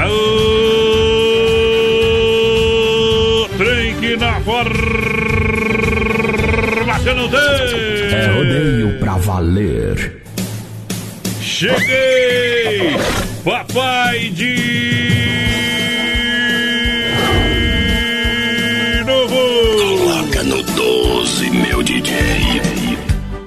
[0.00, 0.08] Aô,
[3.58, 4.70] trem que na formação
[7.14, 7.38] não tem.
[7.38, 10.22] É rodeio pra valer.
[11.42, 12.96] Cheguei,
[13.44, 14.80] papai de
[19.04, 19.36] novo.
[19.98, 22.14] Coloca no 12, meu DJ.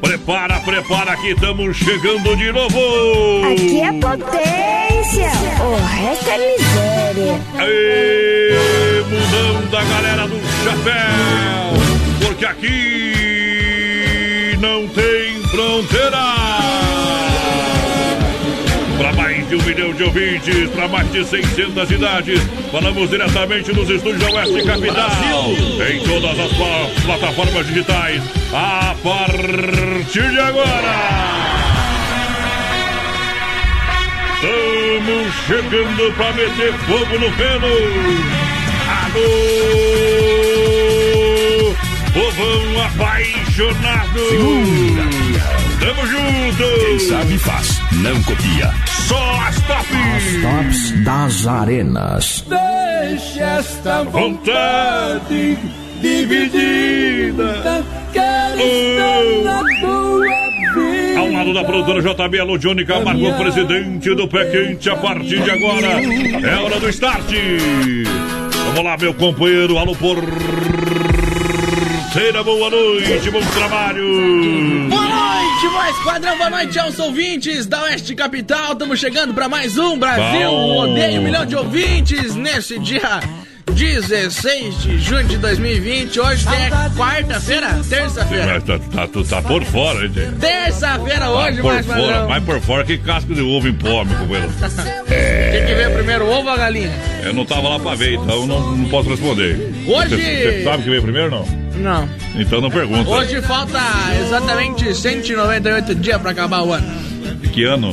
[0.01, 2.77] Prepara, prepara que estamos chegando de novo.
[3.51, 3.91] Aqui é
[5.13, 7.39] potência, o resto é miséria.
[7.59, 11.73] Aê, mundão da galera do chapéu,
[12.25, 12.73] porque aqui
[14.59, 16.23] não tem fronteira.
[18.97, 23.89] Para mais de um milhão de ouvintes, para mais de 600 cidades, falamos diretamente nos
[23.89, 25.09] estúdios da Oeste Capital.
[25.91, 28.21] Em todas as pla- plataformas digitais,
[28.53, 31.62] a partir de agora.
[34.43, 37.67] Estamos chegando para meter fogo no feno.
[39.05, 39.31] Alô,
[42.13, 44.23] povão apaixonado.
[45.79, 46.65] Tamo junto.
[46.85, 48.69] Quem sabe faz, não copia.
[49.07, 50.41] Só as tops.
[50.41, 52.43] Tops das arenas.
[52.49, 55.57] Deixa esta Vontade
[56.01, 57.85] dividida.
[58.11, 60.42] Quero estar na tua vida.
[61.23, 65.51] Ao lado da produtora JB, alô Johnny Camargo, presidente do Pé Quente, a partir de
[65.51, 67.31] agora é hora do start.
[68.75, 70.33] Vamos lá, meu companheiro, alô porteira,
[72.43, 74.89] boa noite, bom trabalho.
[74.89, 78.73] Boa noite, voz padrão, boa noite aos ouvintes da Oeste Capital.
[78.73, 80.91] Estamos chegando para mais um Brasil Bom.
[80.91, 83.21] Odeio um milhão de ouvintes nesse dia
[83.73, 86.19] 16 de junho de 2020.
[86.19, 88.61] Hoje a quarta-feira, terça-feira.
[88.61, 90.35] Tá, tá, tu tá por fora, hein, gente?
[90.35, 92.29] Terça-feira Tá hoje, por mais fora, padrão.
[92.29, 94.49] mais por fora que casco de ovo em pó, meu companheiro.
[95.09, 96.91] Tem que ver primeiro ovo ou a galinha?
[97.23, 99.73] Eu não tava lá pra ver, então não, não posso responder.
[99.87, 101.63] Hoje- Você, você sabe que veio primeiro não?
[101.75, 102.09] Não.
[102.35, 103.09] Então não pergunta.
[103.09, 103.79] Hoje falta
[104.23, 106.87] exatamente 198 dias para acabar o ano.
[107.51, 107.91] Que ano?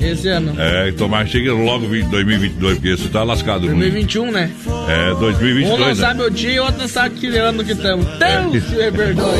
[0.00, 0.54] Esse ano.
[0.58, 3.66] É, tomar chega logo 20 2022, porque você tá lascado.
[3.66, 4.50] 2021, né?
[4.88, 5.80] É, Um 2022.
[5.80, 5.94] não né?
[5.94, 8.06] sabe o dia e o outro não sabe que ano que estamos.
[8.06, 9.38] Deus se me perdoe.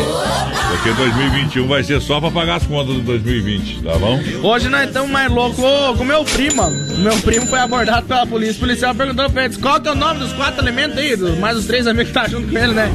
[0.71, 4.21] Porque 2021 vai ser só pra pagar as contas do 2020, tá bom?
[4.43, 5.63] Hoje nós estamos mais loucos
[5.97, 6.99] com meu primo, mano.
[6.99, 8.57] Meu primo foi abordado pela polícia.
[8.57, 11.57] O policial perguntou pra eles qual que é o nome dos quatro elementos aí, mais
[11.57, 12.91] os três amigos que tá junto com ele, né?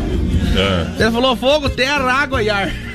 [0.55, 1.03] É.
[1.03, 2.90] Ele falou fogo, terra, água e ar.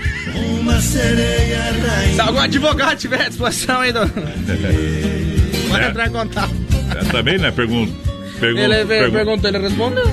[0.80, 4.00] Se algum advogado tiver à disposição aí, do...
[5.68, 5.88] pode É.
[5.88, 6.52] entrar em contato.
[6.94, 7.50] É, também, né?
[7.50, 7.92] Pergunta.
[8.38, 10.04] Pergun Ele pergun- perguntou, ele respondeu.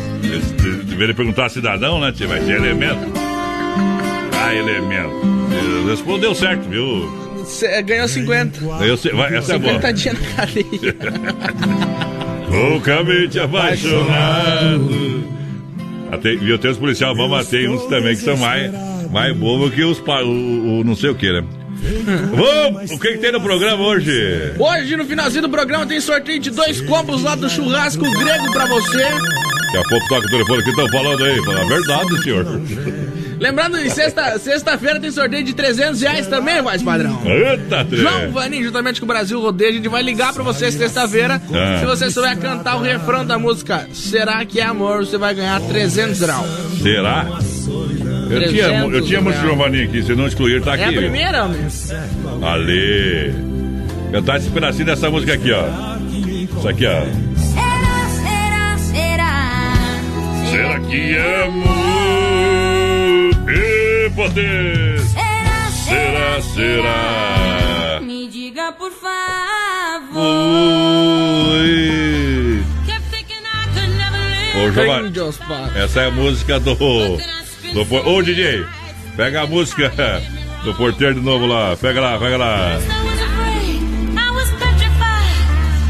[0.86, 2.12] Deveria perguntar a cidadão, né?
[2.12, 2.28] Tia?
[2.28, 3.00] Ter elemento?
[4.42, 5.14] Ah, elemento.
[5.52, 7.22] Ele Respondeu certo, viu?
[7.46, 8.60] Cê ganhou 50.
[8.86, 9.74] Eu sei, vai, essa é boa.
[9.74, 10.96] 50 dias na cadeia.
[12.50, 15.24] Loucamente apaixonado.
[16.12, 18.72] Até, eu tenho os policiais, vamos bater uns também que são mais,
[19.13, 21.44] mais bobos que os pa- o, o não sei o que, né?
[22.33, 22.92] Vamos!
[22.92, 24.54] O que, que tem no programa hoje?
[24.57, 28.65] Hoje, no finalzinho do programa, tem sorteio de dois combos lá do churrasco grego pra
[28.68, 29.04] você.
[29.04, 31.44] Daqui a pouco toca o telefone que estão falando aí.
[31.44, 32.45] Fala a verdade, senhor.
[33.39, 37.19] Lembrando, em sexta- sexta-feira tem sorteio de 300 reais também, voz padrão.
[37.25, 37.86] Eita.
[37.92, 41.42] João Vaninho, juntamente com o Brasil Rodeio, a gente vai ligar pra você sexta-feira.
[41.54, 41.80] Ah.
[41.80, 45.60] Se você souber cantar o refrão da música Será que é amor, você vai ganhar
[45.60, 46.48] 300 graus.
[46.81, 47.25] Será?
[48.30, 49.40] Eu tinha, eu 300 tinha muito.
[49.40, 50.96] Giovanni aqui, se não excluir, tá É aqui.
[50.96, 51.62] a primeira, homem?
[52.42, 53.34] Ali.
[54.12, 55.64] Cantar esse pedacinho dessa música aqui, ó.
[56.58, 57.02] Isso aqui, ó.
[57.36, 59.54] Será, será, será?
[60.52, 61.74] Será que é amor?
[63.50, 65.00] E poder?
[65.00, 68.00] Será, Será, será?
[68.02, 70.22] Me diga por favor.
[71.62, 72.64] Oi.
[74.56, 75.12] Ô, Giovanni,
[75.75, 76.75] essa é a música do.
[77.74, 78.66] Do por- Ô, DJ,
[79.16, 79.92] pega a música
[80.64, 81.75] do porteiro de novo lá.
[81.75, 82.80] Pega lá, pega lá.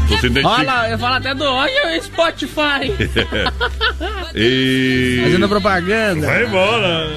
[0.08, 0.48] Identifica.
[0.48, 2.92] Olha lá, eu falo até do olha o Spotify.
[4.34, 5.20] e.
[5.24, 6.26] Fazendo propaganda.
[6.26, 7.08] Vai embora.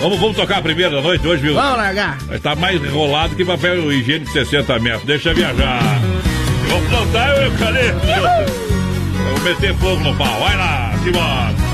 [0.00, 1.54] Vamos, vamos tocar a primeira da noite hoje, viu?
[1.54, 2.18] Vamos largar.
[2.22, 5.04] Vai tá mais enrolado que papel higiênico de 60 metros.
[5.04, 5.80] Deixa viajar.
[6.68, 8.06] Vamos plantar o eucalipto.
[9.24, 10.40] Vamos meter fogo no pau.
[10.40, 11.69] Vai lá, Simone.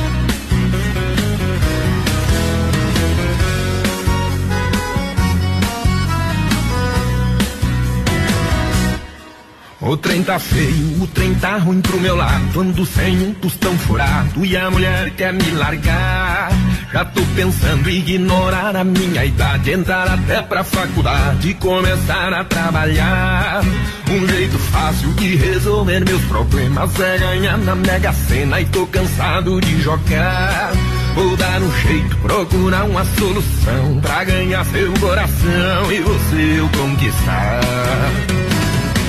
[9.88, 12.60] O trem tá feio, o trem tá ruim pro meu lado.
[12.60, 16.50] Ando sem um tostão furado e a mulher quer me largar.
[16.92, 22.42] Já tô pensando em ignorar a minha idade, entrar até pra faculdade e começar a
[22.42, 23.62] trabalhar.
[24.10, 29.60] Um jeito fácil de resolver meus problemas é ganhar na Mega Sena e tô cansado
[29.60, 30.72] de jogar.
[31.14, 38.45] Vou dar um jeito, procurar uma solução pra ganhar seu coração e você o conquistar.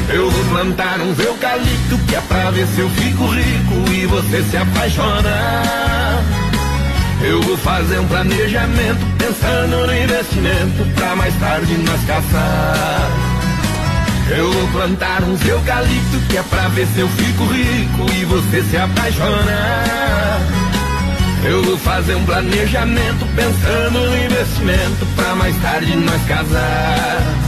[0.09, 4.41] Eu vou plantar uns eucalipto que é pra ver se eu fico rico e você
[4.43, 6.13] se apaixona.
[7.21, 13.11] Eu vou fazer um planejamento pensando no investimento pra mais tarde nós caçar.
[14.29, 18.63] Eu vou plantar uns eucalipto que é pra ver se eu fico rico e você
[18.63, 20.37] se apaixona.
[21.43, 27.46] Eu vou fazer um planejamento pensando no investimento pra mais tarde nós casar.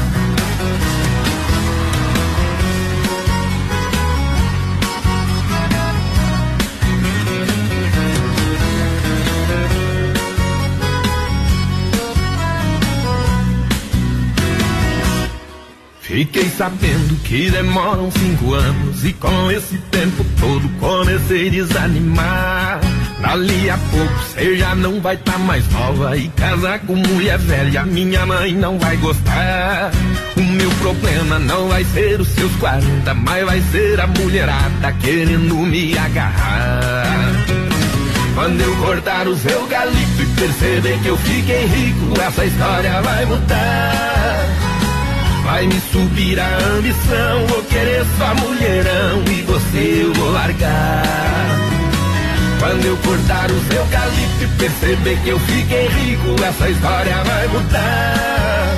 [16.20, 22.82] Fiquei sabendo que demoram cinco anos e com esse tempo todo comecei a desanimar.
[23.22, 27.86] Dali a pouco você já não vai tá mais nova e casar com mulher velha
[27.86, 29.92] minha mãe não vai gostar.
[30.36, 35.56] O meu problema não vai ser os seus 40, mas vai ser a mulherada querendo
[35.56, 37.32] me agarrar.
[38.36, 44.19] Quando eu cortar os eucalipto e perceber que eu fiquei rico, essa história vai mudar.
[45.50, 51.04] Vai me subir a ambição, vou querer só mulherão e você eu vou largar.
[52.60, 58.78] Quando eu cortar os eucalipto e perceber que eu fiquei rico, essa história vai mudar.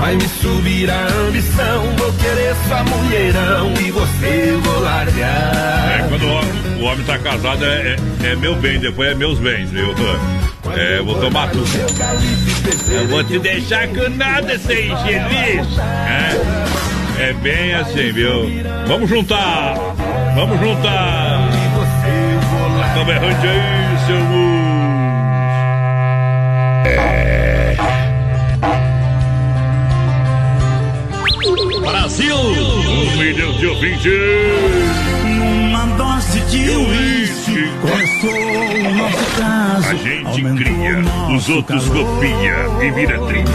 [0.00, 6.00] Vai me subir a ambição, vou querer só mulherão e você eu vou largar.
[6.00, 9.14] É, quando o homem, o homem tá casado, é, é, é meu bem, depois é
[9.14, 9.94] meus bens, viu?
[10.74, 11.66] É, eu vou tomar tudo.
[12.90, 15.78] Eu vou te deixar com nada sem feliz.
[17.18, 18.50] É, é bem assim, viu?
[18.88, 19.74] Vamos juntar!
[20.34, 21.48] Vamos juntar!
[22.94, 24.66] Tá berrante aí, seu Mus.
[31.82, 32.36] Brasil!
[32.36, 34.12] Um milhão de ouvintes!
[35.24, 37.15] Numa dose de uísque,
[37.56, 37.70] Uísque.
[37.80, 39.88] começou o nosso caso.
[39.88, 43.52] A gente cria, os outros copia e vira trinta.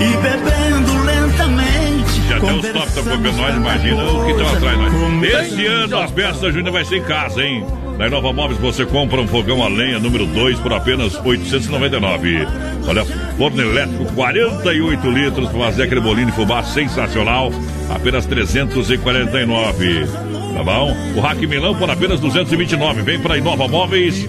[0.00, 2.28] E bebendo lentamente.
[2.28, 4.92] Já tem os top da copiando nós, imagina o que estão atrás nós.
[5.22, 7.64] Esse ano as peças Júnior vai ser em casa, hein?
[7.96, 12.46] Na Inova Móveis você compra um fogão a lenha número 2 por apenas 899.
[12.86, 13.04] Olha,
[13.36, 17.50] forno elétrico 48 litros para fazer aquele bolinho de fubá sensacional,
[17.90, 20.06] apenas 349.
[20.58, 20.92] Tá bom?
[21.14, 23.02] O Hack Milão por apenas 229.
[23.02, 24.26] Vem para Inova Móveis.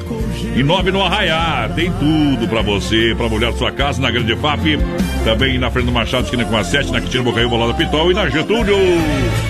[0.55, 1.71] Inove no Arraiar.
[1.73, 4.77] Tem tudo para você, para mulher sua casa, na Grande FAP.
[5.23, 8.29] Também na Fernando Machado, esquina com a 7, na Quitina Bocaí, Bolada Pitol e na
[8.29, 8.77] Getúlio.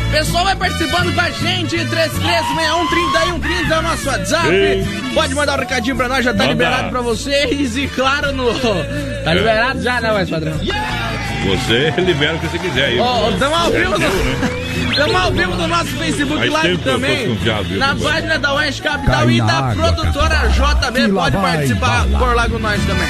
[0.09, 4.47] Pessoal vai participando com a gente, 3361-3130 é o nosso WhatsApp.
[4.49, 4.87] Ei.
[5.13, 6.51] Pode mandar um recadinho pra nós, já tá Manda.
[6.53, 7.75] liberado pra vocês.
[7.75, 8.53] E claro, no.
[9.25, 10.53] Tá liberado já, né, mais padrão?
[11.45, 12.97] Você libera o que você quiser.
[13.01, 14.07] Ó, tamo ao É vivo né?
[14.99, 17.37] Estamos ao vivo no nosso Facebook Faz Live também.
[17.77, 20.99] Na página da Oeste Capital Cai e da água, produtora JB.
[20.99, 22.19] E lá Pode vai participar balar.
[22.19, 23.07] por lá com nós também.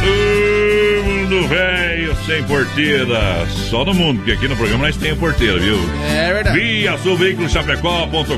[0.00, 3.46] Todo mundo velho sem porteira.
[3.70, 5.78] Só no mundo, porque aqui no programa nós temos porteira, viu?
[6.08, 6.58] É verdade.
[6.58, 6.98] Via
[7.48, 8.34] Chapecó.com.br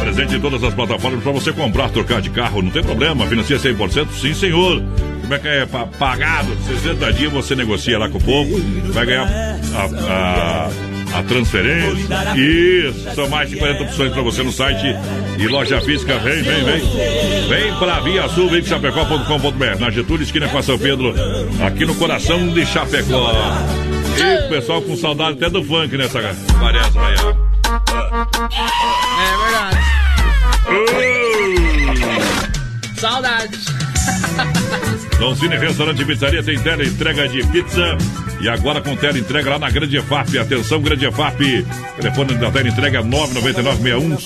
[0.00, 3.26] Presente em todas as plataformas para você comprar, trocar de carro, não tem problema.
[3.26, 4.10] Financia 100%?
[4.12, 4.80] Sim, senhor.
[5.22, 6.54] Como é que é pa- pagado?
[6.66, 8.60] 60 dias você negocia lá com o povo,
[8.92, 9.26] vai ganhar
[9.74, 10.68] a,
[11.14, 12.06] a, a transferência.
[12.36, 14.94] Isso, são mais de 40 opções para você no site
[15.38, 16.18] e loja física.
[16.18, 16.80] Vem, vem, vem.
[17.48, 19.78] Vem para Via Sul, vem Chapecó.com.br.
[19.80, 21.14] Na Getúlio, esquina com a São Pedro,
[21.64, 23.32] aqui no coração de Chapecó.
[24.18, 26.20] E o pessoal com saudade até do funk nessa
[26.60, 27.32] parece aí, ó.
[29.18, 29.78] É verdade.
[30.68, 30.72] Uh!
[33.00, 33.64] Saudades.
[35.22, 37.96] Dom Cine Restaurante e Pizzaria tem tela entrega de pizza.
[38.40, 40.36] E agora com tela entrega lá na Grande EFAP.
[40.36, 41.64] Atenção, Grande EFAP.
[41.96, 44.18] Telefone da tela entrega é 99961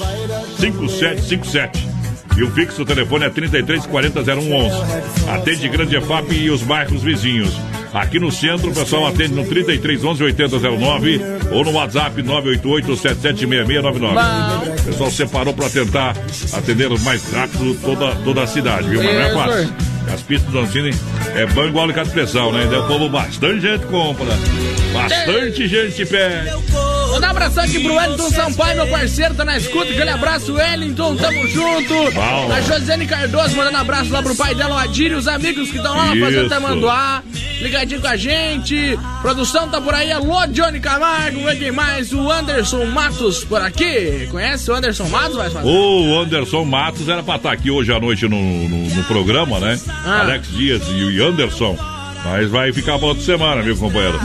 [0.56, 1.86] 5757.
[2.38, 4.70] E o fixo telefone é 33400111.
[5.34, 7.52] Atende Grande EFAP e os bairros vizinhos.
[7.92, 11.20] Aqui no centro, o pessoal atende no 3311 8009
[11.52, 14.80] ou no WhatsApp 988 776699.
[14.80, 16.16] O pessoal separou para tentar
[16.54, 19.02] atender mais rápido toda, toda a cidade, viu?
[19.02, 19.95] Mas não é fácil.
[20.12, 20.90] As pistas do Ancine
[21.34, 22.64] é bom igual de pressão, né?
[22.64, 24.32] Então o povo, bastante gente compra.
[24.92, 26.50] Bastante gente pede.
[27.16, 29.90] Vou dar um abração aqui pro Wellington Sampaio, meu parceiro, tá na escuta.
[29.90, 32.12] Aquele abraço, Wellington, tamo junto.
[32.12, 32.52] Bom.
[32.52, 35.78] A Josiane Cardoso mandando abraço lá pro pai dela, o Adírio, e os amigos que
[35.78, 36.48] estão lá na Fazenda.
[36.50, 37.22] Tamanduá.
[37.62, 38.98] Ligadinho com a gente.
[39.22, 40.12] Produção tá por aí.
[40.12, 41.40] Alô, Johnny Camargo.
[41.56, 42.12] Quem mais?
[42.12, 44.28] O Anderson Matos por aqui.
[44.30, 45.36] Conhece o Anderson Matos?
[45.36, 45.66] Vai fazer.
[45.66, 49.80] O Anderson Matos era pra estar aqui hoje à noite no, no, no programa, né?
[50.04, 50.20] Ah.
[50.20, 51.95] Alex Dias e o Anderson.
[52.30, 54.18] Mas vai ficar pra outra semana, viu, companheiro?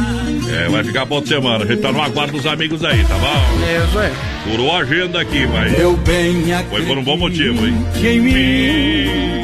[0.51, 1.63] É, vai ficar pra outra semana.
[1.63, 3.87] A gente tá no aguardo dos amigos aí, tá bom?
[3.87, 4.11] Isso aí.
[4.43, 7.85] Furou a agenda aqui, mas Eu bem foi por um bom motivo, hein?
[7.99, 9.43] que em mim E...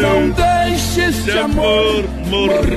[0.00, 2.72] não deixe esse amor morrer.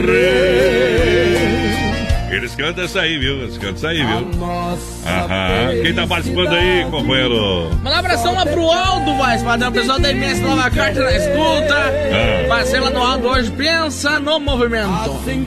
[2.36, 3.44] Eles cantam essa aí, viu?
[3.44, 4.22] Eles cantam essa aí, viu?
[4.38, 5.82] nossa Aham.
[5.82, 7.70] Quem tá participando aí, companheiro?
[7.82, 9.70] Manda um abração lá pro Aldo, vai, padrão.
[9.70, 11.76] O pessoal da MS Nova Carta na escuta.
[11.76, 12.48] Ah.
[12.50, 13.52] Parceira do Aldo hoje.
[13.52, 14.90] Pensa no movimento.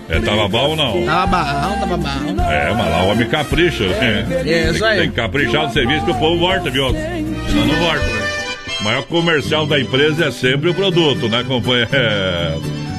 [0.08, 1.04] É, tava bom ou não?
[1.04, 2.42] Tava bom, tava bom.
[2.50, 4.26] É, mas lá o homem capricha, né?
[4.70, 5.00] Isso aí.
[5.00, 6.88] Tem que caprichar no serviço que o povo volta, viu?
[6.90, 8.28] Senão não volta, né?
[8.80, 11.90] O maior comercial da empresa é sempre o produto, né, companheiro?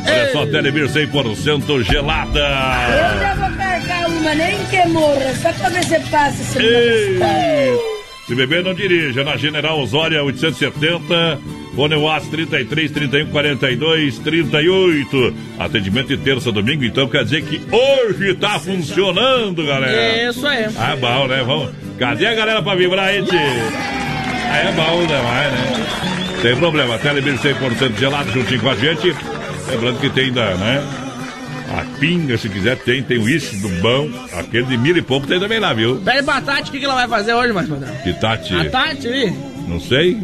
[0.05, 2.39] Olha só, Telebir 100% gelada.
[2.39, 7.99] Eu já vou carregar uma, nem que morra, só pra ver se passa esse.
[8.27, 9.23] Se beber, não dirija.
[9.23, 11.39] Na General Osória 870,
[11.75, 15.33] Fone UAS 33 31 42 38.
[15.57, 20.29] Atendimento de terça domingo, então quer dizer que hoje tá funcionando, galera.
[20.29, 20.67] Isso aí.
[20.77, 21.43] Ah, é bom, né?
[21.43, 21.71] Vamos.
[21.97, 23.39] Cadê a galera pra vibrar aí, tio?
[23.39, 25.87] Aí é bom demais, né?
[26.41, 26.97] Sem problema.
[26.99, 29.15] Telebir 100% gelado juntinho com a gente.
[29.69, 30.83] Lembrando que tem ainda, né?
[31.77, 33.03] A pinga, se quiser, tem.
[33.03, 34.09] Tem o uísque do bom.
[34.33, 35.97] Aquele de mil e pouco tem também lá, viu?
[36.03, 37.95] Pede pra Tati o que, que ela vai fazer hoje, mais padrão.
[38.03, 39.33] Que Tati, A Tati
[39.67, 40.17] não sei.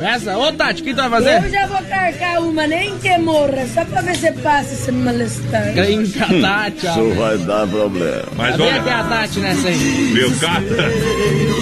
[0.00, 0.36] Essa.
[0.38, 1.44] Ô, Tati, o que tu vai fazer?
[1.44, 5.72] Eu já vou carregar uma, nem que morra, só pra ver se passa esse mal-estar.
[5.74, 7.14] Grinca, Tati, ó.
[7.14, 8.24] vai dar problema.
[8.36, 9.74] Mas Cadê olha, a Tati nessa aí?
[10.14, 10.64] Viu, cata,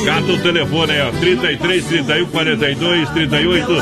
[0.04, 3.73] cata o telefone aí, ó, 33, 31, 42, 38.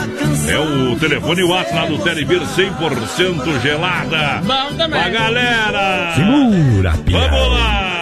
[0.48, 4.40] É o telefone WhatsApp lá do Telebir 100% gelada.
[4.44, 5.00] Bom também.
[5.02, 6.14] Pra galera!
[6.14, 7.95] Segura, Vamos lá!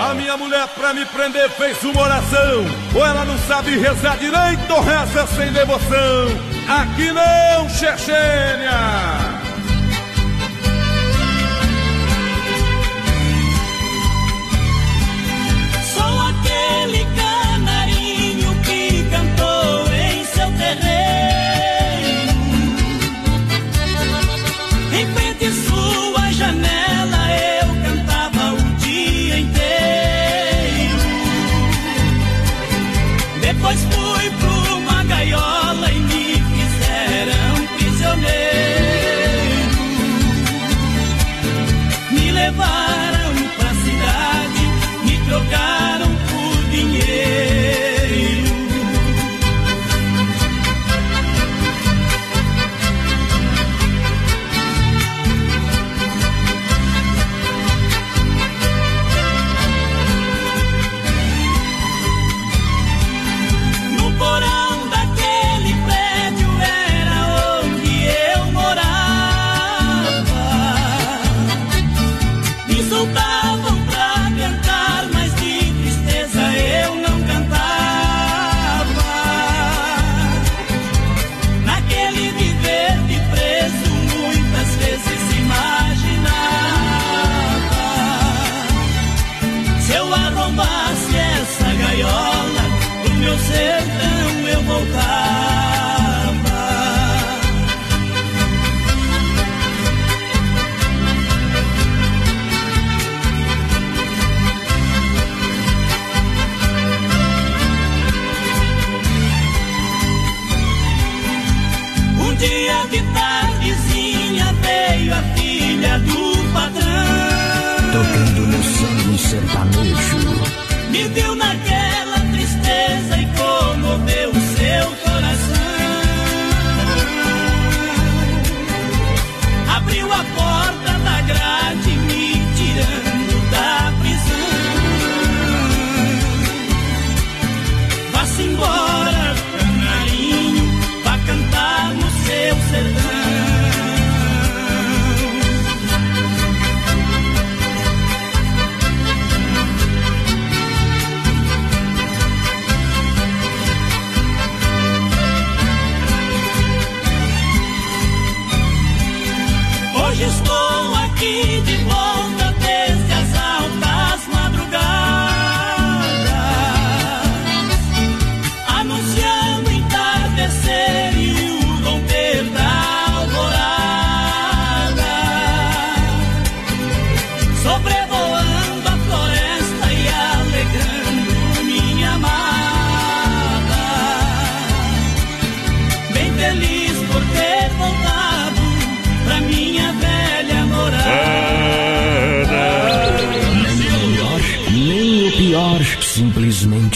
[0.00, 2.64] A minha mulher pra me prender fez uma oração.
[2.94, 6.28] Ou ela não sabe rezar direito ou reza sem devoção.
[6.68, 9.27] Aqui não, Chechênia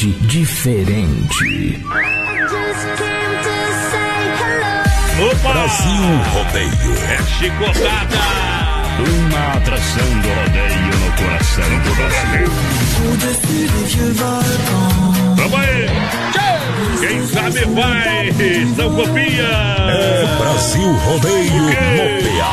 [0.02, 1.80] simplesmente diferente.
[5.20, 5.52] Opa!
[5.52, 6.92] Brasil Rodeio.
[7.08, 8.18] É chicotada!
[8.98, 12.46] Uma atração do rodeio no coração do Brasil.
[15.36, 15.86] Vamos aí!
[17.00, 18.32] Quem sabe vai!
[18.76, 19.52] São Copinha!
[19.88, 21.64] É Brasil Rodeio
[22.40, 22.52] PA.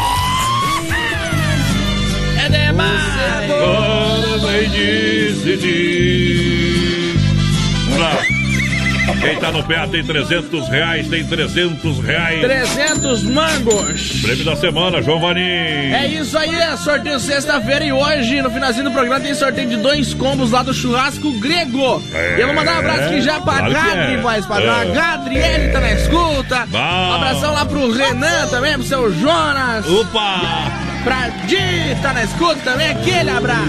[2.46, 3.50] É demais!
[3.52, 5.90] Agora vai decidir.
[9.22, 12.42] Quem tá no PA tem 300 reais, tem 300 reais.
[12.42, 14.22] 300 mangos!
[14.22, 15.42] Prêmio da semana, João Vanim.
[15.42, 19.78] É isso aí, é sorteio sexta-feira e hoje, no finalzinho do programa, tem sorteio de
[19.78, 22.02] dois combos lá do churrasco grego.
[22.14, 24.18] É, e eu vou mandar um abraço aqui já pra claro Gadri, é.
[24.18, 24.74] voz padrão.
[24.74, 24.92] A É.
[24.92, 26.66] Gadriele tá na escuta.
[26.68, 26.78] Bom.
[26.80, 29.86] Um abração lá pro Renan também, pro seu Jonas.
[29.88, 30.42] Opa!
[31.04, 33.64] Pra Di, tá na escuta também, aquele abraço.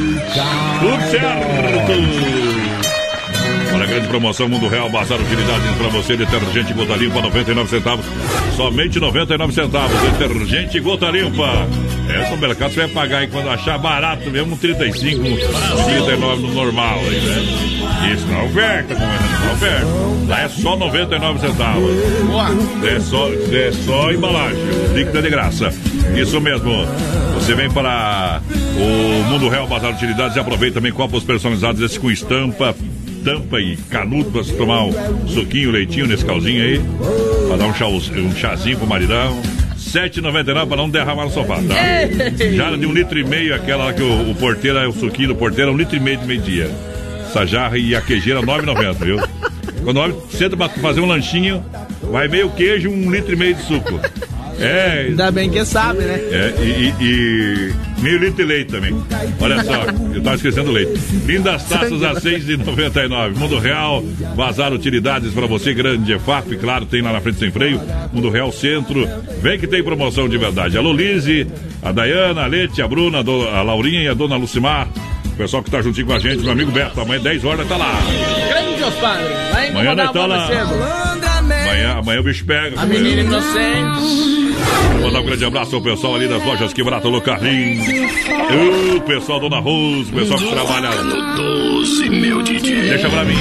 [0.80, 2.39] Tudo certo!
[3.90, 8.06] Grande promoção Mundo Real, Bazar Utilidades pra você, detergente gota limpa, 99 centavos.
[8.56, 11.66] Somente 99 centavos, detergente gota limpa.
[12.08, 15.20] Essa no mercado você vai pagar aí quando achar barato mesmo, 35,
[15.86, 18.14] 39 no normal aí, né?
[18.14, 19.86] Isso na oferta, como é na oferta.
[20.28, 21.90] Lá é só 99 centavos.
[22.84, 24.62] É só, é só embalagem,
[24.94, 25.74] líquida de graça.
[26.16, 26.86] Isso mesmo.
[27.34, 28.40] Você vem para
[28.76, 32.74] o Mundo Real Bazar Utilidades e aproveita também copos personalizados, esse com estampa,
[33.24, 36.80] tampa e canudo para você tomar um suquinho, leitinho nesse calzinho aí.
[37.48, 39.40] Para dar um, chá, um chazinho pro maridão.
[39.40, 41.74] R$ 7,99 para não derramar no sofá, tá?
[42.54, 45.34] Jarra de um litro e meio, aquela que o, o porteiro, é o suquinho do
[45.34, 46.70] porteiro, é um litro e meio de meio-dia.
[47.26, 49.18] Essa jarra e a queijeira, R$ 9,90, viu?
[49.82, 51.64] Quando o homem senta pra fazer um lanchinho,
[52.10, 54.00] vai meio queijo e um litro e meio de suco.
[54.60, 56.14] É, Ainda bem que sabe, né?
[56.30, 57.04] é, e, e-
[57.98, 58.94] e meio litro de leite também.
[59.40, 60.92] Olha só, eu tava esquecendo o leite.
[61.26, 63.36] Lindas taças a R$ 6,99.
[63.36, 64.02] Mundo Real,
[64.36, 67.80] vazar utilidades para você, grande EFAP, claro, tem lá na frente sem freio.
[68.12, 69.08] Mundo Real Centro,
[69.40, 70.76] vem que tem promoção de verdade.
[70.76, 71.46] Alô, Lise,
[71.82, 74.88] a Dayana, a Lete, a Bruna, a a Laurinha e a dona Lucimar.
[75.26, 77.76] O pessoal que tá juntinho com a gente, meu amigo Beto, amanhã 10 horas tá
[77.78, 77.98] lá.
[78.48, 79.24] Grande Ospadre.
[79.52, 80.48] Vai Amanhã nós tá lá.
[81.38, 82.78] Amanhã, amanhã o bicho pega.
[82.80, 84.39] A menina inocente.
[84.92, 87.86] Vou mandar um grande abraço ao pessoal ali das lojas Quebrata Alô Carlinhos.
[88.96, 90.90] O pessoal Dona Rose, o pessoal que trabalha.
[91.36, 92.82] Doce, meu DJ.
[92.82, 93.36] Deixa pra mim.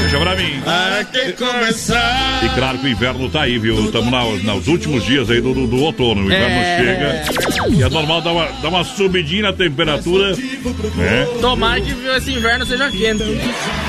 [0.00, 0.60] Deixa pra mim.
[0.64, 2.40] Para que começar?
[2.44, 3.84] E claro que o inverno tá aí, viu?
[3.84, 6.22] Estamos nos últimos dias aí do, do, do outono.
[6.22, 7.24] O inverno É.
[7.24, 7.68] chega.
[7.70, 10.32] E é normal dar uma, dar uma subidinha na temperatura.
[10.96, 11.26] Né?
[11.40, 13.22] Tomara que esse inverno seja quente.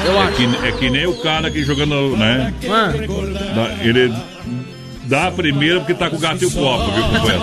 [0.06, 0.34] Eu É acho.
[0.36, 2.54] que, é que nem o cara que jogando, né?
[2.69, 2.93] Ah,
[3.82, 4.13] Ele
[5.06, 7.42] dá a primeira porque tá com o gato e o copo, viu, companheiro?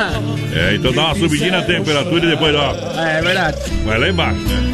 [0.55, 3.59] É, então dá uma subidinha na temperatura e depois, ó, é verdade.
[3.85, 4.70] vai lá embaixo, né?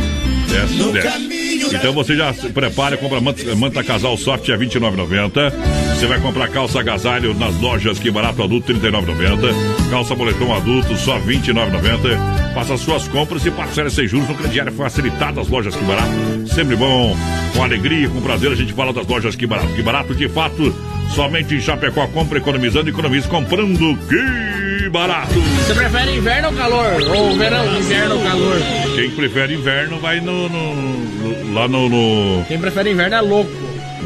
[0.49, 1.75] Desce, desce.
[1.75, 5.53] Então você já se prepara, compra manta, manta casal soft a 29,90.
[5.95, 9.91] Você vai comprar calça agasalho nas lojas que barato adulto 39,90.
[9.91, 12.55] Calça boletom adulto só 29,90.
[12.55, 16.11] Faça suas compras e parcele sem juros no crediário facilitado das lojas que barato.
[16.55, 17.17] Sempre bom,
[17.55, 19.73] com alegria, com prazer a gente fala das lojas que barato.
[19.75, 20.75] Que barato de fato,
[21.15, 23.97] somente em Chapecó compra economizando, economiza comprando.
[24.09, 25.35] Que barato!
[25.35, 27.03] Você prefere inverno ou calor?
[27.17, 28.59] Ou verão, inverno ou calor?
[28.95, 33.51] Quem prefere inverno vai no, no- no- lá no, no- Quem prefere inverno é louco.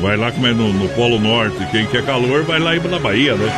[0.01, 1.57] vai lá como é no, no Polo Norte.
[1.71, 3.53] Quem quer calor vai lá na Bahia, né?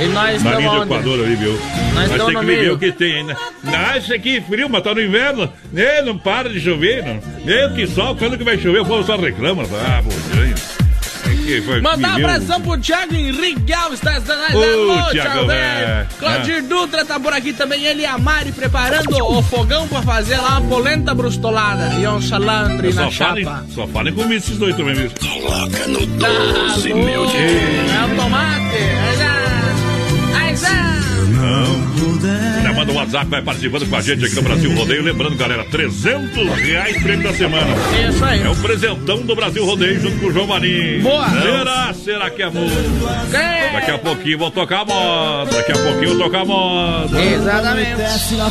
[0.00, 0.82] E nós Na linha do?
[0.84, 1.52] Equador ali, viu?
[1.52, 2.74] Nós Mas estamos tem que viver meio.
[2.74, 3.36] o que tem ainda.
[3.64, 5.50] Não, isso aqui é frio, mas tá no inverno.
[5.72, 6.02] Né?
[6.02, 7.20] Não para de chover, não.
[7.44, 8.80] Meu que sol, quando que vai chover?
[8.82, 9.62] O povo só reclama.
[9.64, 10.10] Ah, pô,
[11.48, 14.54] que foi- Mandar um abração pro Thiago Henrique Alves, tá dando nós.
[14.54, 15.86] Ô, Alô, Thiago, velho.
[15.86, 16.06] velho.
[16.18, 20.36] Claudir Dutra tá por aqui também, ele e a Mari preparando o fogão pra fazer
[20.36, 23.64] lá uma polenta brustolada e um salandre na chapa.
[23.74, 25.18] só falem comigo esses dois também mesmo.
[25.18, 27.38] Coloca no Tá doce, louco, meu dia.
[27.40, 28.76] É o tomate.
[28.76, 30.38] Aí já.
[30.40, 30.97] Aí já.
[32.62, 35.02] Já manda o WhatsApp, vai participando com a gente aqui no Brasil Rodeio.
[35.02, 37.66] Lembrando, galera, 300 reais prêmio da semana.
[38.08, 38.42] Isso aí.
[38.42, 41.02] É o presentão do Brasil Rodeio junto com o João Marinho.
[41.02, 41.28] Boa.
[41.28, 41.94] Será?
[41.94, 42.46] Será que é?
[42.46, 43.72] É.
[43.72, 45.50] Daqui a pouquinho vou tocar a moda.
[45.50, 47.24] Daqui a pouquinho eu vou tocar a moda.
[47.24, 48.02] Exatamente.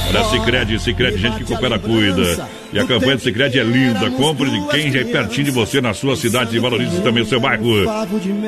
[0.10, 2.48] Olha, Cicred, Cicred, gente que coopera, cuida.
[2.74, 4.10] E a campanha do Cicred é linda.
[4.12, 7.26] Compre de quem já é pertinho de você na sua cidade e valorize também o
[7.26, 7.86] seu bairro.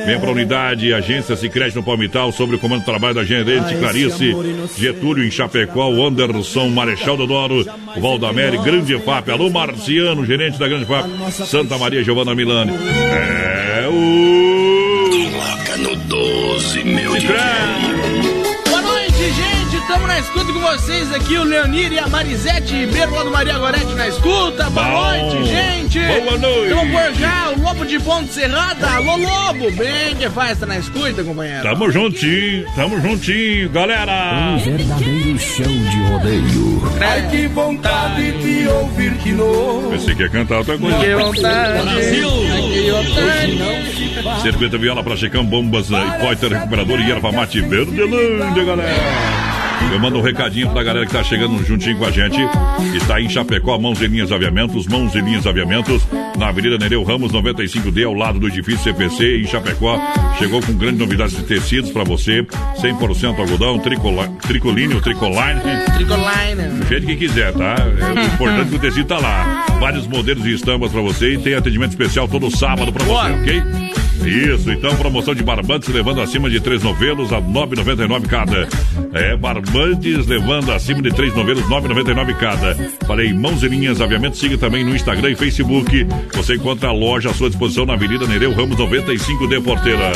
[0.05, 3.75] Venha para a unidade, agência Cicred no Palmital, sobre o comando de trabalho da gerente
[3.75, 4.35] Clarice,
[4.78, 9.30] Getúlio em Chapecó, o Anderson, Marechal Dodoro, o Valdamere, Grande FAP.
[9.30, 12.71] Alô, Marciano, gerente da Grande FAP, Santa Maria Giovana Milani.
[12.73, 15.10] É o.
[15.10, 17.12] Coloca no 12, meu.
[20.19, 23.93] Na escuta com vocês aqui, o Leonir e a Marisete Ribeiro, lá do Maria Gorete
[23.95, 24.69] na escuta.
[24.69, 25.01] Boa Bom.
[25.01, 25.99] noite, gente.
[25.99, 26.67] Boa noite.
[26.67, 28.89] Estamos por cá, o Lobo de Ponte Serrada.
[28.95, 29.71] Alô, Lobo.
[29.71, 31.63] Bem que faz, tá na escuta, companheiro.
[31.63, 34.55] Tamo juntinho, tamo juntinho, galera.
[34.55, 36.91] Um verdadeiro show de rodeio.
[36.99, 39.91] Ai, que vontade de ouvir de novo.
[39.91, 40.97] Você quer cantar outra coisa?
[40.97, 42.12] Que vontade.
[42.12, 44.41] Que vontade.
[44.41, 49.48] Circuito Viola pra Checão, Bombas né, e Recuperador e Erva Mate Verdelândia, galera.
[49.91, 52.37] Eu mando um recadinho pra galera que tá chegando juntinho com a gente.
[52.93, 57.03] E tá em Chapecó, Mãos e Linhas Aviamentos, Mãos e Linhas Aviamentos, na Avenida Nereu
[57.03, 59.99] Ramos 95D, ao lado do edifício CPC, em Chapecó.
[60.37, 62.43] Chegou com grandes novidades de tecidos pra você:
[62.81, 65.59] 100% algodão, tricola, tricolíneo, tricoline.
[65.95, 66.79] Tricoline.
[66.79, 67.75] Do jeito que quiser, tá?
[67.99, 69.65] É, o importante é que o tecido tá lá.
[69.79, 73.98] Vários modelos e estampas pra você e tem atendimento especial todo sábado pra você, ok?
[74.25, 78.67] Isso, então promoção de barbantes levando acima de três novelos a 9,99 cada.
[79.13, 82.75] É, barbantes levando acima de três novelos, 9,99 cada.
[83.08, 86.05] Falei, mãos e linhas, aviamento, siga também no Instagram e Facebook.
[86.34, 90.12] Você encontra a loja à sua disposição na Avenida Nereu Ramos 95D Porteira.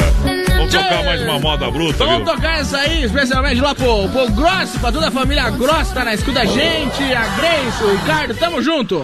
[0.49, 2.35] Vamos tocar mais uma moda bruta, Vamos viu?
[2.35, 6.13] tocar essa aí, especialmente lá pro, pro Gross, pra toda a família Gross, tá na
[6.13, 9.03] escuta a gente, a Grace, o Ricardo, tamo junto.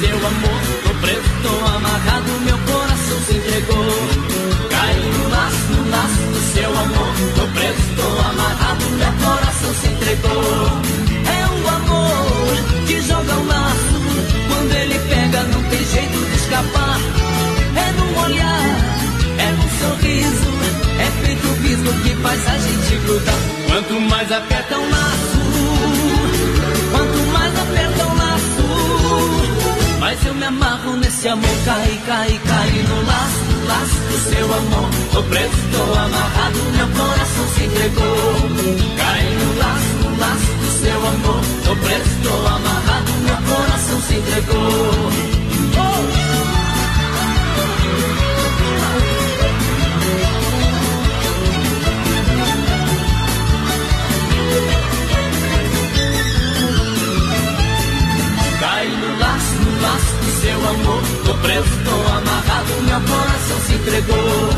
[0.00, 0.60] Seu amor.
[0.82, 3.86] Tô preso, tô amarrado, meu coração se entregou.
[4.68, 7.14] Caio no laço, no laço do seu amor.
[7.36, 8.63] Tô preso, tô amarrado,
[10.14, 10.82] entregou.
[11.26, 14.00] É o amor que joga o laço.
[14.48, 17.00] Quando ele pega, não tem jeito de escapar.
[17.76, 18.76] É no olhar,
[19.38, 20.54] é no sorriso.
[20.98, 23.38] É feito visgo que faz a gente grudar.
[23.68, 25.44] Quanto mais aperta o laço.
[26.90, 31.50] Quanto mais aperta o laço, mais eu me amarro nesse amor.
[31.64, 34.90] Cai, cai, cai no laço, laço do seu amor.
[35.12, 38.34] Tô preso, tô amarrado, meu coração se entregou.
[38.96, 41.40] Cai no laço, no laço do seu amor.
[41.64, 45.12] Tô preso, tô amarrado, meu coração se entregou.
[58.60, 61.02] Cai no laço, no laço do seu amor.
[61.24, 61.83] Tô preso,
[62.94, 64.50] meu coração se entregou.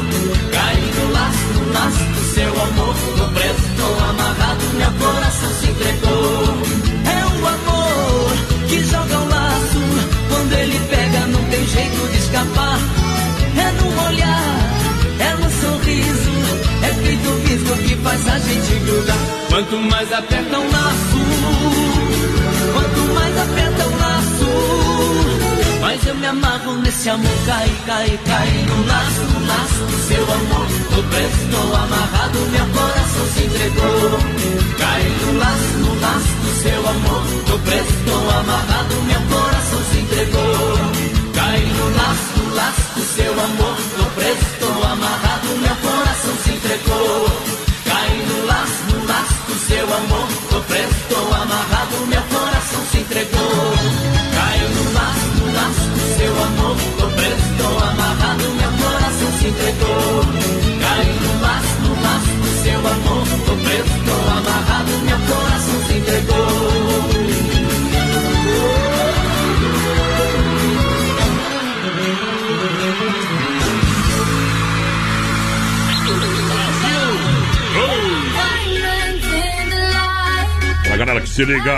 [0.53, 2.95] Cai no laço, no laço do seu amor.
[3.17, 6.59] Tô preso, tô amarrado, meu coração se entregou.
[7.07, 8.33] É o amor
[8.69, 9.81] que joga o laço.
[10.29, 12.79] Quando ele pega, não tem jeito de escapar.
[13.57, 14.59] É no olhar,
[15.19, 16.37] é no sorriso.
[16.83, 19.17] É feito visgo que faz a gente grudar.
[19.49, 21.19] Quanto mais aperta o laço,
[22.75, 24.06] quanto mais aperta o laço,
[25.97, 30.23] mas eu me amarro nesse amor, cai, cai, cai no laço, no laço do seu
[30.23, 30.67] amor.
[30.95, 34.19] Tô preso, tô amarrado, meu coração se entregou.
[34.79, 37.23] Cai no laço, no laço do seu amor.
[37.47, 41.33] Tô preso, tô amarrado, meu coração se entregou.
[41.35, 43.77] Cai no laço, no laço do seu amor.
[43.97, 47.43] Tô preso, tô amarrado, meu coração se entregou.
[47.85, 50.29] Cai no laço, no laço do seu amor.
[50.51, 50.96] Tô preso,
[59.47, 60.23] se entregou.
[60.81, 63.27] Caiu no laço, no laço do seu amor.
[63.47, 67.07] Tô preso, tô amarrado, meu coração se entregou.
[80.85, 81.77] Pra galera que se liga,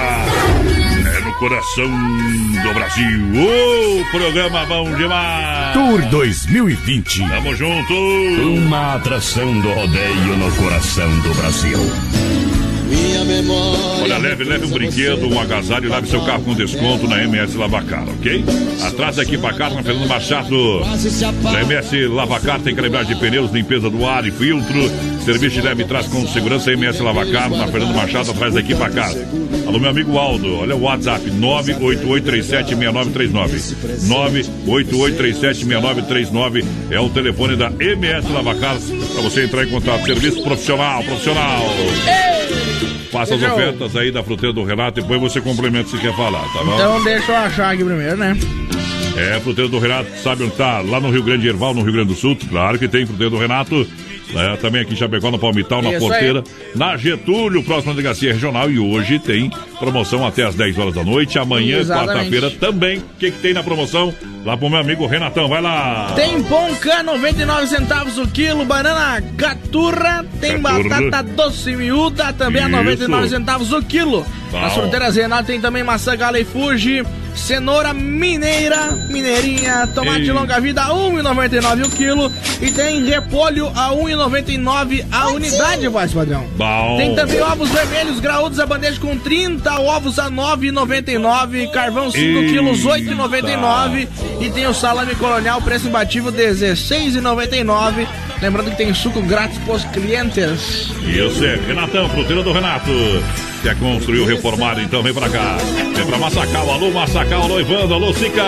[1.38, 3.20] coração do Brasil.
[3.32, 5.72] O programa bom demais.
[5.72, 7.28] Tour 2020.
[7.28, 7.94] Tamo junto.
[7.94, 11.78] Uma atração do rodeio no coração do Brasil.
[14.02, 17.56] Olha, leve, leve um brinquedo, um agasalho e leve seu carro com desconto na MS
[17.56, 18.44] Lavacar, ok?
[18.82, 20.80] Atrás da equipa Car, na Fernando Machado.
[21.42, 24.90] Na MS Lavacar tem calibragem de pneus, limpeza do ar e filtro.
[25.24, 29.12] Serviço de leve traz com segurança MS Lavacar, na Fernando Machado, atrás da equipa Car.
[29.66, 33.76] Alô, meu amigo Aldo, olha o WhatsApp, 988376939.
[34.66, 38.76] 988376939 é o telefone da MS Lavacar
[39.12, 40.04] para você entrar em contato.
[40.06, 41.62] Serviço profissional, profissional.
[43.10, 46.42] Faça as ofertas aí da fruteira do Renato e depois você complementa se quer falar,
[46.52, 46.74] tá bom?
[46.74, 48.36] Então deixa eu achar aqui primeiro, né?
[49.16, 50.80] É, fruteira do Renato, sabe onde tá?
[50.80, 52.36] Lá no Rio Grande Erval, no Rio Grande do Sul.
[52.48, 53.86] Claro que tem fruteira do Renato.
[54.34, 56.44] É, também aqui em Chapecó, no Palmital, na Isso Porteira.
[56.74, 58.70] Na Getúlio, próxima delegacia regional.
[58.70, 61.38] E hoje tem promoção até às 10 horas da noite.
[61.38, 62.98] Amanhã, quarta-feira, também.
[62.98, 64.14] O que, que tem na promoção?
[64.44, 66.12] Lá pro meu amigo Renatão, vai lá.
[66.14, 66.42] Tem
[66.80, 71.10] cá, 99 centavos o quilo, banana gaturra, tem Gaturra.
[71.10, 72.76] batata doce miúda, também a Isso.
[72.76, 74.24] 99 centavos o quilo.
[74.50, 74.60] Bom.
[74.60, 77.04] Nas fronteiras Renato tem também maçã gala e fuji,
[77.38, 80.32] cenoura mineira, mineirinha, tomate Ei.
[80.32, 86.44] longa vida a 1,99 o quilo e tem repolho a 1,99 a unidade, voz padrão.
[86.56, 86.96] Bom.
[86.98, 92.52] Tem também ovos vermelhos graúdos a bandeja com 30 ovos a 9,99, carvão 5 Eita.
[92.52, 94.08] quilos 8,99
[94.40, 98.06] e tem o salame colonial preço imbatível 16,99.
[98.40, 100.90] Lembrando que tem suco grátis pros clientes.
[101.02, 102.90] Isso é, Renatão, fruteira do Renato.
[103.62, 105.56] Quer construir ou reformar, então vem pra cá.
[105.94, 108.44] Vem pra Massacal, alô Massacal, alô Ivando, alô Sica.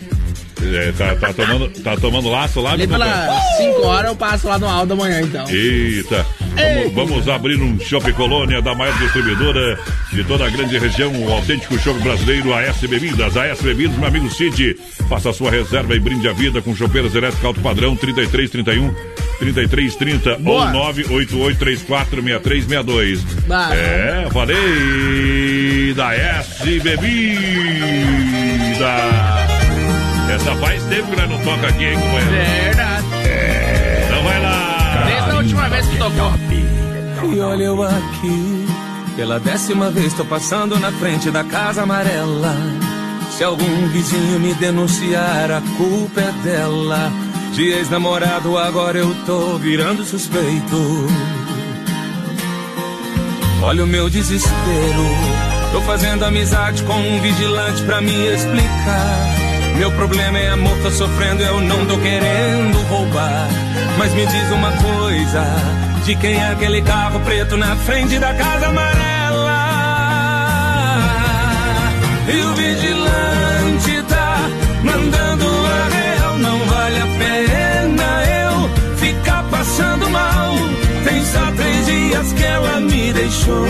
[0.73, 4.57] É, tá, tá tomando, tá tomando laço lá, Ali pelas 5 horas eu passo lá
[4.57, 5.45] no Aldo amanhã, então.
[5.49, 6.25] Eita!
[6.55, 9.77] Vamos, vamos abrir um Shopping Colônia da maior distribuidora
[10.11, 13.35] de toda a grande região, o autêntico shopping brasileiro AS Bebidas.
[13.35, 14.77] AS Bebidas, meu amigo Cid,
[15.09, 18.93] faça sua reserva e brinde a vida com chopeiras elétricas alto padrão 3331
[19.39, 20.71] 3330 ou Boa.
[20.93, 23.19] 988346362.
[23.47, 23.75] Bah.
[23.75, 27.35] É, falei da S Bebida.
[30.33, 32.31] Essa faz tempo que nós não toca aqui, hein, companheiro?
[32.31, 33.05] Verdade.
[33.09, 33.25] Então
[35.65, 37.33] última vez que tocou.
[37.33, 38.67] E olha eu aqui,
[39.15, 42.55] pela décima vez tô passando na frente da casa amarela.
[43.31, 47.11] Se algum vizinho me denunciar, a culpa é dela.
[47.53, 51.07] De ex-namorado, agora eu tô virando suspeito.
[53.63, 55.05] Olha o meu desespero.
[55.71, 59.44] Tô fazendo amizade com um vigilante pra me explicar.
[59.77, 63.47] Meu problema é amor, tô sofrendo, eu não tô querendo roubar.
[63.97, 65.43] Mas me diz uma coisa:
[66.05, 69.15] de quem é aquele carro preto na frente da casa amarela?
[72.27, 74.49] E o vigilante tá
[74.83, 80.53] mandando a real, não vale a pena eu ficar passando mal.
[81.03, 83.67] Tem só três dias que ela me deixou.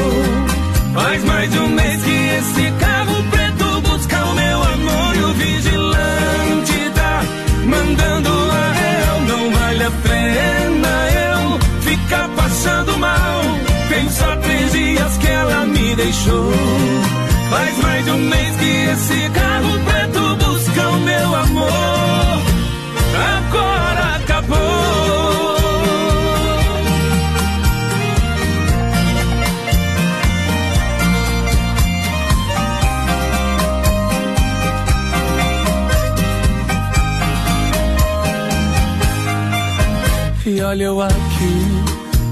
[0.93, 3.24] Faz mais de um mês que esse carro
[12.05, 13.41] fica passando mal.
[13.89, 16.51] Tem só três dias que ela me deixou.
[17.49, 22.41] Faz mais de um mês que esse carro preto busca o meu amor.
[23.37, 24.55] Agora acabou.
[40.47, 41.64] E olha eu aqui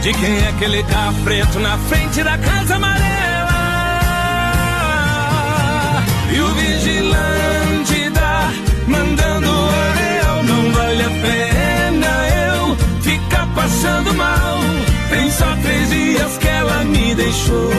[0.00, 3.50] de quem é aquele carro preto na frente da casa amarela?
[6.32, 8.52] E o vigilante tá
[8.86, 14.58] mandando a real, não vale a pena eu ficar passando mal.
[15.10, 17.70] Tem só três dias que ela me deixou.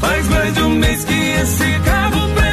[0.00, 2.49] Faz mais de um mês que esse carro preto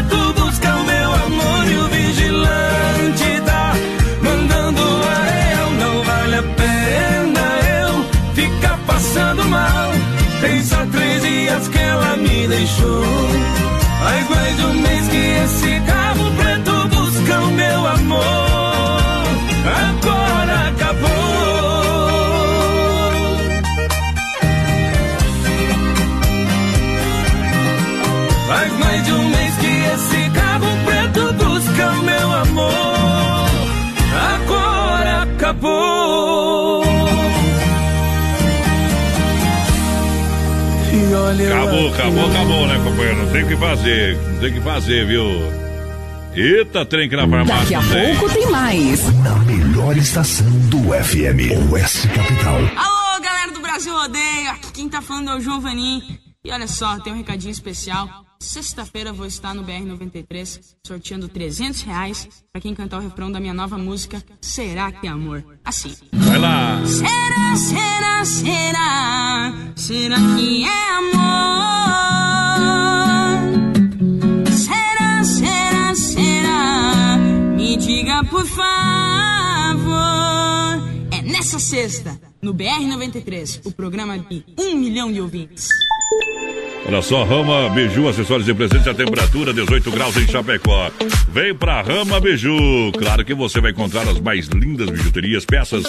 [12.57, 13.03] deixou.
[13.99, 15.79] Faz mais de um mês que esse
[41.27, 43.17] olha Acabou, acabou, acabou, né, companheiro?
[43.17, 45.25] Não tem o que fazer, não tem o que fazer, viu?
[46.33, 47.55] Eita, trem que na farmácia.
[47.57, 48.15] Daqui a tem.
[48.15, 49.13] pouco tem mais.
[49.23, 52.55] Na melhor estação do FM, Oeste Capital.
[52.75, 56.01] Alô, galera do Brasil Rodeio, aqui quem tá falando é o João Vanim.
[56.47, 58.25] E olha só, tem um recadinho especial.
[58.39, 63.53] Sexta-feira vou estar no BR-93 sorteando 300 reais pra quem cantar o refrão da minha
[63.53, 65.43] nova música Será que é Amor?
[65.65, 65.93] Assim.
[66.13, 66.81] Vai lá.
[66.85, 71.17] Será, será, será, será que é amor?
[74.53, 77.17] Será, será, será,
[77.57, 79.97] me diga por favor.
[81.11, 85.67] É nessa sexta, no BR-93, o programa de um milhão de ouvintes.
[86.87, 90.89] Olha só, Rama Biju, acessórios e presentes à temperatura 18 graus em Chapecó.
[91.33, 92.93] Vem pra Rama Biju.
[92.97, 95.83] Claro que você vai encontrar as mais lindas bijuterias, peças,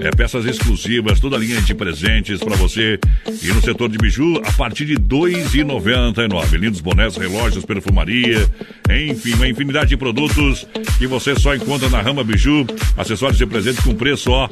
[0.00, 3.00] é, peças exclusivas, toda a linha de presentes pra você.
[3.42, 6.56] E no setor de biju, a partir de R$ 2,99.
[6.56, 8.48] Lindos bonés, relógios, perfumaria,
[8.88, 12.64] enfim, uma infinidade de produtos que você só encontra na Rama Biju.
[12.96, 14.48] Acessórios e presentes com preço, ó,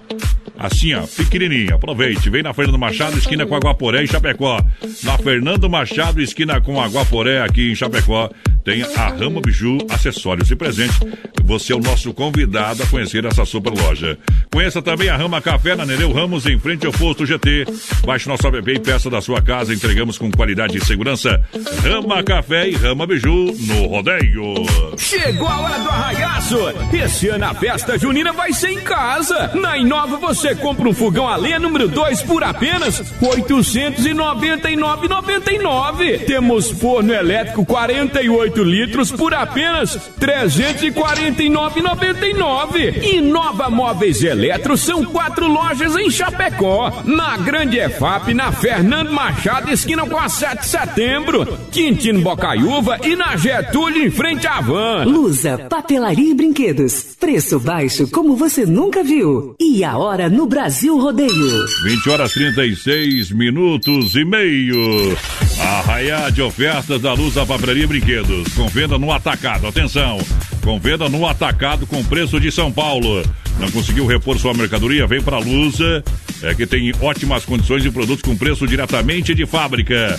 [0.59, 1.77] assim, ó, pequenininho.
[1.77, 2.29] Aproveite.
[2.29, 4.61] Vem na Fernando Machado, esquina com Aguaporé, em Chapecó.
[5.05, 5.92] Na Fernando Machado,
[6.23, 8.31] esquina com Aguaporé, aqui em Chapecó.
[8.65, 10.99] Tem a Rama Biju, acessórios e presentes.
[11.45, 14.17] Você é o nosso convidado a conhecer essa super loja.
[14.53, 17.65] Conheça também a Rama Café na Nereu Ramos, em frente ao posto GT.
[18.07, 19.75] Baixe nosso app e peça da sua casa.
[19.75, 21.45] Entregamos com qualidade e segurança.
[21.83, 24.55] Rama Café e Rama Biju no rodeio.
[24.97, 26.59] Chegou a hora do arraiaço!
[26.93, 29.51] Esse ano a festa junina vai ser em casa!
[29.55, 36.27] Na Inova você compra um fogão a lenha número 2 por apenas R$ 899,99.
[36.27, 43.03] Temos forno elétrico 48 litros por apenas R$ 349,99.
[43.03, 47.03] E Nova Móveis Eletro são quatro lojas em Chapecó.
[47.05, 51.59] Na Grande EFAP, na Fernando Machado, esquina com a 7 de setembro.
[51.71, 55.05] Quintino Bocaiúva e na Getúlio, em frente à van.
[55.05, 57.17] Lusa, papelaria e brinquedos.
[57.19, 59.55] Preço baixo como você nunca viu.
[59.61, 61.67] E a hora no Brasil Rodeio.
[61.85, 65.17] 20 horas 36 minutos e meio.
[65.63, 68.53] Arraiá de ofertas da Luz da Papelaria Brinquedos.
[68.55, 69.67] Com venda no atacado.
[69.67, 70.19] Atenção!
[70.63, 73.23] Com venda no atacado com preço de São Paulo.
[73.59, 75.07] Não conseguiu repor sua mercadoria?
[75.07, 76.03] Vem para a Lusa.
[76.43, 80.19] É que tem ótimas condições de produtos com preço diretamente de fábrica.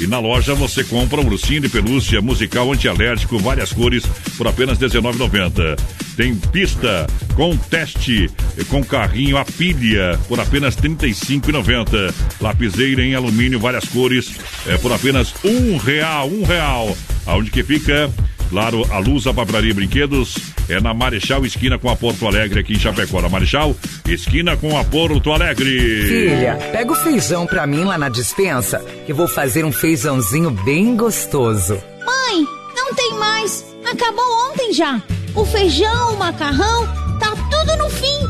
[0.00, 4.02] E na loja você compra um ursinho de pelúcia musical antialérgico, várias cores,
[4.38, 5.78] por apenas R$19,90.
[6.16, 8.30] Tem pista com teste,
[8.70, 12.14] com carrinho a pilha, por apenas R$35,90.
[12.40, 14.36] Lapiseira em alumínio, várias cores,
[14.66, 16.96] é, por apenas um real, um real.
[17.26, 18.10] Aonde que fica?
[18.50, 20.34] Claro, a Luz, a Papelaria e Brinquedos
[20.68, 23.22] é na Marechal, esquina com a Porto Alegre, aqui em Chapecó.
[23.22, 23.76] Na Marechal,
[24.08, 25.68] esquina com a Porto Alegre.
[26.08, 30.96] Filha, pega o feijão pra mim lá na dispensa, que vou fazer um feijãozinho bem
[30.96, 31.74] gostoso.
[32.04, 32.44] Mãe,
[32.76, 33.64] não tem mais.
[33.88, 35.00] acabou ontem já.
[35.34, 36.86] O feijão, o macarrão,
[37.20, 38.29] tá tudo no fim.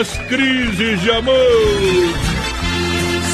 [0.00, 1.34] São as crises de amor.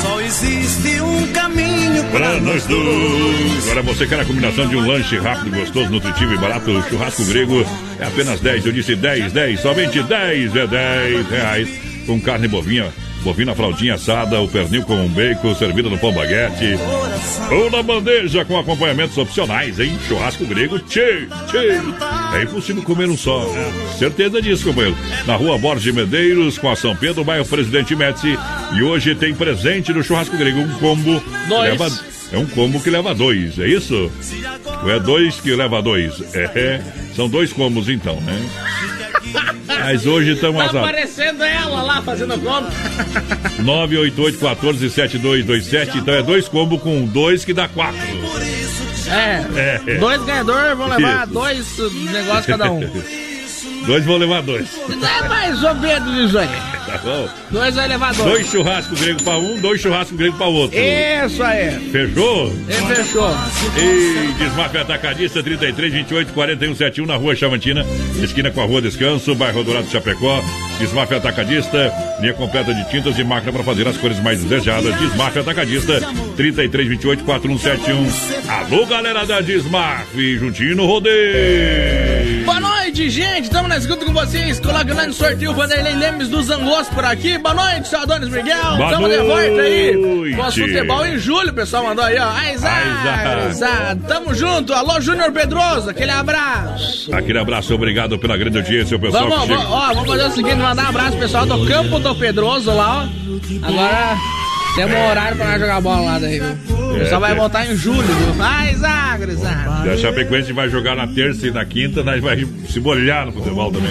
[0.02, 3.70] Só existe um caminho Pra nós dois.
[3.70, 6.82] Agora você quer a combinação de um lanche rápido, gostoso, nutritivo e barato?
[6.88, 7.64] Churrasco grego
[8.00, 8.66] é apenas 10.
[8.66, 11.68] Eu disse 10, 10, somente 10 é 10 reais.
[12.04, 12.92] Com carne bovina,
[13.26, 16.78] bovina fraldinha assada, o pernil com bacon, servido no pão baguete.
[17.50, 19.98] Ou na bandeja com acompanhamentos opcionais, hein?
[20.06, 21.80] Churrasco grego, tchê, tchê.
[22.38, 23.72] É impossível comer um só, né?
[23.98, 24.96] Certeza disso, companheiro.
[25.26, 28.38] Na rua Borges de Medeiros, com a São Pedro, bairro Presidente Médici.
[28.76, 31.20] E hoje tem presente no churrasco grego, um combo.
[31.50, 31.90] Leva,
[32.30, 34.08] é um combo que leva dois, é isso?
[34.84, 36.22] Ou é dois que leva dois?
[36.32, 36.80] É,
[37.16, 38.40] são dois combos então, né?
[39.80, 40.88] Mas hoje estamos Tá azados.
[40.88, 42.70] aparecendo ela lá fazendo conta.
[43.62, 45.96] 988-14-7227.
[45.96, 47.98] Então é dois combos com dois que dá quatro.
[49.08, 49.44] É.
[49.86, 49.98] É.
[49.98, 51.32] Dois ganhadores vão levar Isso.
[51.32, 51.78] dois
[52.12, 52.80] negócios cada um.
[53.86, 54.68] dois vão levar dois.
[54.90, 56.48] É mais ou menos isso aí.
[57.02, 57.28] Bom?
[57.50, 58.46] Dois levar dois.
[58.46, 60.76] Churrascos grego pra um, dois churrascos grego pra outro.
[60.78, 61.90] Isso aí.
[61.90, 62.52] Fechou?
[62.68, 63.30] E fechou.
[63.76, 67.84] E Desmafia Atacadista 33 28 41 71 na rua Chavantina,
[68.22, 70.42] esquina com a rua Descanso, bairro Dourado Chapecó.
[70.78, 74.94] Desmafia Atacadista, linha completa de tintas e máquina para fazer as cores mais desejadas.
[74.98, 76.00] Desmafia Atacadista
[76.36, 78.46] 33 28 4171.
[78.50, 80.06] Alô, galera da Desmaf,
[80.38, 82.44] juntinho no rodeio.
[82.44, 83.44] Boa noite, gente.
[83.44, 84.60] Estamos na escuta com vocês.
[84.60, 87.36] Colocando no sorteio o Vanderlei Lemes dos Anglos por aqui.
[87.38, 88.76] Boa noite, seu Adonis Miguel.
[88.76, 89.96] Boa Estamos de volta aí.
[89.96, 90.36] noite.
[90.36, 92.30] Com o futebol em julho, o pessoal mandou aí, ó.
[92.30, 93.96] Aizar, Aizar.
[94.06, 94.72] Tamo junto.
[94.72, 95.90] Alô, Júnior Pedroso.
[95.90, 97.14] Aquele abraço.
[97.14, 100.86] Aquele abraço, obrigado pela grande audiência, o pessoal Vamos, ó, vamos fazer o seguinte, mandar
[100.86, 103.66] um abraço pessoal do Campo do Pedroso lá, ó.
[103.66, 104.16] Agora
[104.76, 106.76] temos um horário pra nós jogar bola lá daí, viu?
[106.94, 107.40] O pessoal vai tem.
[107.40, 108.34] voltar em julho, viu?
[108.42, 109.92] Ai, Zagra, Zagra.
[109.92, 113.72] A Chapecoense vai jogar na terça e na quinta, nós vai se molhar no futebol
[113.72, 113.90] também.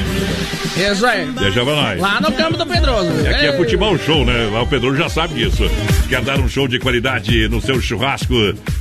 [0.76, 1.26] Isso aí.
[1.32, 2.00] Deixa pra nós.
[2.02, 3.10] Lá no Campo do Pedroso.
[3.12, 3.26] viu?
[3.26, 3.58] E aqui é Ei.
[3.58, 4.50] futebol show, né?
[4.52, 5.70] Lá o Pedro já sabe disso.
[6.10, 8.34] Quer dar um show de qualidade no seu churrasco?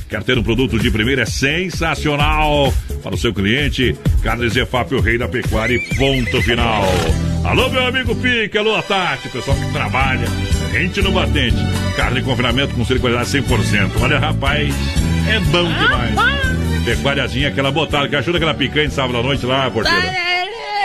[0.09, 1.21] Quer ter um produto de primeira?
[1.23, 3.95] É sensacional para o seu cliente.
[4.21, 6.83] Carnes EFAP, o rei da pecuária e ponto final.
[7.45, 10.25] Alô, meu amigo Pique, alô, Tati, pessoal que trabalha,
[10.75, 11.55] rente no batente.
[11.95, 13.91] Carne em confinamento com de qualidade 100%.
[14.01, 14.75] Olha, rapaz,
[15.29, 16.15] é bom demais.
[16.83, 20.05] Pecuariazinha, aquela botada que ajuda aquela picanha de sábado à noite lá, porteira.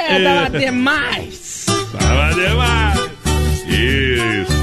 [0.08, 1.66] É, tava demais.
[1.92, 3.10] Tava demais.
[3.66, 4.59] Isso.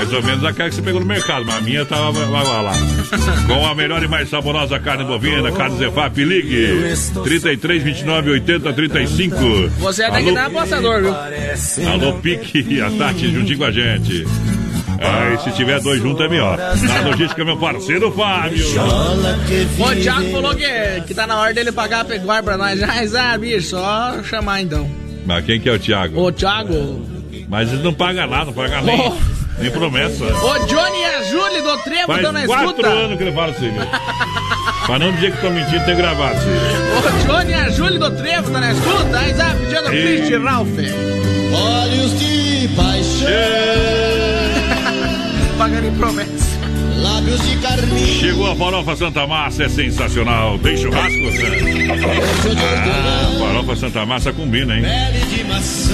[0.00, 2.42] Mais ou menos a cara que você pegou no mercado, mas a minha tava lá,
[2.42, 2.72] lá, lá.
[3.46, 9.36] Com a melhor e mais saborosa carne bovina, carne Zefap, ligue 33 29 80 35.
[9.78, 11.14] Você até que tá apostador, viu?
[11.86, 14.26] Alô, Pique e a Tati juntinho com a gente.
[14.98, 16.56] Aí, se tiver dois juntos é melhor.
[16.56, 18.64] Na logística, meu parceiro Fábio.
[19.78, 22.80] O Thiago falou que, que tá na hora dele pagar a pecuária pra nós.
[22.80, 24.90] Mas, ah, bicho, só chamar então.
[25.26, 26.18] Mas quem que é o Thiago?
[26.18, 27.06] Ô, Thiago.
[27.50, 29.39] Mas ele não paga nada, não paga nem, Ô.
[29.60, 30.24] nem promessa.
[30.24, 32.88] Ô, Johnny e a Júlia do Trevo Faz estão na quatro escuta.
[32.88, 33.86] anos que ele fala assim, meu.
[34.86, 36.38] pra não dizer que tô mentindo, tem gravado.
[36.38, 39.18] Ô, Johnny e a Júlia do Trevo estão na escuta.
[39.18, 40.16] Aí, sabe, pedindo Ei.
[40.16, 40.68] Christy Ralph.
[41.52, 43.26] Olhos de paixão,
[45.58, 46.39] Pagando em promessa.
[47.20, 48.06] Lábios de carmim.
[48.06, 50.58] Chegou a farofa Santa Massa, é sensacional.
[50.58, 51.18] Tem churrasco?
[51.18, 51.30] Né?
[52.58, 54.84] Ah, farofa Santa Massa combina, hein?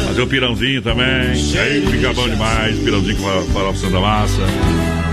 [0.07, 1.07] Fazer o pirãozinho também.
[1.07, 2.79] Aí fica bom demais.
[2.79, 4.43] Pirãozinho com a farofa Santa Massa.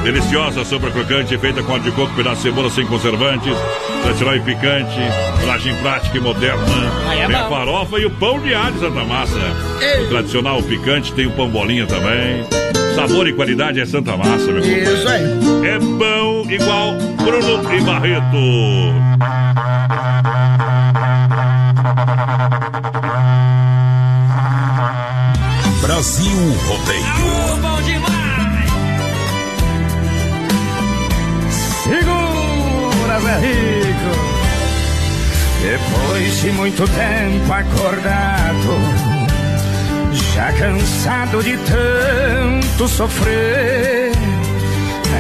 [0.04, 3.56] Deliciosa, sopa crocante, feita com óleo de coco, pedaço de cebola sem conservantes.
[4.02, 5.00] Tradicional e picante.
[5.42, 6.64] Rolagem prática e moderna.
[7.08, 9.40] Aí é tem a farofa e o pão de alho Santa Massa.
[9.82, 10.06] Ei.
[10.06, 12.44] O tradicional o picante, tem o pão bolinha também.
[12.96, 14.94] Sabor e qualidade é Santa Massa, meu companheiro.
[14.94, 15.24] Isso aí.
[15.68, 18.38] É bom igual Bruno e Barreto.
[25.82, 27.62] Brasil Rodeio.
[27.62, 28.14] Bom demais.
[31.84, 34.14] Segura, Zé Rico.
[35.62, 39.13] Depois de muito tempo acordado,
[40.14, 44.12] já cansado de tanto sofrer.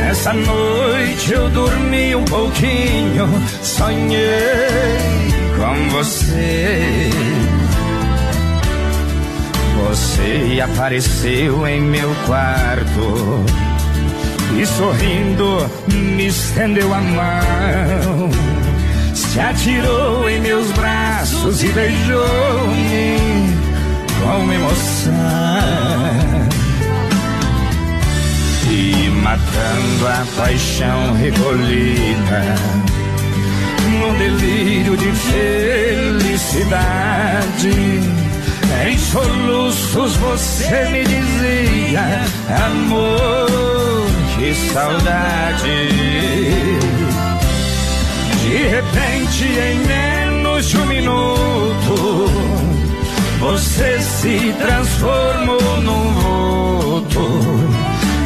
[0.09, 3.27] Essa noite eu dormi um pouquinho,
[3.61, 4.19] sonhei
[5.57, 7.09] com você.
[9.89, 13.45] Você apareceu em meu quarto
[14.59, 18.29] e sorrindo me estendeu a mão.
[19.13, 23.62] Se atirou em meus braços e beijou-me
[24.23, 25.13] com emoção.
[28.71, 32.55] E matando a paixão recolhida,
[33.99, 36.13] num delírio de felicidade
[38.85, 42.01] em soluços você me dizia,
[42.65, 45.89] amor, que saudade.
[48.41, 51.72] De repente, em menos de um minuto,
[54.23, 57.27] se transformou num vulto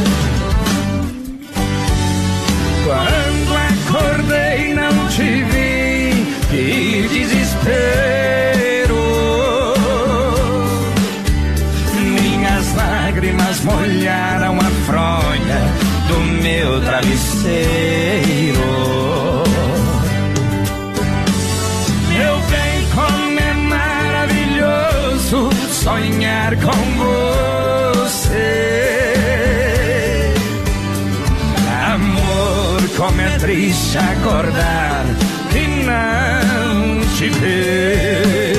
[33.98, 35.06] Acordar
[35.54, 38.54] e não te ver.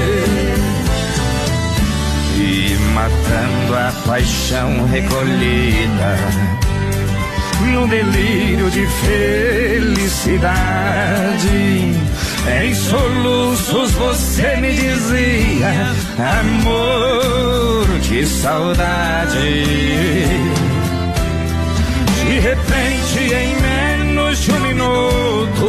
[2.36, 6.16] E matando a paixão recolhida
[7.72, 9.98] no delírio de felicidade
[12.48, 15.68] em soluços você me dizia,
[16.40, 19.36] amor, que saudade.
[22.24, 23.57] De repente, em
[24.48, 25.68] de um minuto,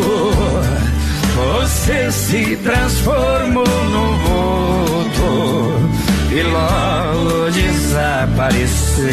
[1.36, 5.90] você se transformou num vulto
[6.32, 9.08] e logo desapareceu.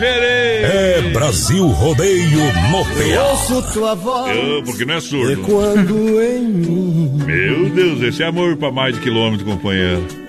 [0.04, 1.08] É diferente.
[1.08, 2.38] É Brasil Rodeio
[2.70, 3.30] no PA.
[3.30, 4.36] Ouço tua voz.
[4.36, 5.42] Eu, porque não é surdo.
[5.42, 7.22] Quando em mim.
[7.24, 10.25] Meu Deus, esse é amor pra mais de quilômetro, companheiro.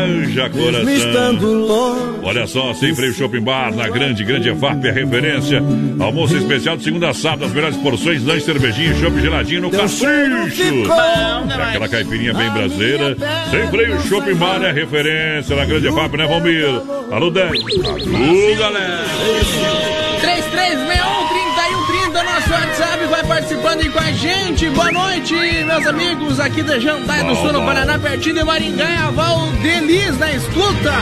[0.00, 2.20] Haja coração.
[2.22, 5.62] Olha só, sem freio shopping bar na grande, grande EFAP, a referência.
[5.98, 10.04] Almoço especial de segunda a sábado, as melhores porções, lanche, cervejinha, shopping geladinho no capricho.
[11.68, 13.16] Aquela caipirinha bem brasileira.
[13.50, 16.64] Sem freio shopping bar é a referência na grande EFAP, né, Valmir?
[17.10, 17.50] Alô, 10.
[17.50, 19.04] Alô, galera.
[20.20, 21.19] 3361 3130,
[22.80, 24.70] WhatsApp, vai participando aí com a gente.
[24.70, 29.46] Boa noite, meus amigos, aqui da Jandaia do Sul, no Paraná, pertinho de Maringá, Val
[29.62, 30.92] Delis na escuta.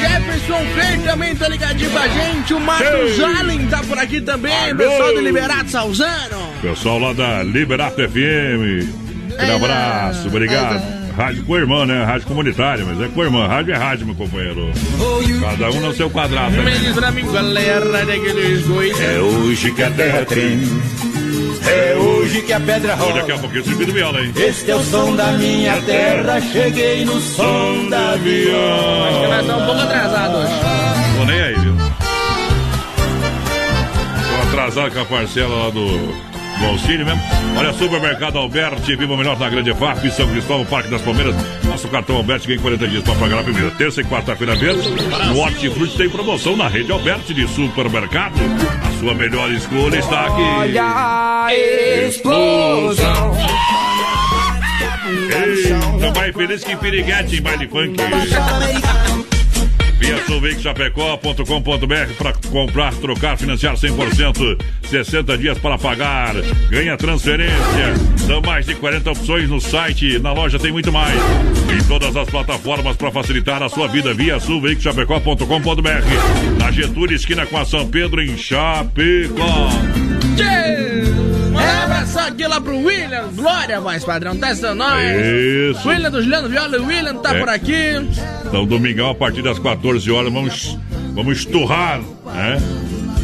[0.00, 2.54] Jefferson Fer também tá ligadinho com a gente.
[2.54, 3.20] O Marcos.
[3.20, 4.52] Allen tá por aqui também.
[4.70, 4.76] Alô.
[4.76, 6.52] Pessoal do Liberato Salzano.
[6.60, 8.88] Pessoal lá da Liberato FM.
[9.30, 10.99] Um É, abraço, obrigado.
[11.20, 12.02] Rádio com a irmã, né?
[12.02, 13.46] Rádio comunitária, mas é com a irmã.
[13.46, 14.70] Rádio é rádio, meu companheiro.
[15.42, 16.52] Cada um no seu quadrado.
[16.52, 16.62] Né?
[18.66, 18.98] dois.
[18.98, 20.60] É hoje que a terra tem
[21.66, 23.12] É hoje que a pedra rola.
[23.12, 24.32] Daqui a pouquinho esse vídeo viola, hein?
[24.34, 26.40] Este é o som da minha terra.
[26.40, 29.08] Cheguei no som da viola.
[29.08, 30.52] Acho que nós estamos um pouco atrasados hoje.
[31.18, 31.76] Tô nem aí, viu?
[34.26, 36.29] Tô atrasado com a parcela lá do.
[36.60, 37.22] Do auxílio mesmo.
[37.56, 41.34] Olha, Supermercado Alberti, viva melhor na Grande FAP, São Cristóvão, Parque das Palmeiras.
[41.64, 44.90] Nosso cartão Alberti ganha 40 dias para pagar a primeira, terça e quarta-feira verde.
[45.28, 48.34] No Hortifruti tem promoção na rede Alberti de supermercado.
[48.86, 50.42] A sua melhor escolha está aqui.
[50.42, 53.36] Olha a explosão.
[55.30, 57.96] Eita, mais feliz que piriguete em baile funk.
[60.00, 66.34] Via Chapecó.com.br para comprar, trocar, financiar 100%, 60 dias para pagar,
[66.70, 67.94] ganha transferência.
[68.16, 71.20] São mais de 40 opções no site, na loja tem muito mais.
[71.70, 74.14] Em todas as plataformas para facilitar a sua vida.
[74.14, 74.38] Via
[74.80, 76.58] Chapecó.com.br.
[76.58, 79.68] Na Getúlio, esquina com a São Pedro, em Chapecó.
[81.70, 85.04] Um abraço aqui lá pro William, Glória, voz padrão, testa nós.
[85.04, 85.88] Isso.
[85.88, 87.38] William do Juliano Viola, o William tá É.
[87.38, 87.74] por aqui.
[88.46, 90.78] Então, domingão, a partir das 14 horas, vamos,
[91.14, 92.58] vamos esturrar, né?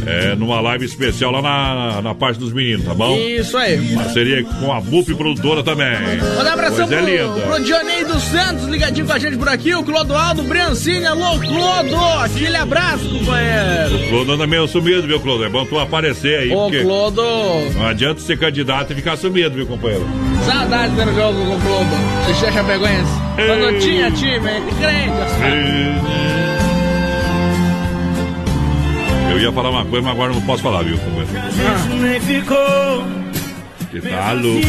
[0.07, 3.17] É, numa live especial lá na, na parte dos meninos, tá bom?
[3.17, 3.95] Isso aí.
[3.95, 5.93] Parceria com a BUP Produtora também.
[6.37, 7.41] Manda um abração pro, linda.
[7.47, 11.97] pro Dionei dos Santos, ligadinho com a gente por aqui, o Clodoaldo Briancini, alô Clodo,
[12.23, 13.97] aquele abraço, companheiro.
[13.97, 15.45] O Clodo anda meio sumido, viu, Clodo?
[15.45, 17.23] É bom tu aparecer aí, Ô, Clodo,
[17.75, 20.07] não adianta ser candidato e ficar sumido, viu, companheiro?
[20.45, 21.91] saudade vendo o jogo com o Clodo.
[22.27, 23.13] Xixi Chapecoense.
[23.35, 24.63] Quando tinha time, hein?
[24.79, 26.46] crente.
[29.37, 30.97] Eu ia falar uma coisa, mas agora não posso falar, viu.
[33.91, 34.67] Que tá louco.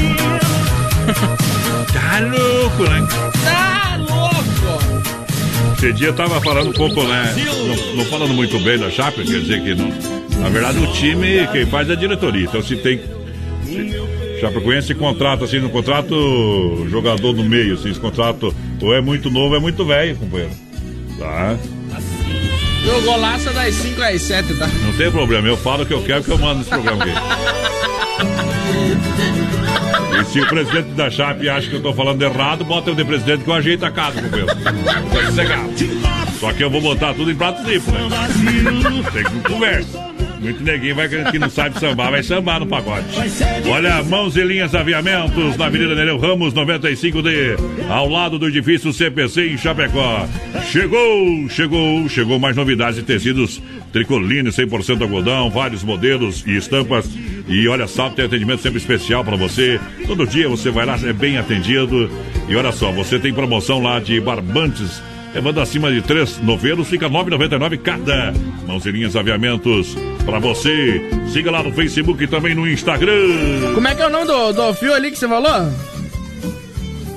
[1.93, 3.07] tá louco, né?
[3.45, 5.73] Tá louco.
[5.77, 7.33] Esse dia tava falando um pouco, né?
[7.65, 9.87] Não, não falando muito bem da Chape, quer dizer que não.
[10.41, 12.43] Na verdade, o time, quem faz é a diretoria.
[12.43, 12.99] Então, se tem.
[13.63, 19.31] Se, Chapecoense contrata, assim, no contrato, jogador no meio, assim, esse contrato ou é muito
[19.31, 20.51] novo, é muito velho, companheiro.
[21.17, 21.57] Tá?
[22.85, 24.67] O golaço é das 5 às 7, tá?
[24.67, 27.13] Não tem problema, eu falo o que eu quero que eu mando nesse programa aqui.
[30.19, 33.05] E se o presidente da Chape acha que eu tô falando errado, bota eu de
[33.05, 34.21] presidente que eu ajeito a casa.
[34.21, 35.73] Tá sossegado.
[36.39, 37.99] Só que eu vou botar tudo em prato limpo, né?
[39.13, 40.16] Tem que conversa.
[40.39, 43.05] Muito neguinho vai que não sabe sambar, vai sambar no pagode.
[43.69, 47.57] Olha, mãos e linhas aviamentos na Avenida Nereu Ramos 95D,
[47.89, 50.27] ao lado do edifício CPC em Chapecó.
[50.71, 53.61] Chegou, chegou, chegou mais novidades de tecidos
[53.91, 57.09] tricoline 100% algodão, vários modelos e estampas.
[57.47, 59.79] E olha só, tem atendimento sempre especial para você.
[60.05, 62.09] Todo dia você vai lá, é bem atendido.
[62.47, 65.01] E olha só, você tem promoção lá de barbantes
[65.33, 68.33] Levando acima de três novelos, fica R$ 9,99 cada.
[68.65, 71.01] Mãozinhas Aviamentos pra você.
[71.31, 73.13] Siga lá no Facebook e também no Instagram.
[73.75, 75.71] Como é que é o nome do, do fio ali que você falou?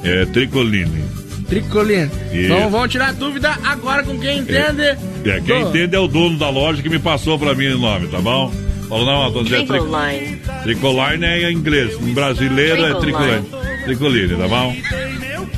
[0.03, 1.05] É Tricoline.
[1.49, 2.11] Tricolino.
[2.33, 2.53] Isso.
[2.53, 4.83] Então vamos tirar a dúvida agora com quem entende.
[4.83, 7.79] É, quem do- entende é o dono da loja que me passou pra mim o
[7.79, 8.53] nome, tá bom?
[8.89, 9.69] Falou, não, Antônio Zé, tric...
[9.69, 10.41] Tricoline.
[10.65, 11.95] Tricoline é em inglês.
[12.01, 13.47] Em brasileiro é Tricoline.
[13.85, 14.77] Tricoline, tá bom?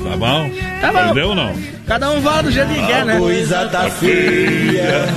[0.03, 0.51] Tá bom?
[0.81, 1.05] Tá bom.
[1.05, 1.53] Entendeu ou não?
[1.87, 3.17] Cada um fala do jeito que quer, né?
[3.17, 5.07] coisa tá feia.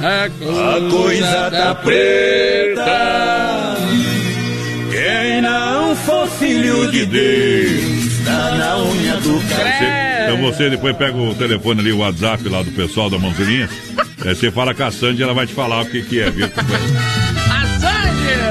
[0.00, 2.86] A A coisa tá preta.
[4.90, 10.24] Quem não for filho de Deus, tá na unha do cara.
[10.24, 13.68] então você depois pega o telefone ali, o WhatsApp lá do pessoal da Mãozinha.
[14.24, 16.48] Aí você fala com a Sandy, ela vai te falar o que, que é, viu?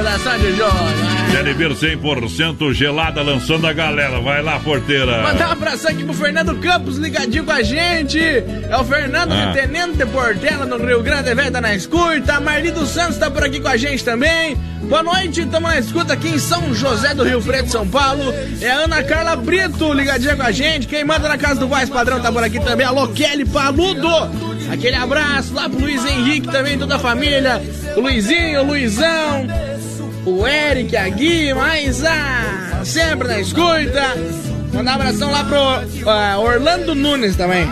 [0.10, 1.32] A Sandy, da Sandy Júnior.
[1.32, 4.20] Telever 100% gelada lançando a galera.
[4.20, 5.22] Vai lá, porteira.
[5.22, 8.20] Mandar um abração aqui pro Fernando Campos, ligadinho com a gente.
[8.20, 9.46] É o Fernando Ah.
[9.46, 12.36] de Tenente de Portela, no Rio Grande, velho, tá na escuta.
[12.36, 14.56] A Marli dos Santos tá por aqui com a gente também.
[14.84, 18.34] Boa noite, estamos na escuta aqui em São José do Rio Preto, São Paulo.
[18.62, 20.88] É a Ana Carla Brito, ligadinha com a gente.
[20.88, 22.86] Quem manda na casa do Voz Padrão tá por aqui também.
[22.88, 24.10] Alô, Kelly Paludo.
[24.72, 27.62] Aquele abraço lá pro Luiz Henrique também, toda a família.
[27.96, 29.69] O Luizinho, o Luizão.
[30.26, 34.16] O Eric, a Gui, mas ah, sempre na escuta.
[34.74, 37.68] Mandar um abração lá pro ah, Orlando Nunes também.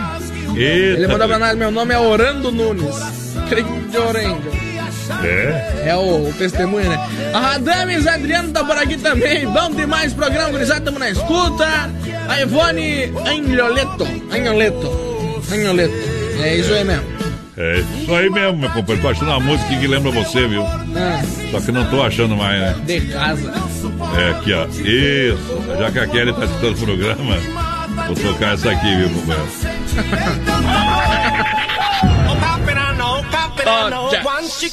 [0.56, 0.98] Eita.
[0.98, 2.96] Ele mandou pra nós, meu nome é Orlando Nunes.
[3.48, 4.68] Creio de Orengo.
[5.24, 5.88] É?
[5.90, 7.08] É o, o testemunho, né?
[7.32, 9.46] A Radames Adriano tá por aqui também.
[9.46, 11.66] Bom demais programa, gurizada, tamo na escuta.
[12.28, 14.06] A Ivone Anholeto.
[14.30, 15.42] Anholeto.
[15.50, 15.94] Anholeto.
[16.42, 17.04] É isso aí mesmo.
[17.60, 19.02] É isso aí mesmo, meu companheiro.
[19.02, 20.62] Tô achando uma música que lembra você, viu?
[20.64, 22.76] Ah, Só que não tô achando mais, né?
[22.86, 23.52] de casa.
[24.16, 24.64] É aqui, ó.
[24.66, 25.76] Isso.
[25.76, 27.34] Já que a Kelly tá escutando o programa,
[28.06, 29.48] vou tocar essa aqui, viu, companheiro?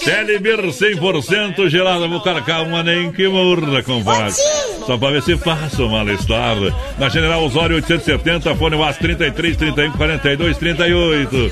[0.05, 4.33] Telebir 100% gelada, vou carcar uma nem que morra, compadre.
[4.85, 6.55] Só pra ver se passa o mal-estar.
[6.97, 11.51] Na General Osório 870, fone UAS 33 31 42 38.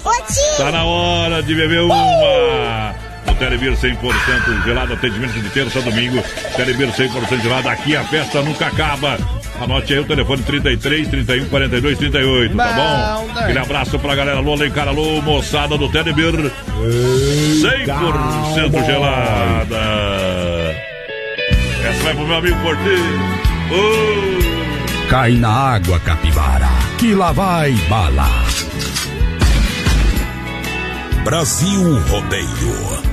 [0.57, 2.95] Tá na hora de beber uma.
[3.27, 6.23] O Telebir 100% gelado, atendimento de terça a domingo.
[6.55, 9.17] Telebir 100% gelado, aqui a festa nunca acaba.
[9.61, 13.29] Anote aí o telefone 33 31 42 38, tá bom?
[13.39, 16.51] Aquele abraço pra galera Alô, Lencar, alô, moçada do Telebir 100%
[18.85, 19.77] gelada.
[21.85, 23.19] Essa vai pro meu amigo Porteiro.
[23.71, 25.07] Oh.
[25.09, 28.27] Cai na água, capivara, que lá vai bala.
[31.23, 33.12] Brasil Rodeio.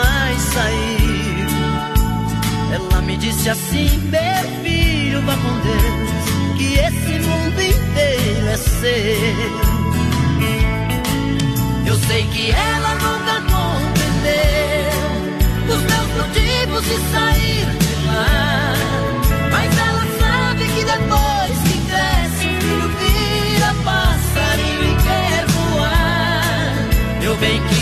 [0.00, 1.48] Ela jamais saiu.
[2.72, 9.70] Ela me disse assim, meu filho, vá com Deus, que esse mundo inteiro é seu.
[11.86, 14.90] Eu sei que ela nunca compreendeu
[15.68, 18.74] os meus motivos de sair de lá.
[19.50, 26.74] Mas ela sabe que depois que cresce, o filho vira passarinho e quer voar.
[27.22, 27.79] Eu bem queria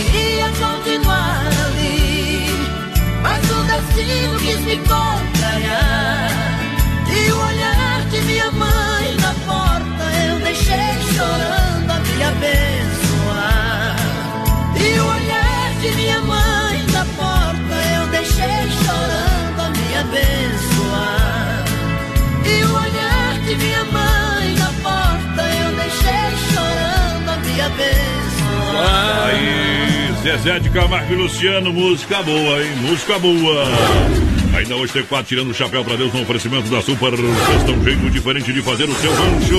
[4.04, 6.30] quis me contrariar.
[7.10, 13.96] E o olhar de minha mãe na porta eu deixei chorando a me abençoar.
[14.76, 21.64] E o olhar de minha mãe na porta eu deixei chorando a me abençoar.
[22.44, 29.24] E o olhar de minha mãe na porta eu deixei chorando a me abençoar.
[29.24, 29.87] Aí,
[30.36, 32.70] Zezé de Camargo e Luciano, música boa, hein?
[32.82, 33.64] Música boa.
[34.54, 37.12] Ainda hoje tem quatro tirando o chapéu pra Deus no oferecimento da Super.
[37.16, 39.54] Festa um jeito diferente de fazer o seu rancho.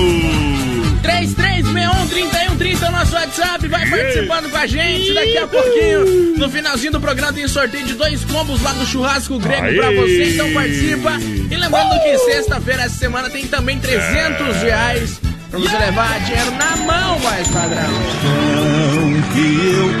[1.02, 5.12] 3361-3130 é o nosso WhatsApp, vai participando com a gente.
[5.12, 9.40] Daqui a pouquinho, no finalzinho do programa, tem sorteio de dois combos lá do churrasco
[9.40, 9.74] grego Aê!
[9.74, 10.34] pra você.
[10.34, 11.18] Então participa.
[11.50, 14.60] E lembrando que sexta-feira, essa semana, tem também 300 É.
[14.66, 17.90] reais pra você levar dinheiro na mão, mais padrão.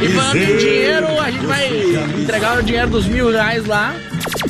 [0.02, 1.68] E falando em dinheiro, a gente vai
[2.18, 3.94] entregar o dinheiro dos mil reais lá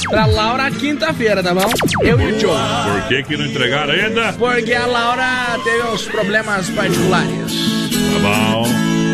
[0.09, 1.71] pra Laura quinta-feira, tá bom?
[2.03, 2.51] Eu e o Joe.
[2.93, 4.33] Por que que não entregaram ainda?
[4.35, 7.53] Porque a Laura teve uns problemas particulares.
[8.13, 8.67] Tá bom.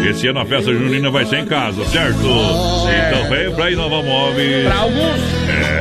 [0.09, 2.19] Esse ano a festa junina vai ser em casa, certo?
[2.19, 4.65] Então vem pra Inova Móveis.
[4.67, 5.36] Pra alguns.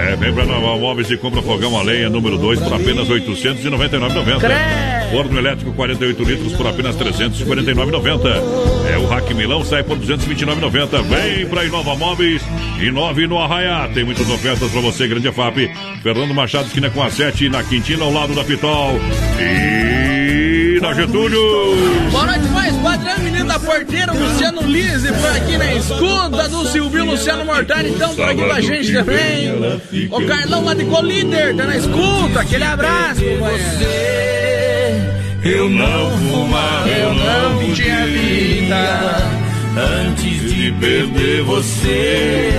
[0.06, 3.22] É, vem pra Inova Móveis e compra fogão a lenha número 2 por apenas R$
[3.22, 5.12] 899,90.
[5.12, 8.92] Forno elétrico 48 litros por apenas R$ 349,90.
[8.94, 11.02] É o Rack Milão, sai por R$ 229,90.
[11.04, 12.44] Vem pra Inova Móveis,
[12.80, 13.90] inove no Arraiá.
[13.94, 15.72] Tem muitas ofertas pra você, Grande FAP.
[16.04, 19.00] Fernando Machado, esquina com a 7, na Quintina, ao lado da Pitol.
[19.40, 21.42] E na Getúlio.
[22.12, 23.25] Boa noite, mais padrão,
[23.56, 28.44] da porteira, Luciano Lise, por aqui na escuta do Silvio Luciano Mortari, então por aqui
[28.44, 29.54] com a gente também.
[30.12, 33.66] O Carlão lá de Colíder, tá na escuta, aquele abraço, companheiro.
[35.44, 38.76] Eu não fumava, eu não tinha vida.
[40.10, 42.52] antes de perder você.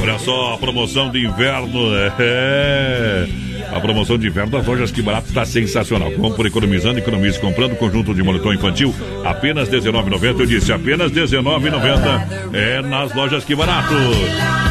[0.00, 3.51] Olha só, a promoção de inverno é.
[3.72, 6.12] A promoção de inverno das lojas Que Barato está sensacional.
[6.12, 8.94] Compre economizando, economize comprando conjunto de moletom infantil
[9.24, 10.40] apenas R$19,90.
[10.40, 13.94] Eu disse apenas R$19,90 é nas lojas Que Barato.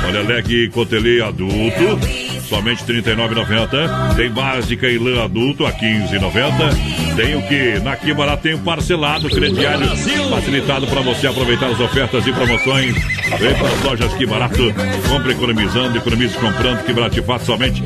[0.08, 4.16] Olha, leque cotelê adulto somente R$ 39,90.
[4.18, 7.16] Tem básica e lã adulto a R$ 15,90.
[7.16, 7.80] Tem o que?
[7.80, 9.88] Na Quibara tem o parcelado crediário
[10.30, 12.94] facilitado para você aproveitar as ofertas e promoções.
[13.40, 14.74] Vem para as lojas Que Barato.
[15.10, 16.84] Compre economizando, economize comprando.
[16.84, 17.82] Que Barato faz somente.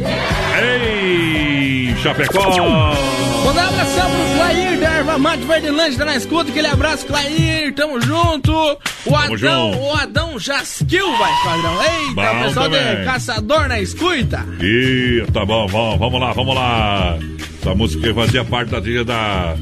[0.60, 3.35] Ei, Chapecó!
[3.46, 6.50] Mandar um abração pro Clair da Erva Mate Verdelândia, tá na escuta.
[6.50, 8.52] Aquele abraço, Clair, tamo junto.
[8.52, 9.78] O Tamo Adão, junto.
[9.84, 11.84] o Adão Jasquil, vai, padrão.
[11.84, 12.96] Eita, Bom o pessoal também.
[12.98, 14.46] de Caçador na escuta.
[14.62, 17.18] Ih, tá bom, vamos, vamos lá, vamos lá.
[17.62, 19.56] Essa música fazia parte da trilha da,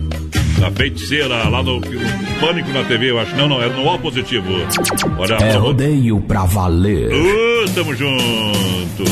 [0.59, 3.35] da feiticeira lá no, no Pânico na TV, eu acho.
[3.35, 4.47] Não, não, era no O positivo.
[5.19, 7.11] Olha, É rodeio pra valer.
[7.13, 9.03] Uh, tamo junto.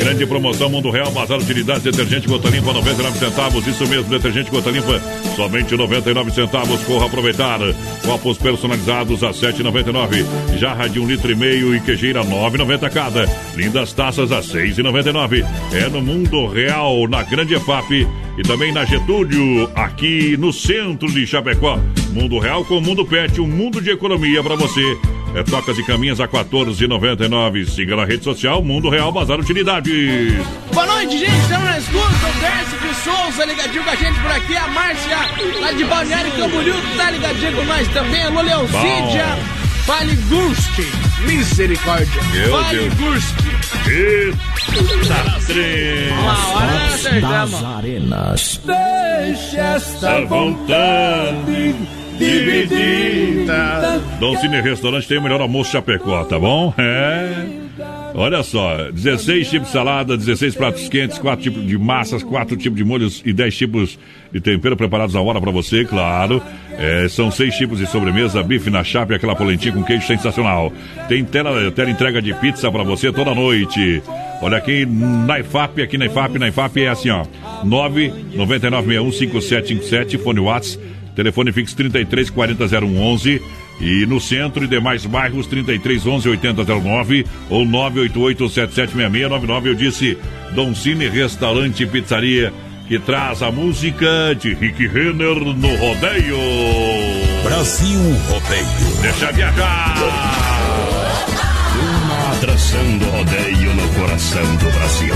[0.00, 3.66] Grande promoção Mundo Real, Bazar Utilidades, detergente Gota Limpa, 99 centavos.
[3.66, 4.98] Isso mesmo, detergente Gota Limpa,
[5.36, 6.82] somente 99 centavos.
[6.84, 7.60] Corra aproveitar.
[8.06, 10.56] Copos personalizados a 7,99.
[10.56, 13.28] Jarra de um litro e meio e queijeira 9,90 cada.
[13.54, 15.44] Lindas taças a 6,99.
[15.74, 21.26] É no Mundo Real, na Grande EFAP e também na Getúlio, aqui no centro de
[21.26, 21.78] Chapecó.
[22.14, 25.19] Mundo Real com Mundo Pet, um mundo de economia para você.
[25.34, 27.66] É tocas e caminhas a 14,99.
[27.68, 30.34] Siga na rede social Mundo Real Bazar Utilidades.
[30.72, 31.36] Boa noite, gente.
[31.42, 32.04] Estamos na escuta.
[32.04, 34.56] O Décio de Souza ligadinho com a gente por aqui.
[34.56, 35.18] A Márcia,
[35.60, 38.22] lá de Balneário Camboriú, tá ligadinho com nós também.
[38.24, 39.38] Alô, Leocídia.
[39.86, 40.86] Vale Gurski.
[41.26, 42.22] Misericórdia.
[42.32, 42.94] Meu vale Deus.
[42.94, 43.50] Gurski.
[43.88, 46.10] Eita, trem.
[46.18, 47.50] Uma hora acertamos.
[47.50, 48.60] Das arenas.
[48.64, 54.00] Deixa esta vontade dividida.
[54.20, 56.72] Dom Cine Restaurante tem o melhor almoço Chapecó, tá bom?
[56.78, 57.58] É.
[58.14, 62.76] Olha só, 16 tipos de salada, 16 pratos quentes, 4 tipos de massas, 4 tipos
[62.76, 63.98] de molhos e 10 tipos
[64.32, 66.42] de tempero preparados à hora para você, claro.
[66.76, 70.72] É, são 6 tipos de sobremesa, bife na chapa e aquela polentinha com queijo sensacional.
[71.08, 74.02] Tem tela, tela entrega de pizza para você toda noite.
[74.42, 77.24] Olha aqui na IFAP, aqui na IFAP, na IFAP é assim, ó.
[77.64, 80.82] 999615757, fone WhatsApp,
[81.20, 83.42] telefone fixo 33400111
[83.80, 89.66] e no centro e demais bairros 3311 8009 ou 988776699.
[89.66, 90.16] Eu disse
[90.54, 92.50] Dom Cine Restaurante e Pizzaria
[92.88, 96.38] que traz a música de Rick Renner no rodeio.
[97.44, 99.02] Brasil Rodeio.
[99.02, 99.94] Deixa viajar.
[102.02, 105.14] Uma atração do rodeio no coração do Brasil.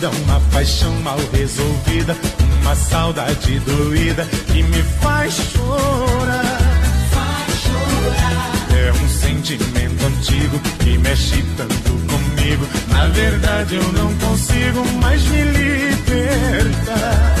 [0.00, 2.16] Vida, uma paixão mal resolvida,
[2.62, 6.60] uma saudade doída que me faz chorar.
[8.74, 12.66] É um sentimento antigo que mexe tanto comigo.
[12.88, 17.36] Na verdade, eu não consigo mais me libertar.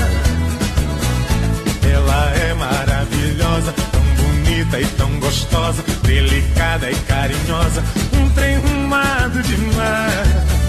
[1.90, 7.82] Ela é maravilhosa, tão bonita e tão gostosa, delicada e carinhosa,
[8.12, 10.59] um trem rumado demais.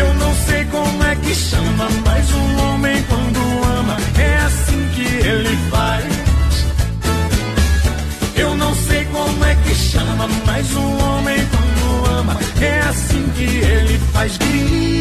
[0.00, 3.38] Eu não sei como é que chama, mas um homem quando
[3.78, 6.04] ama é assim que ele faz.
[8.34, 13.44] Eu não sei como é que chama, mas um homem quando ama é assim que
[13.44, 14.38] ele faz.
[14.38, 14.96] Grita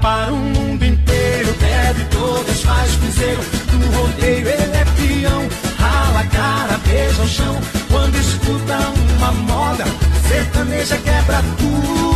[0.00, 3.40] para o mundo inteiro, bebe todas, faz piseiro.
[3.72, 5.48] No rodeio ele é peão,
[5.78, 7.56] rala a cara, beija o chão.
[7.88, 8.78] Quando escuta
[9.16, 9.84] uma moda,
[10.28, 12.11] sertaneja quebra tudo.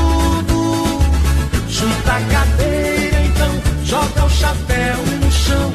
[2.07, 5.73] Junta a cadeira então, joga o chapéu no chão,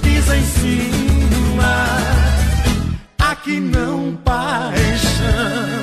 [0.00, 1.86] pisa em cima.
[3.18, 5.82] Aqui não paixão.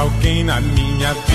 [0.00, 0.89] Alguém na minha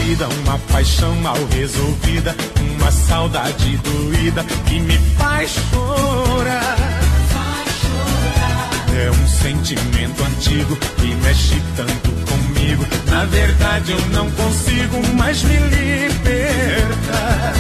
[0.06, 6.78] vida, uma paixão mal resolvida, uma saudade doída que me faz chorar.
[8.96, 12.86] É um sentimento antigo que mexe tanto comigo.
[13.10, 17.54] Na verdade, eu não consigo mais me libertar.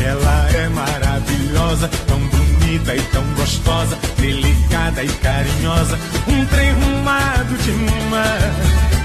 [0.00, 5.98] Ela é maravilhosa, tão bonita e tão gostosa, delicada e carinhosa,
[6.28, 9.01] um trem rumado demais.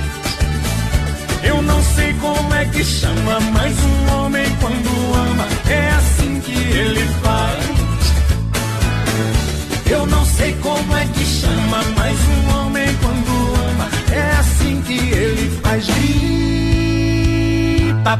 [1.47, 6.51] Eu não sei como é que chama, mas um homem quando ama é assim que
[6.51, 7.63] ele faz.
[9.89, 14.97] Eu não sei como é que chama, mas um homem quando ama é assim que
[14.97, 15.85] ele faz.
[15.85, 16.27] Grita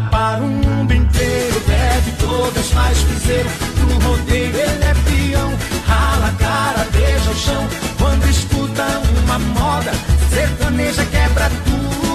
[0.10, 3.50] para o mundo inteiro, bebe todas, faz piseiro.
[3.80, 5.52] No rodeio ele é peão,
[5.86, 7.68] rala a cara, beija o chão.
[7.98, 9.92] Quando escuta uma moda,
[10.30, 12.07] sertaneja quebra tudo.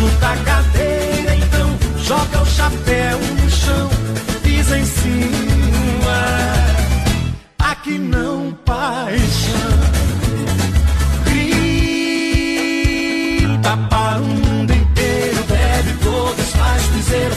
[0.00, 3.90] Chuta a cadeira então, joga o chapéu no chão,
[4.42, 6.16] pisa em cima.
[7.58, 9.78] Aqui não paixão.
[11.26, 12.16] Grita
[13.90, 17.34] para o mundo inteiro, bebe todos, faz piseiro.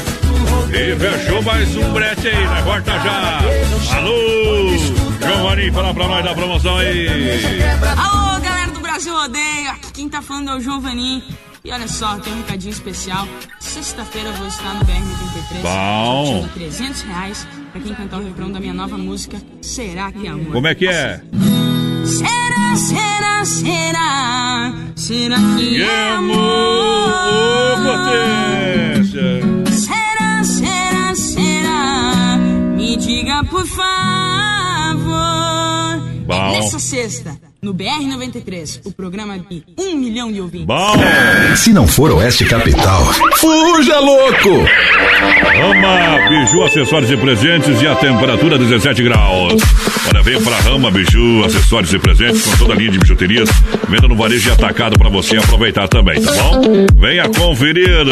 [0.71, 3.41] E fechou mais um brete aí, na volta já.
[3.97, 4.77] Alô,
[5.19, 7.09] Giovanni, fala pra nós da promoção aí.
[7.97, 11.21] Alô, galera do Brasil Rodeio, aqui quem tá falando é o João Vanin.
[11.65, 13.25] E olha só, tem um recadinho especial.
[13.59, 16.25] Sexta-feira eu vou estar no BR-93 Bom.
[16.25, 20.29] sorteando 300 reais pra quem cantar o refrão da minha nova música Será que é
[20.29, 20.51] Amor?
[20.51, 21.21] Como é que é?
[22.05, 27.13] Será, será, será, será que é amor,
[27.77, 29.05] amor?
[29.71, 32.37] Será, será, será?
[32.75, 33.83] Me diga por favor.
[36.25, 36.33] Bom.
[36.33, 40.67] É nessa sexta, no BR-93, o programa de um milhão de ouvintes.
[40.67, 40.93] Bom.
[41.55, 43.05] Se não for Oeste Capital,
[43.37, 44.65] fuja louco!
[45.55, 49.61] Rama Biju, acessórios e presentes e a temperatura 17 graus.
[50.09, 53.49] Olha, vem pra Rama Biju, acessórios e presentes com toda a linha de bijuterias.
[53.89, 56.61] Venda no varejo e atacado pra você aproveitar também, tá bom?
[56.99, 58.03] Venha conferir.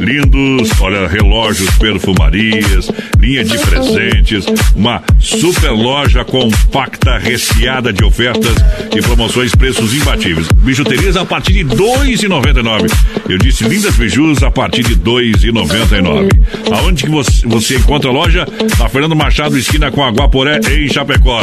[0.00, 8.54] Lindos, olha, relógios, perfumarias, linha de presentes, uma super loja compacta, recheada de ofertas
[8.94, 10.48] e promoções, preços imbatíveis.
[10.56, 12.90] Bijuterias a partir de R$ 2,99.
[13.28, 16.30] Eu disse lindas bijus a partir de R$ 2,99.
[16.72, 18.46] Aonde que você, você encontra a loja?
[18.78, 21.33] Na Fernando Machado, esquina com a Guaporé, em Chapecó.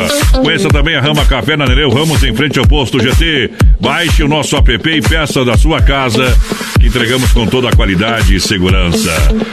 [0.42, 3.52] Conheça também a Rama Café na Nereu Ramos, em frente ao posto GT.
[3.80, 6.38] Baixe o nosso app e peça da sua casa,
[6.80, 9.12] que entregamos com toda a qualidade e segurança.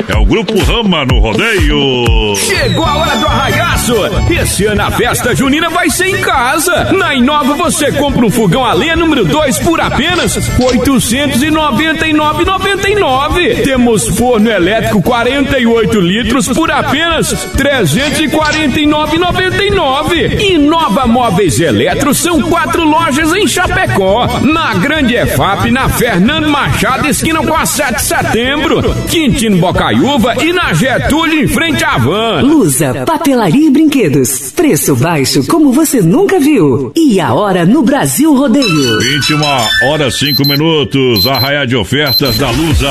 [0.08, 2.36] É o Grupo Rama no Rodeio.
[2.36, 3.94] Chegou a hora do arraiaço!
[4.30, 6.92] Esse ano a festa junina vai ser em casa!
[6.92, 10.42] Na Inova você compra um fogão a lenha número 2 por apenas R$
[10.78, 13.62] 899,99.
[13.64, 17.38] Temos forno elétrico 48 litros por apenas R$
[17.88, 20.27] 349,99.
[20.40, 24.26] Inova Móveis Eletro são quatro lojas em Chapecó.
[24.42, 28.94] Na Grande EFAP, na Fernando Machado, esquina com a 7 de setembro.
[29.08, 32.40] Quintino Bocaiúva e na Getúlio, em frente à van.
[32.42, 34.52] Lusa, papelaria e brinquedos.
[34.52, 36.92] Preço baixo como você nunca viu.
[36.96, 39.00] E a hora no Brasil Rodeio.
[39.00, 39.40] 21
[39.84, 41.26] horas 5 minutos.
[41.26, 42.90] Arraiar de ofertas da Lusa.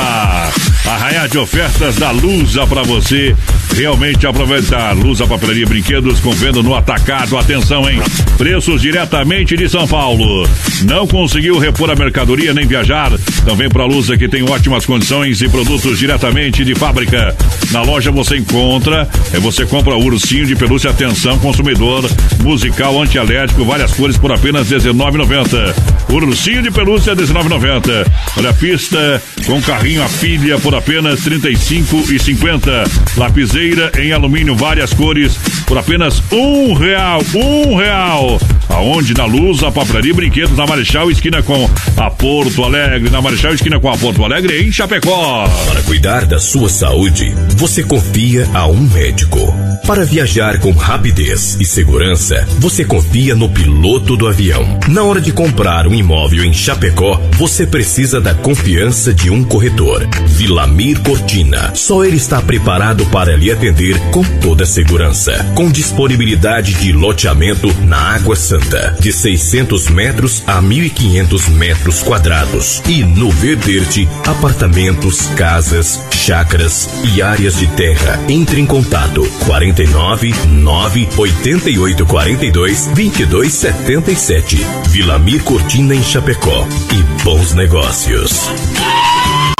[0.86, 3.36] Arraiar de ofertas da Lusa para você
[3.76, 4.96] realmente aproveitar.
[4.96, 7.27] Lusa Papelaria e Brinquedos com venda no atacado.
[7.36, 8.02] Atenção, hein?
[8.38, 10.48] Preços diretamente de São Paulo.
[10.84, 13.12] Não conseguiu repor a mercadoria nem viajar?
[13.42, 17.36] Então vem pra Lusa que tem ótimas condições e produtos diretamente de fábrica.
[17.72, 22.10] Na loja você encontra, é você compra ursinho de pelúcia atenção consumidor,
[22.42, 25.74] musical antialérgico, várias cores por apenas R$19,90.
[26.10, 28.06] Ursinho de pelúcia R$19,90.
[28.38, 33.18] Olha a pista com carrinho a pilha por apenas R$35,50.
[33.18, 38.40] Lapiseira em alumínio, várias cores por apenas um real, um real.
[38.70, 39.14] Aonde?
[39.14, 43.10] Na Luz, a Papelaria Brinquedos, na Marechal, esquina com a Porto Alegre.
[43.10, 45.48] Na Marechal, esquina com a Porto Alegre, em Chapecó.
[45.68, 49.40] Para cuidar da sua saúde, você confia a um médico.
[49.88, 54.78] Para viajar com rapidez e segurança, você confia no piloto do avião.
[54.90, 60.06] Na hora de comprar um imóvel em Chapecó, você precisa da confiança de um corretor.
[60.28, 61.72] Vilamir Cortina.
[61.74, 65.34] Só ele está preparado para lhe atender com toda segurança.
[65.56, 72.82] Com disponibilidade de loteamento na Água Santa, de 600 metros a 1.500 metros quadrados.
[72.86, 78.20] E no Verderte, apartamentos, casas, chácaras e áreas de terra.
[78.28, 84.68] Entre em contato 49 9 88 42 22 77.
[84.90, 86.68] Vilamir Cortina em Chapecó.
[86.94, 88.50] E bons negócios.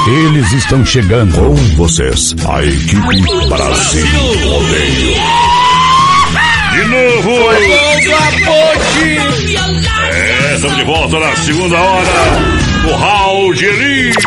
[0.06, 2.34] Eles estão chegando com vocês.
[2.46, 4.06] A equipe Brasil
[4.44, 5.57] Rodeio.
[6.78, 7.50] De novo!
[10.12, 12.08] É, estamos de volta na segunda hora
[12.84, 12.94] do
[13.52, 14.18] de Elite.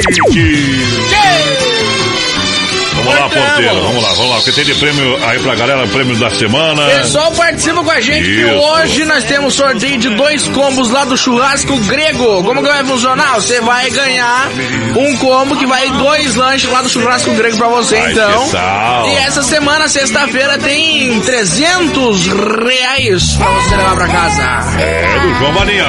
[3.04, 4.38] Vamos lá, porteiro, vamos lá, vamos lá.
[4.38, 5.88] O que tem de prêmio aí pra galera?
[5.88, 6.86] Prêmio da semana.
[6.86, 8.54] Pessoal, participa com a gente que Isso.
[8.56, 12.44] hoje nós temos sorteio de dois combos lá do churrasco grego.
[12.44, 13.36] Como que vai funcionar?
[13.36, 14.50] Você vai ganhar
[14.96, 18.50] um combo que vai dois lanches lá do churrasco grego pra você, Ai, então.
[18.50, 19.10] que.
[19.10, 24.42] E essa semana, sexta-feira, tem 300 reais pra você levar pra casa.
[24.80, 25.86] É, do João Vaninha.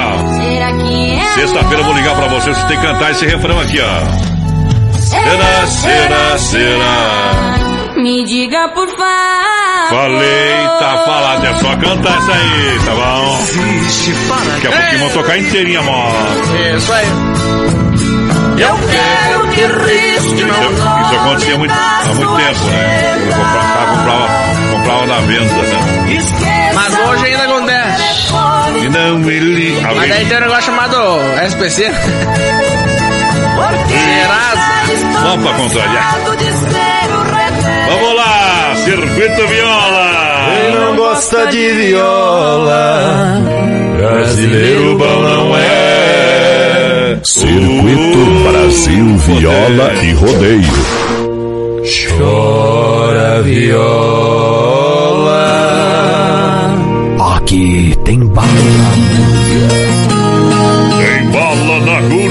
[1.35, 4.32] Sexta-feira eu vou ligar pra você, você tem que cantar esse refrão aqui, ó.
[5.13, 7.93] Será, será, será.
[7.97, 9.89] Me diga por favor.
[9.89, 13.39] Falei, tá falado, é só cantar isso aí, tá bom?
[14.53, 16.13] Daqui a pouquinho vão tocar inteirinha, amor.
[16.75, 17.07] Isso aí.
[18.57, 23.13] Eu quero que risque Isso, isso acontecia muito, há muito tempo, né?
[23.25, 24.27] Eu comprava, comprava,
[24.71, 26.71] comprava na venda, né?
[26.73, 28.33] Mas hoje ainda acontece.
[28.83, 29.79] E não me li...
[29.81, 30.27] Mas aí Alguém...
[30.27, 30.97] tem um negócio chamado
[31.47, 31.91] SPC.
[33.87, 34.73] Serasa.
[35.21, 36.19] Só pra contrariar.
[37.87, 40.23] Vamos lá, Circuito Viola.
[40.45, 43.41] Quem não gosta de viola,
[43.97, 47.19] brasileiro bom não é.
[47.23, 50.73] Circuito Brasil Viola e Rodeio.
[52.17, 54.63] Chora viola.
[57.37, 58.47] Aqui tem bala.
[60.97, 62.22] Tem bala na agulha.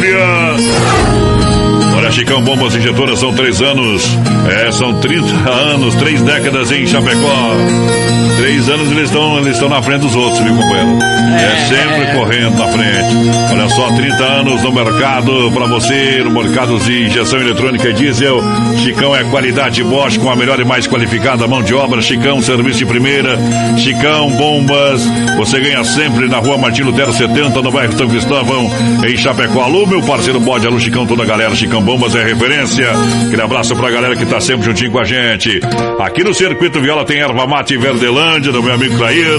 [2.12, 4.02] Chicão Bombas Injetoras são três anos.
[4.50, 7.56] É, são 30 anos, três décadas em Chapecó.
[8.36, 10.98] Três anos eles estão eles estão na frente dos outros, viu, companheiro?
[11.00, 13.16] É, sempre correndo na frente.
[13.52, 18.42] Olha só, 30 anos no mercado para você, no mercado de injeção eletrônica e diesel.
[18.82, 22.02] Chicão é qualidade Bosch com a melhor e mais qualificada mão de obra.
[22.02, 23.38] Chicão, serviço de primeira.
[23.78, 25.02] Chicão Bombas.
[25.36, 28.68] Você ganha sempre na rua Martin Lutero 70, no bairro São Cristóvão,
[29.06, 29.62] em Chapecó.
[29.62, 31.54] Alô, meu parceiro Bode, alô, Chicão, toda a galera.
[31.54, 32.86] Chicão Bombas é referência.
[33.26, 35.61] Aquele abraço pra galera que tá sempre juntinho com a gente.
[36.00, 39.38] Aqui no Circuito Viola tem erva mate Verdelândia, do meu amigo Clair.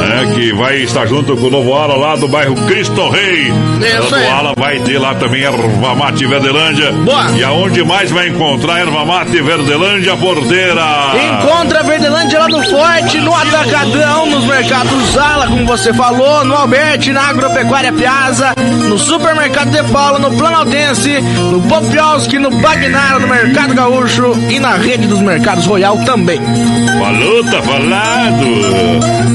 [0.00, 3.48] É, que vai estar junto com o novo ala lá do bairro Cristo Rei.
[3.48, 4.26] Isso O aí.
[4.26, 6.90] ala vai ter lá também erva mate Verdelândia.
[6.92, 7.30] Boa.
[7.36, 10.82] E aonde mais vai encontrar erva mate Verdelândia Porteira?
[11.14, 17.12] Encontra Verdelândia lá no Forte, no Atacadão, nos mercados Zala, como você falou, no Alberti,
[17.12, 18.54] na Agropecuária Piazza,
[18.88, 21.20] no Supermercado de Paula, no Planaltense,
[21.50, 26.38] no Popiolski, no Bagnara, no Mercado Gaúcho e na rede dos mercados Royal também.
[26.38, 28.46] Falou, tá falado.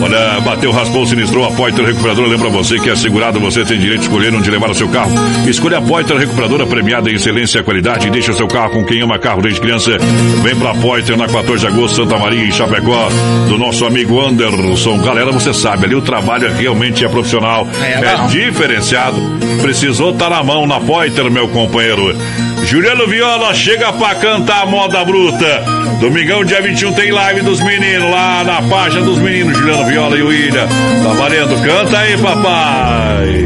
[0.04, 2.28] Olha, bateu, raspou, sinistrou a Poiter Recuperadora.
[2.28, 5.12] Lembra você que é segurado, você tem direito de escolher onde levar o seu carro.
[5.48, 8.12] Escolha a Poiter Recuperadora, premiada em excelência e qualidade.
[8.12, 9.98] Deixa o seu carro com quem ama carro desde criança.
[10.44, 13.10] Vem pra Poiter na 14 de agosto, Santa Maria, em Chapecó,
[13.50, 15.00] do nosso amigo Anderson.
[15.00, 19.18] Galera, você sabe, ali o trabalho realmente é profissional, É, é, diferenciado.
[19.64, 22.16] Precisou estar na mão na Poiter, meu companheiro.
[22.66, 25.64] Juliano Viola chega pra cantar a moda bruta.
[26.00, 30.22] Domingão, dia 21, tem live dos meninos lá na página dos meninos, Juliano Viola e
[30.22, 30.68] o William.
[30.68, 33.46] Tá valendo, canta aí, papai.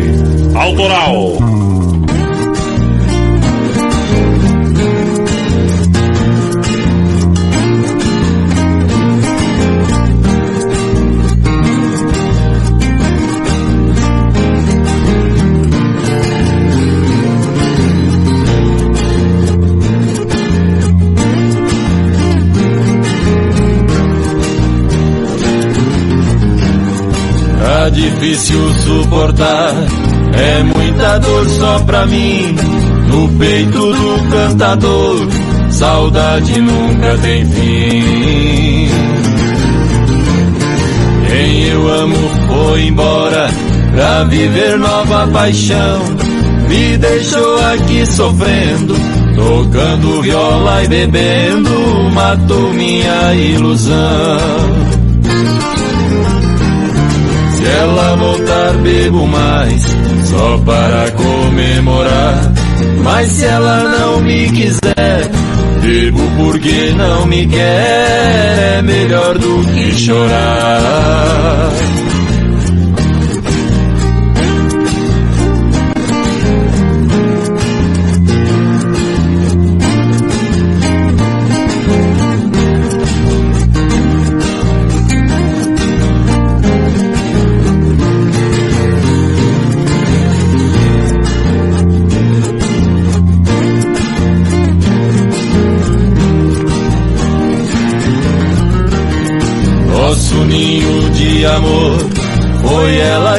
[0.55, 1.68] Autoral.
[28.19, 29.73] Difícil suportar,
[30.33, 32.55] é muita dor só pra mim.
[33.07, 35.27] No peito do cantador,
[35.69, 38.89] saudade nunca tem fim.
[41.27, 42.15] Quem eu amo
[42.47, 43.49] foi embora
[43.93, 45.99] pra viver nova paixão.
[46.67, 48.95] Me deixou aqui sofrendo,
[49.35, 51.69] tocando viola e bebendo,
[52.13, 54.88] matou minha ilusão.
[57.59, 59.83] Se ela voltar, bebo mais,
[60.29, 62.53] só para comemorar.
[63.03, 65.29] Mas se ela não me quiser,
[65.81, 68.77] bebo porque não me quer.
[68.77, 71.69] É melhor do que chorar.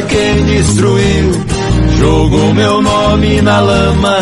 [0.01, 1.33] Foi quem destruiu.
[1.99, 4.19] Jogou meu nome na lama,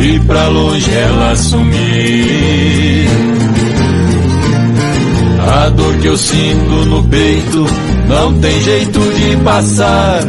[0.00, 3.08] e pra longe ela sumir.
[5.40, 7.66] A dor que eu sinto no peito
[8.08, 10.20] não tem jeito de passar.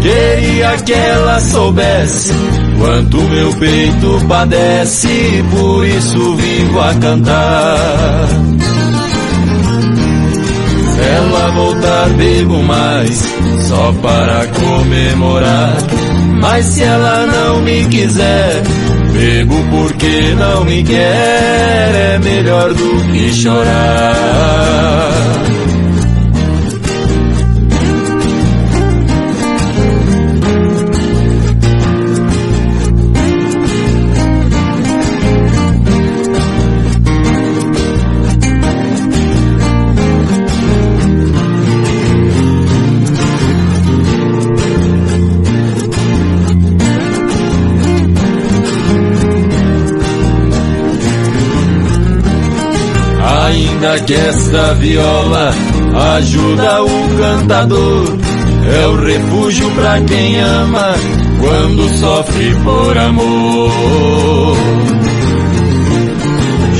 [0.00, 2.32] Queria que ela soubesse
[2.78, 8.28] quanto meu peito padece, por isso vivo a cantar.
[11.02, 13.22] Ela voltar, bebo mais,
[13.70, 15.76] só para comemorar.
[16.40, 18.62] Mas se ela não me quiser,
[19.12, 25.10] bebo porque não me quer, é melhor do que chorar.
[53.90, 55.52] Ainda que esta viola
[56.16, 58.18] ajuda o cantador,
[58.72, 60.94] é o refúgio pra quem ama
[61.40, 64.56] quando sofre por amor.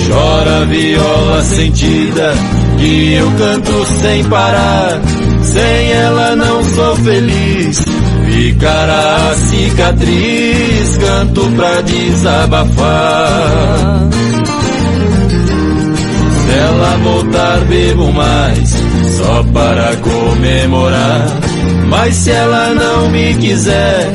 [0.06, 2.32] Chora viola sentida,
[2.78, 5.00] que eu canto sem parar.
[5.42, 7.82] Sem ela não sou feliz,
[8.30, 10.96] ficará a cicatriz.
[10.98, 13.40] Canto pra desabafar.
[16.50, 18.70] Se ela voltar, bebo mais,
[19.16, 21.26] só para comemorar.
[21.88, 24.10] Mas se ela não me quiser,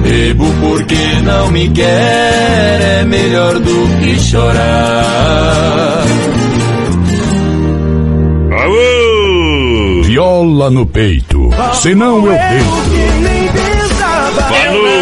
[0.00, 6.04] bebo porque não me quer, é melhor do que chorar.
[8.52, 10.02] Aô!
[10.04, 13.39] Viola no peito, senão eu deito.
[14.70, 15.00] Falou!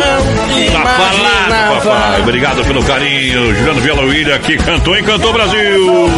[0.72, 2.20] Tá falado, papai.
[2.22, 3.54] Obrigado pelo carinho.
[3.54, 6.10] Juliano Viola William que cantou e cantou Brasil.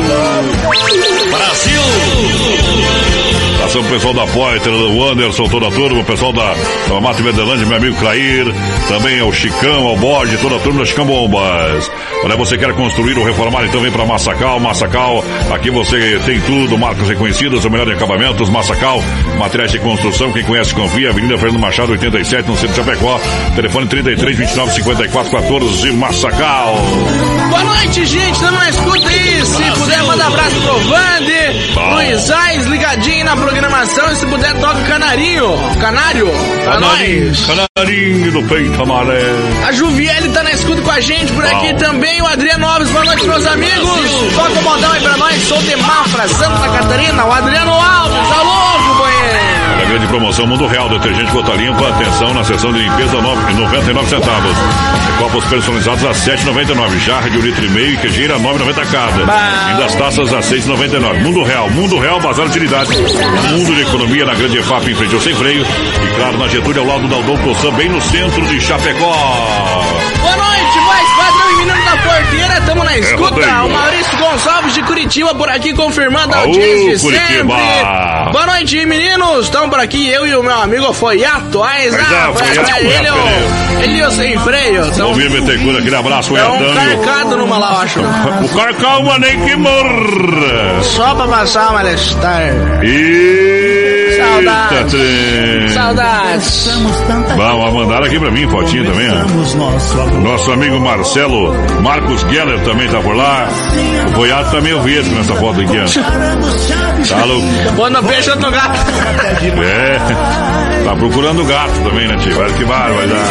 [1.31, 1.81] Brasil!
[3.68, 6.54] Pro pessoal da Poiter, do Anderson, toda a turma, o pessoal da,
[6.88, 8.46] da Mata Verdelândia, meu amigo Clair,
[8.88, 11.90] também ao Chicão, ao Bode, toda a turma da Chicão Bombas.
[12.24, 16.76] Olha, você quer construir ou reformar, então vem pra Massacal, Massacal, aqui você tem tudo,
[16.76, 19.02] marcas reconhecidas, o melhor de acabamentos, Massacal,
[19.38, 23.20] materiais de construção, quem conhece confia, Avenida Fernando Machado, 87, no centro de Chapecó,
[23.54, 26.76] telefone 33 29 54 14, Massacal.
[27.50, 28.40] Boa noite, gente.
[28.42, 29.44] Na escuta aí.
[29.44, 31.88] Se puder, manda abraço pro Vande, Bom.
[31.88, 34.12] pro Isais, ligadinho na programação.
[34.12, 35.44] E se puder, toca o canarinho.
[35.81, 36.27] Canário,
[36.64, 37.47] pra Canarinho, nós.
[37.77, 39.39] canarinho do peito amarelo.
[39.66, 41.78] A Juviele tá na escuta com a gente por aqui Bom.
[41.78, 42.22] também.
[42.22, 44.35] O Adriano Alves, boa noite, meus amigos.
[44.35, 45.43] Toca o modão aí pra nós.
[45.48, 47.24] Sou de Mafra, Santa Catarina.
[47.24, 48.49] O Adriano Alves, alô,
[49.90, 54.56] grande promoção Mundo Real, detergente gota limpa, atenção na seção de limpeza, nove- 99 centavos.
[55.18, 56.98] Copos personalizados a 7,99.
[57.00, 59.22] Jarra de um litro e meio e quejeira 9,90 cada.
[59.74, 61.18] E das taças a 6,99.
[61.24, 62.96] Mundo Real, Mundo Real, Bazar Utilidades.
[63.50, 65.62] Mundo de economia na grande EFAP, em frente ao sem freio.
[65.64, 69.12] E claro, na Getúlio, ao lado da Aldon Sam, bem no centro de Chapecó.
[70.20, 71.16] Boa noite, voz
[72.01, 73.35] porteira, tamo na escuta.
[73.35, 73.64] rodeio.
[73.66, 77.56] o Maurício Gonçalves de Curitiba por aqui confirmando a audiência de Curitiba.
[77.56, 78.32] sempre.
[78.32, 79.44] Boa noite, meninos.
[79.47, 81.62] Estamos por aqui, eu e o meu amigo Foiato.
[81.62, 83.82] Ais, Pois é, foi Foiato, atrás dele, Foiato, ó.
[83.82, 84.90] Ele e o sem freio.
[84.93, 88.01] Tão, Almir Betecura, aquele abraço, é um carcado numa lá, eu acho.
[88.01, 90.82] O calma nem que morra.
[90.82, 92.43] Só pra passar o malestar.
[92.82, 93.69] Eita,
[94.31, 94.93] Saudades.
[94.93, 95.69] trem.
[95.70, 96.69] Saudades.
[97.36, 100.19] Vamos mandar aqui pra mim, fotinho também, ó.
[100.20, 101.52] Nosso amigo Marcelo,
[101.82, 103.48] Marcos Geller também tá por lá.
[104.09, 105.86] O Boiado também eu vi esse nessa foto aqui, ó.
[107.09, 107.47] Tá louco?
[108.09, 108.78] Peixe outro gato.
[109.62, 110.85] É.
[110.85, 112.39] Tá procurando gato também, né, tio?
[112.39, 113.24] Olha que barba, vai dar.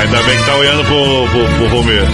[0.00, 2.06] Ainda bem, que tá olhando pro, pro, pro Romero.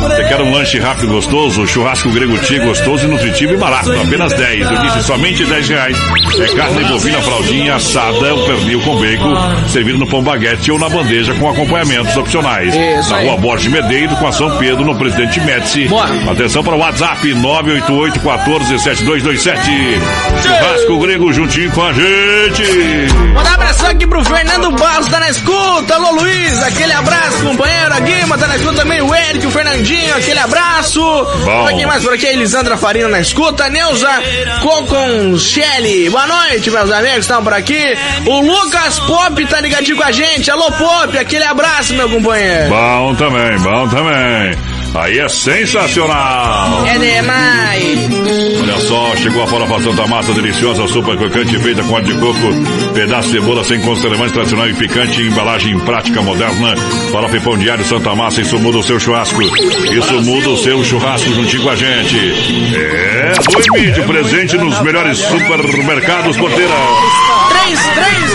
[0.00, 1.66] Você quer um lanche rápido e gostoso?
[1.66, 3.92] Churrasco grego tia gostoso e nutritivo e barato.
[3.92, 4.70] Apenas 10.
[4.70, 5.96] Eu disse somente 10 reais.
[6.40, 10.88] É carne bovina fraldinha assada, o pernil com bacon, servido no pão baguete ou na
[10.88, 12.74] bandeja com acompanhamentos opcionais.
[12.74, 15.88] Isso na rua Borges Medeiros, com a São Pedro, no Presidente Médici.
[16.30, 19.70] Atenção para o WhatsApp 988 14 7227.
[20.42, 22.62] Churrasco grego juntinho com a gente.
[23.34, 25.94] Mandar um abração aqui pro Fernando Barros, tá na escuta.
[25.94, 27.92] Alô, Luiz, aquele abraço, companheiro.
[27.94, 29.02] A Guima tá na escuta também.
[29.02, 29.80] O Eric, o Fernandinho,
[30.16, 31.00] aquele abraço.
[31.00, 31.66] Bom.
[31.66, 33.68] Aqui mais por aqui, a Elisandra Farina na escuta.
[33.68, 34.10] Neuza
[34.62, 36.08] Conconcelli.
[36.10, 37.96] Boa noite, meus amigos, estão por aqui.
[38.26, 40.50] O Lucas Pop tá ligadinho com a gente.
[40.50, 42.68] Alô, Pop, aquele abraço, meu companheiro.
[42.68, 44.69] Bom também, bom também.
[44.94, 46.84] Aí é sensacional.
[46.86, 47.98] É demais.
[48.60, 52.90] Olha só, chegou a farofação da massa deliciosa, super crocante, feita com óleo de coco
[52.94, 56.76] Pedaço de cebola sem conservantes tradicional e picante, embalagem prática moderna.
[57.12, 59.40] Farofa e pão diário Santa Massa, isso muda o seu churrasco.
[59.42, 62.16] Isso muda o seu churrasco juntinho com a gente.
[62.76, 66.74] É, Boi Mídia, presente nos melhores supermercados, porteira.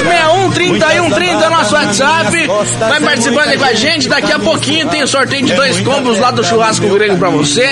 [0.05, 2.47] 3361-3130 é nosso WhatsApp.
[2.79, 4.07] Vai participando aí com a gente.
[4.07, 7.67] Daqui a pouquinho tem o sorteio de dois combos lá do churrasco grego pra você.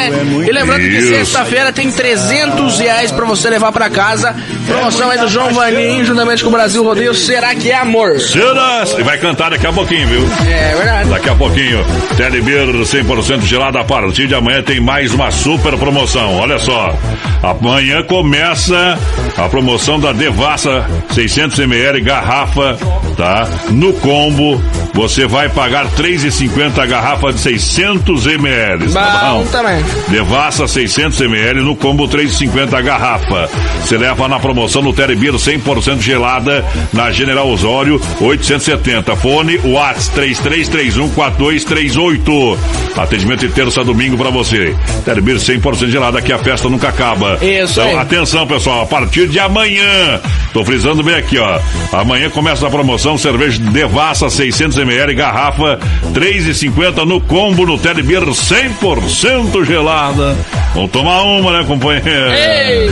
[0.47, 4.35] E lembrando que sexta-feira tem 300 reais pra você levar pra casa.
[4.67, 7.13] Promoção aí do João Vaninho, juntamente com o Brasil Rodeio.
[7.13, 8.19] Será que é amor?
[8.19, 8.83] Será?
[8.97, 10.27] E vai cantar daqui a pouquinho, viu?
[10.47, 11.09] É verdade.
[11.09, 11.85] Daqui a pouquinho,
[12.17, 13.77] Telebir 100% gelado.
[13.77, 16.37] A partir de amanhã tem mais uma super promoção.
[16.37, 16.95] Olha só.
[17.41, 18.97] Amanhã começa
[19.37, 22.77] a promoção da Devassa 600 ml garrafa,
[23.17, 23.47] tá?
[23.71, 24.61] No combo,
[24.93, 28.91] você vai pagar 3,50 a garrafa de 600 ml.
[28.93, 29.83] Tá Bom também.
[30.07, 33.49] Devassa 600 ml no combo 3,50 a garrafa.
[33.81, 36.63] Você leva na promoção no Telebir 100% gelada
[36.93, 39.13] na General Osório 870.
[39.17, 42.57] Fone Whats 33314238.
[42.97, 44.73] Atendimento de terça a domingo pra você.
[45.03, 47.37] Telebir 100% gelada que a festa nunca acaba.
[47.41, 47.97] Isso Então, aí.
[47.97, 50.21] atenção pessoal, a partir de amanhã,
[50.53, 51.59] tô frisando bem aqui, ó.
[51.91, 55.79] Amanhã começa a promoção cerveja Devassa 600 ml garrafa
[56.13, 60.35] 3,50 no combo no Telebir 100% gelada.
[60.73, 62.31] Vamos tomar uma, né, companheiro?
[62.31, 62.89] Ei!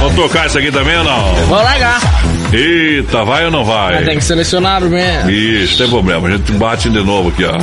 [0.00, 1.34] Vamos tocar isso aqui também ou não?
[1.46, 2.00] Vou largar.
[2.52, 3.96] Eita, vai ou não vai?
[3.96, 5.30] Mas tem que selecionar mesmo.
[5.30, 6.28] Isso, tem problema.
[6.28, 7.58] A gente bate de novo aqui, ó.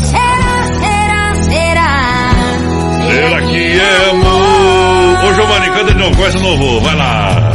[0.00, 1.34] Será, será,
[3.10, 5.24] Será que é amor?
[5.24, 6.80] Ô, Giovanni, canta de novo, começa de novo.
[6.80, 7.47] Vai lá.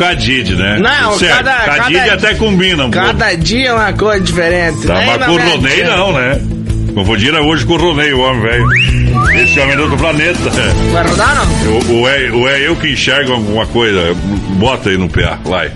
[0.00, 0.78] Com a Didi, né?
[0.80, 1.44] Não, certo.
[1.44, 3.06] cada- A Didi cada- até combina um pouco.
[3.06, 4.86] Cada dia é uma coisa diferente.
[4.86, 6.40] Tá, Nem mas com o Ronei não, né?
[6.94, 8.66] Confundiram hoje com o Ronei, o homem velho.
[9.42, 10.50] Esse homem é do outro planeta.
[10.92, 11.70] Vai rodar não?
[11.72, 14.14] O, o, é, o é eu que enxergo alguma coisa.
[14.56, 15.70] Bota aí no PA, vai.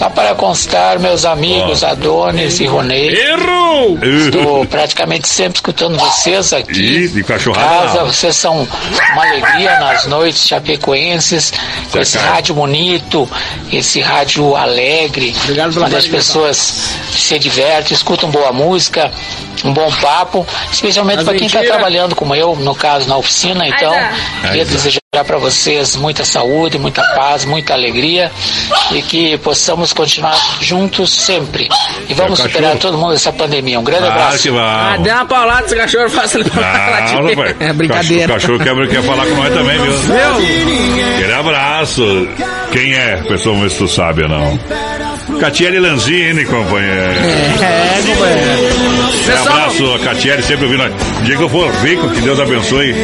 [0.00, 3.14] Só para constar, meus amigos Adonis e Ronei.
[3.14, 3.98] Errou!
[4.02, 7.02] Estou praticamente sempre escutando vocês aqui.
[7.02, 8.66] Ih, de em cachorrada casa, vocês são
[9.12, 11.52] uma alegria nas noites chapecoenses,
[11.92, 13.28] com esse rádio bonito,
[13.70, 16.56] esse rádio alegre, pela onde as pessoas
[17.12, 19.10] se divertem, escutam boa música,
[19.62, 23.68] um bom papo, especialmente para quem está trabalhando como eu, no caso na oficina.
[23.68, 23.92] Então,
[24.40, 25.00] queria tá.
[25.20, 28.30] Desejar para vocês muita saúde, muita paz, muita alegria
[28.92, 31.68] e que possamos continuar juntos sempre.
[32.08, 33.78] E vamos É superar todo mundo essa pandemia.
[33.78, 34.42] Um grande Claro abraço.
[34.42, 36.60] que Ah, deu uma paulada esse cachorro, faça ele pra
[37.12, 37.56] Não, rapaz.
[37.60, 38.24] É brincadeira.
[38.32, 39.92] O cachorro, o cachorro quer, quer falar com nós também, viu?
[39.92, 41.14] Viu?
[41.16, 42.28] Aquele abraço.
[42.72, 43.16] Quem é?
[43.22, 44.58] Pessoal, vamos ver se tu sabe ou não.
[45.40, 47.12] Catiele Lanzini, companheiro.
[47.62, 48.74] É, companheiro.
[49.14, 50.82] Um Pessoal, abraço, a Catiele sempre ouvindo.
[50.84, 50.92] nós.
[51.20, 52.94] O dia que eu for rico, que Deus abençoe.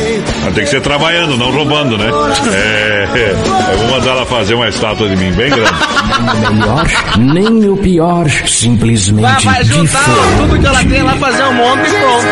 [0.45, 2.11] Mas tem que ser trabalhando, não roubando, né?
[2.53, 3.31] É, é,
[3.73, 5.73] eu vou mandar ela fazer uma estátua de mim bem grande.
[6.53, 6.87] melhor,
[7.19, 10.37] nem o pior, vai, simplesmente vai juntar diferente.
[10.39, 12.27] tudo que ela tem lá, fazer um monte e pronto.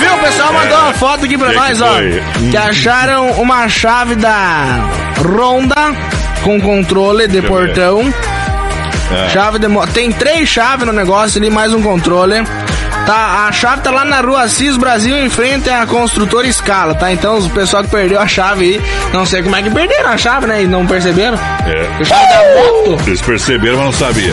[0.00, 1.94] Viu, o pessoal mandou uma foto aqui pra Que nós, que ó.
[1.94, 2.22] foi?
[2.50, 4.90] Que acharam uma chave da
[5.24, 5.94] Ronda
[6.42, 7.66] com controle de Deixa eu ver.
[7.66, 8.14] portão.
[9.10, 9.28] É.
[9.30, 12.44] Chave de mo- Tem três chaves no negócio ali, mais um controle.
[13.06, 17.12] Tá, a chave tá lá na rua Assis Brasil, em frente à construtora Escala, tá?
[17.12, 20.16] Então, o pessoal que perdeu a chave aí, não sei como é que perderam a
[20.16, 20.62] chave, né?
[20.64, 21.38] E não perceberam.
[21.66, 21.88] É.
[22.00, 22.38] A chave da
[22.88, 23.02] moto.
[23.06, 24.32] Eles perceberam, mas não sabia.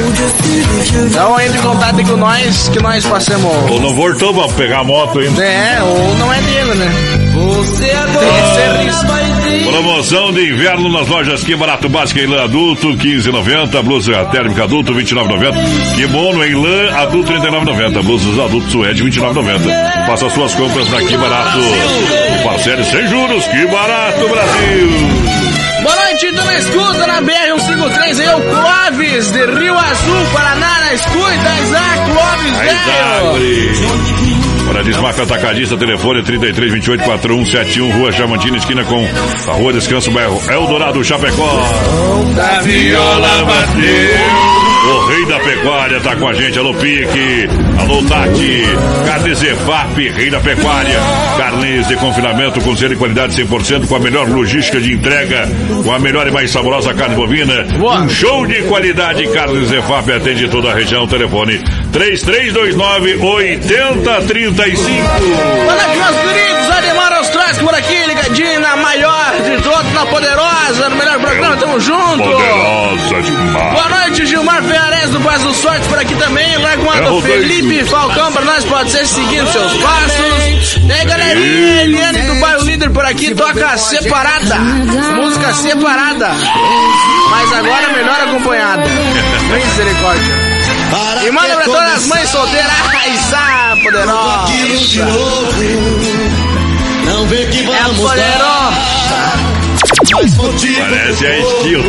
[1.06, 3.72] Então, entre em contato aí com nós, que nós passamos.
[3.72, 5.44] Ou não voltou pra pegar a moto ainda.
[5.44, 6.91] É, ou não é dele, né?
[7.34, 9.32] Você Tem esse vai ter.
[9.63, 13.81] Promoção de inverno nas lojas Que Barato Básica em lã adulto, 15,90.
[13.84, 15.95] Blusa térmica adulto, 29,90.
[15.95, 18.01] Kimono em lã adulto, 39,90.
[18.03, 20.05] Blusas adultos suede, 29,90.
[20.07, 21.59] Faça suas compras na Que Barato.
[22.43, 23.45] Parcele sem juros.
[23.47, 24.89] Que Barato, Brasil.
[25.84, 30.93] Boa noite, tô na escuta na BR-153 aí, o Clóvis de Rio Azul, Paraná, na
[30.93, 34.43] escuta, Isaac Clóvis, velho.
[34.84, 39.06] Desmarca Atacadista, telefone 33 28 4171, Rua Chamantina, esquina com
[39.49, 41.61] a Rua Descanso, bairro Eldorado, Chapecó.
[42.35, 44.64] Da viola bateu.
[44.85, 47.48] O rei da pecuária tá com a gente, alô Pique,
[47.80, 48.64] alô Tati,
[49.06, 50.99] Carnes Efap, rei da pecuária,
[51.38, 55.48] carnes de confinamento com selo e qualidade 100%, com a melhor logística de entrega,
[55.85, 60.49] com a melhor e mais saborosa carne bovina, um show de qualidade, Carnes Efap atende
[60.49, 61.64] toda a região, telefone
[61.94, 64.84] 3329 8035.
[65.64, 70.90] Boa noite, meus queridos, Ademar Ostrasco por aqui, ligadinho na maior de todas, na poderosa,
[70.90, 72.24] no melhor programa, tamo junto.
[72.24, 73.74] Poderosa demais.
[73.74, 76.44] Boa noite, Gilmar Ferrarez do Paz do Sorte por aqui também.
[77.14, 77.22] Rodrigo.
[77.22, 80.80] Felipe Falcão pra nós, pode ser seguindo seus passos.
[80.84, 84.56] E aí, galerinha, Eliane do Bairro Líder por aqui, toca separada.
[84.56, 86.32] Música separada.
[87.30, 88.84] Mas agora melhor acompanhada.
[89.53, 90.43] Misericórdia.
[91.26, 92.72] E manda pra todas as mães solteiras.
[93.30, 94.53] Sá, poderosa.
[97.06, 98.74] Não vê que É vamos poderosa.
[100.14, 100.80] Mas contigo.
[100.80, 101.84] Parece é estilo.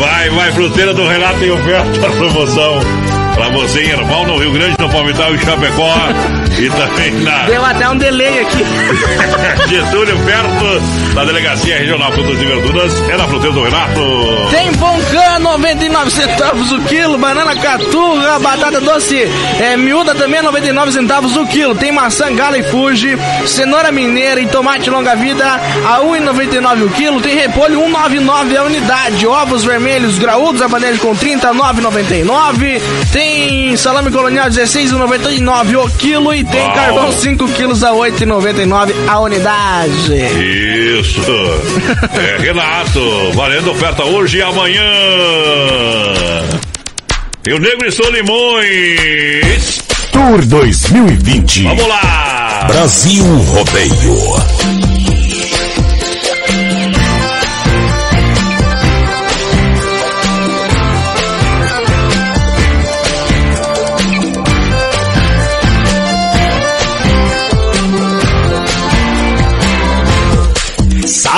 [0.00, 2.80] Vai, vai, fruteira do Renato tem oferta promoção.
[3.34, 5.94] Pra você em Erval, no Rio Grande, no Palmital e Chapecó.
[6.58, 8.64] E também na Deu até um delay aqui.
[9.68, 13.10] Getúlio, perto da Delegacia Regional Frutas e Verduras.
[13.10, 14.00] É na fruteira do Renato.
[14.50, 17.18] Tem Boncan, 99 centavos o quilo.
[17.18, 19.16] Banana caturra, batata doce
[19.60, 21.74] é, miúda também, 99 centavos o quilo.
[21.74, 23.16] Tem maçã gala e fuji,
[23.46, 27.20] cenoura mineira e tomate longa vida a 1,99 o quilo.
[27.20, 29.26] Tem repolho 1,99 a unidade.
[29.26, 32.80] Ovos vermelhos graúdos a bandeja com 39,99.
[33.10, 36.34] Tem salame colonial 16,99 o quilo.
[36.34, 36.74] E tem Uau.
[36.74, 40.14] carvão 5 quilos a 8,99 a unidade.
[41.00, 41.20] Isso.
[42.14, 43.32] É Renato.
[43.34, 44.82] Valendo oferta hoje e amanhã.
[47.46, 49.78] Rio Negro e Solimões.
[50.12, 51.64] Tour 2020.
[51.64, 52.64] Vamos lá.
[52.68, 54.91] Brasil Rodeio.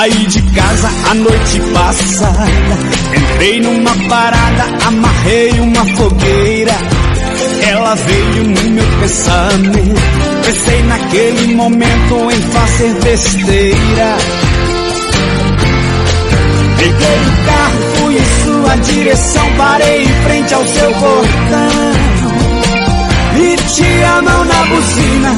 [0.05, 2.49] Saí de casa a noite passada,
[3.17, 6.75] entrei numa parada, amarrei uma fogueira.
[7.67, 10.01] Ela veio no meu pensamento
[10.45, 14.17] Pensei naquele momento em fazer besteira.
[16.77, 22.15] Peguei o carro, fui em sua direção, parei em frente ao seu portão.
[23.39, 25.35] Meti a mão na buzina,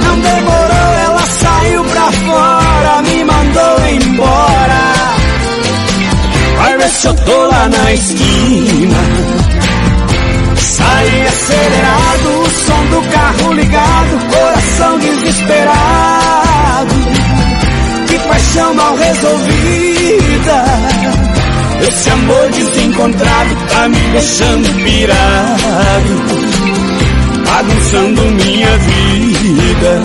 [0.00, 4.80] não demorou, ela saiu pra fora, me mandou embora.
[6.58, 8.96] Vai ver se eu tô lá na esquina.
[10.56, 16.94] Saí acelerado, o som do carro ligado, coração desesperado.
[18.08, 20.64] Que paixão mal resolvida.
[21.88, 26.79] Esse amor desencontrado tá me deixando pirado,
[27.50, 30.02] bagunçando minha vida.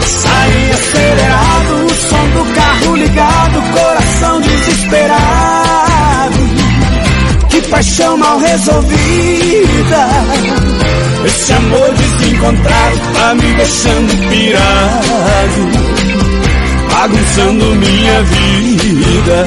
[0.00, 6.38] Saí acelerado, o som do carro ligado, coração desesperado.
[7.48, 10.08] Que paixão mal resolvida.
[11.26, 15.62] Esse amor desencontrado tá me deixando pirado,
[16.92, 19.46] bagunçando minha vida.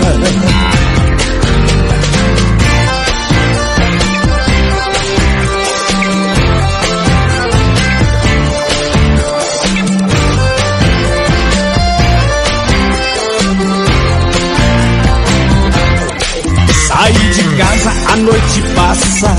[17.58, 19.36] Casa, a noite passa.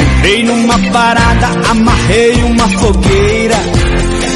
[0.00, 3.56] Entrei numa parada, amarrei uma fogueira.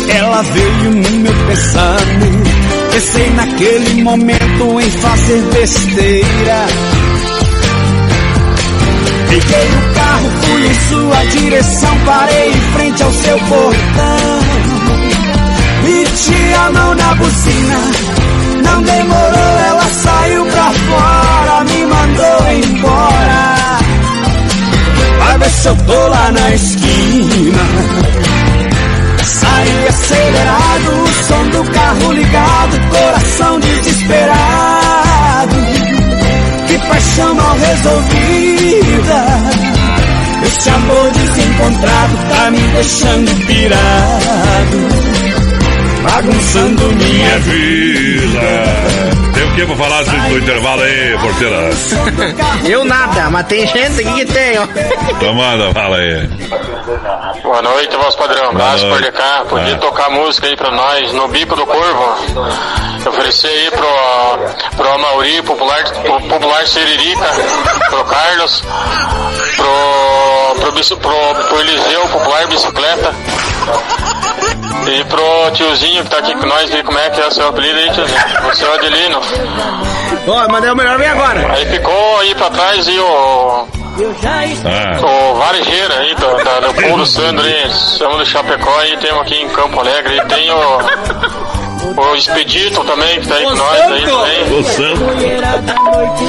[0.09, 2.49] Ela veio no meu pensamento.
[2.93, 6.67] Pensei naquele momento em fazer besteira.
[9.29, 14.39] Peguei o carro, fui em sua direção, parei em frente ao seu portão.
[15.85, 17.79] Meti a mão na buzina,
[18.65, 21.38] não demorou, ela saiu pra fora,
[21.89, 23.79] mandou embora.
[25.19, 27.59] Vai ver se eu tô lá na esquina.
[29.25, 35.57] Saí acelerado, o som do carro ligado, coração desesperado.
[36.67, 39.25] Que paixão mal resolvida.
[40.47, 44.99] Esse amor desencontrado tá me deixando pirado
[46.03, 49.08] bagunçando minha vida.
[49.59, 51.71] Que pra falar no intervalo aí, porteira?
[52.65, 54.63] Eu nada, mas tem gente aqui que tem, ó.
[55.11, 56.29] Então manda, fala aí.
[57.43, 58.51] Boa noite, voz padrão.
[58.51, 59.45] Abraço cá.
[59.49, 59.79] Podia Ah.
[59.79, 62.15] tocar música aí pra nós no Bico do Corvo.
[63.09, 67.27] Oferecer aí pro, pro Amauri, popular, pro popular Siririca,
[67.91, 68.63] pro Carlos,
[69.57, 71.11] pro, pro, bici- pro,
[71.49, 73.13] pro Eliseu, popular bicicleta.
[74.87, 77.49] E pro tiozinho que tá aqui com nós, ver como é que é o seu
[77.49, 78.19] apelido aí, tiozinho.
[78.51, 79.21] O seu Adelino.
[80.27, 81.53] Ó, mandei o melhor, vem agora.
[81.53, 83.67] Aí ficou aí pra trás e o.
[84.65, 85.01] Ah.
[85.05, 89.49] O varejeiro aí, do, da Leopoldo Sandro aí, estamos do Chapecó e temos aqui em
[89.49, 90.79] Campo Alegre, e tem o,
[91.85, 94.59] o Expedito também, que tá aí com nós aí também.
[94.59, 94.99] O Santo.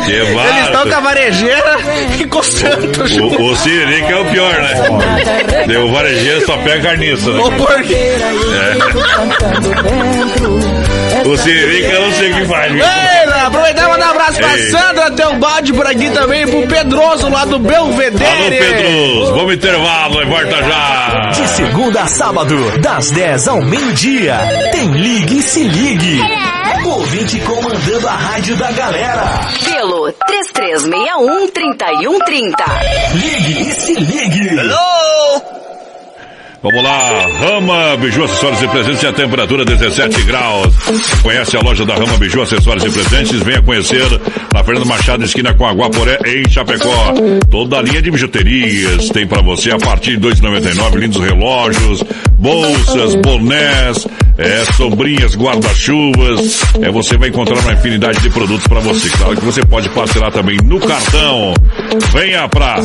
[0.05, 1.77] Que Eles estão com a varejeira
[2.19, 3.17] e com o Santos.
[3.17, 5.65] O, o Siririca é o pior, né?
[5.67, 7.39] Deu o varejeiro só pega carniça, né?
[7.39, 7.95] Ô, porquê?
[7.95, 8.19] É.
[11.25, 12.73] O Siririca eu não sei o que faz.
[12.73, 12.81] Ei,
[13.45, 14.69] aproveitar e mandar um abraço pra Ei.
[14.71, 18.25] Sandra, tem um balde por aqui também, pro Pedroso lá do Belvedere.
[18.25, 21.29] Alô, Pedro, vamos intervalo e volta já.
[21.31, 24.35] De segunda a sábado, das 10 ao meio-dia.
[24.71, 26.19] Tem Ligue e Se Ligue.
[26.85, 29.23] Ouvinte comandando a rádio da galera.
[29.63, 32.55] Pelo 3361-3130.
[33.13, 34.49] Ligue e Se Ligue.
[36.61, 40.73] Vamos lá, Rama Biju Acessórios e Presentes e a temperatura 17 graus.
[41.23, 43.41] Conhece a loja da Rama Biju Acessórios e Presentes?
[43.41, 44.06] Venha conhecer
[44.53, 47.14] na Fernando Machado, esquina com a Guaporé, em Chapecó.
[47.49, 50.95] Toda a linha de bijuterias tem para você a partir de 2,99.
[50.95, 52.03] Lindos relógios,
[52.38, 54.06] bolsas, bonés,
[54.39, 56.61] é, sombrinhas, guarda-chuvas.
[56.81, 59.09] É, você vai encontrar uma infinidade de produtos para você.
[59.09, 61.53] Claro que você pode parcelar também no cartão.
[62.13, 62.81] Venha pra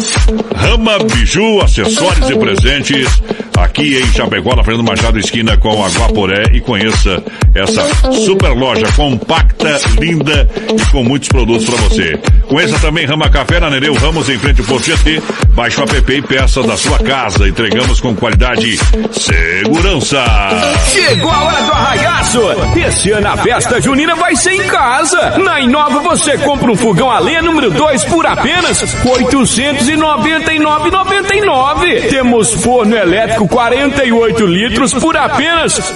[0.56, 3.08] Rama Biju Acessórios e Presentes
[3.56, 7.22] aqui em Chapecó, na Fernando Machado, esquina com a Guaporé e conheça
[7.54, 7.82] essa
[8.12, 12.18] super loja compacta, linda e com muitos produtos para você.
[12.48, 15.22] Conheça também Rama Café na Nereu Ramos em frente ao Porto GT.
[15.50, 17.48] Baixe o app e peça da sua casa.
[17.48, 18.78] Entregamos com qualidade
[19.12, 20.24] segurança.
[20.92, 22.40] Chegou hora do arraiaço!
[22.76, 25.38] Esse ano a festa junina vai ser em casa!
[25.38, 32.08] Na Inova você compra um fogão a lenha número 2 por apenas R$ 899,99.
[32.08, 35.94] Temos forno elétrico plástico 48 litros por apenas R$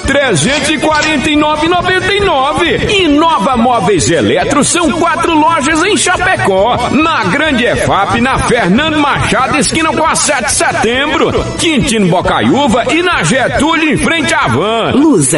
[0.78, 2.90] 349,99.
[2.90, 6.90] E Nova Móveis Eletro são quatro lojas em Chapecó.
[6.92, 11.44] Na Grande EFAP, na Fernando Machado, esquina com a 7 de setembro.
[11.58, 14.92] Quintino Bocaiúva e na Getúlio, em frente à van.
[14.94, 15.37] Lusa,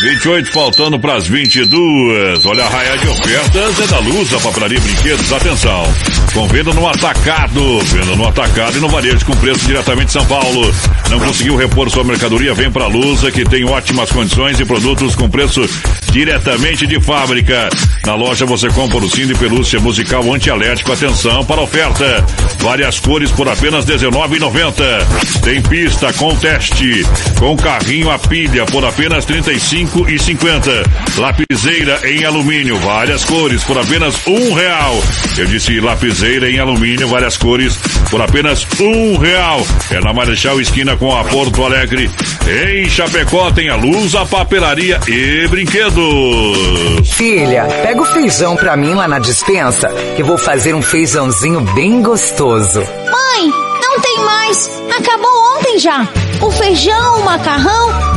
[0.00, 2.46] 28 faltando para as 22.
[2.46, 5.30] Olha a raia de ofertas é da Luz, a papelaria brinquedos.
[5.32, 5.82] Atenção.
[6.32, 7.78] Com venda no atacado.
[7.80, 10.74] Venda no atacado e no varejo com preço diretamente de São Paulo.
[11.10, 12.54] Não conseguiu repor sua mercadoria?
[12.54, 15.68] Vem para a Lusa que tem ótimas condições e produtos com preço
[16.10, 17.68] diretamente de fábrica.
[18.06, 20.92] Na loja você compra o cinto e pelúcia musical antialérgico.
[20.92, 22.24] Atenção para a oferta.
[22.60, 25.40] Várias cores por apenas R$19,90.
[25.42, 27.04] Tem pista com teste.
[27.38, 29.26] Com carrinho a pilha por apenas
[29.84, 31.18] R$35,50.
[31.18, 35.02] Lapiseira em alumínio, várias cores por apenas um real.
[35.36, 37.76] Eu disse lapiseira em alumínio, várias cores
[38.10, 39.66] por apenas um real.
[39.90, 42.10] É na Marechal Esquina com a Porto Alegre.
[42.46, 47.10] Em Chapecó tem a luz, a papelaria e brinquedos.
[47.14, 51.60] Filha, pega o feijão pra mim lá na dispensa, que eu vou fazer um feijãozinho
[51.74, 52.80] bem gostoso.
[52.80, 53.50] Mãe,
[53.80, 54.70] não tem mais.
[54.98, 56.08] Acabou ontem já.
[56.40, 58.11] O feijão, o macarrão,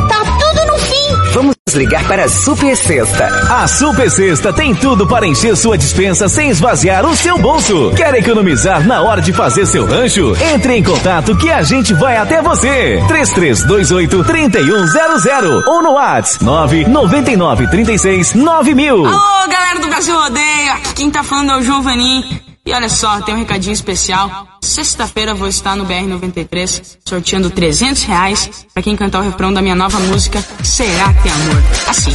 [1.36, 3.28] Vamos ligar para a Super Sexta.
[3.52, 7.91] A Super Sexta tem tudo para encher sua dispensa sem esvaziar o seu bolso.
[7.94, 10.34] Quer economizar na hora de fazer seu rancho?
[10.53, 13.03] Entre em contato que a gente vai até você.
[13.10, 19.06] 3328 3100 ou no WhatsApp 999 36 9000.
[19.06, 22.44] Alô, galera do Brasil Rodeio, aqui quem tá falando é o Vanim.
[22.65, 24.47] E olha só, tem um recadinho especial.
[24.59, 29.75] Sexta-feira vou estar no BR-93 sorteando 300 reais pra quem cantar o refrão da minha
[29.75, 31.63] nova música Será que é Amor?
[31.87, 32.11] Assim.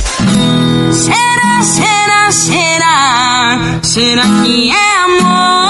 [0.92, 5.60] Será, será, será, será que é amor?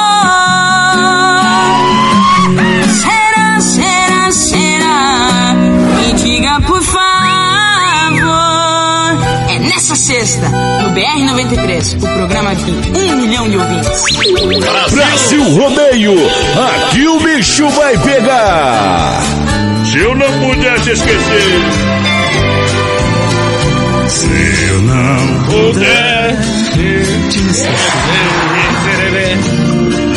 [2.88, 5.54] Será, será, será,
[5.98, 7.00] me diga por favor.
[9.70, 14.02] Nessa sexta, no BR-93, o programa de um milhão de ouvintes.
[14.90, 16.14] Brasil Rodeio,
[16.74, 19.22] aqui o bicho vai pegar.
[19.84, 21.62] Se eu não pudesse esquecer.
[24.08, 24.26] Se
[24.70, 26.74] eu não pudesse
[27.30, 27.70] te esquecer,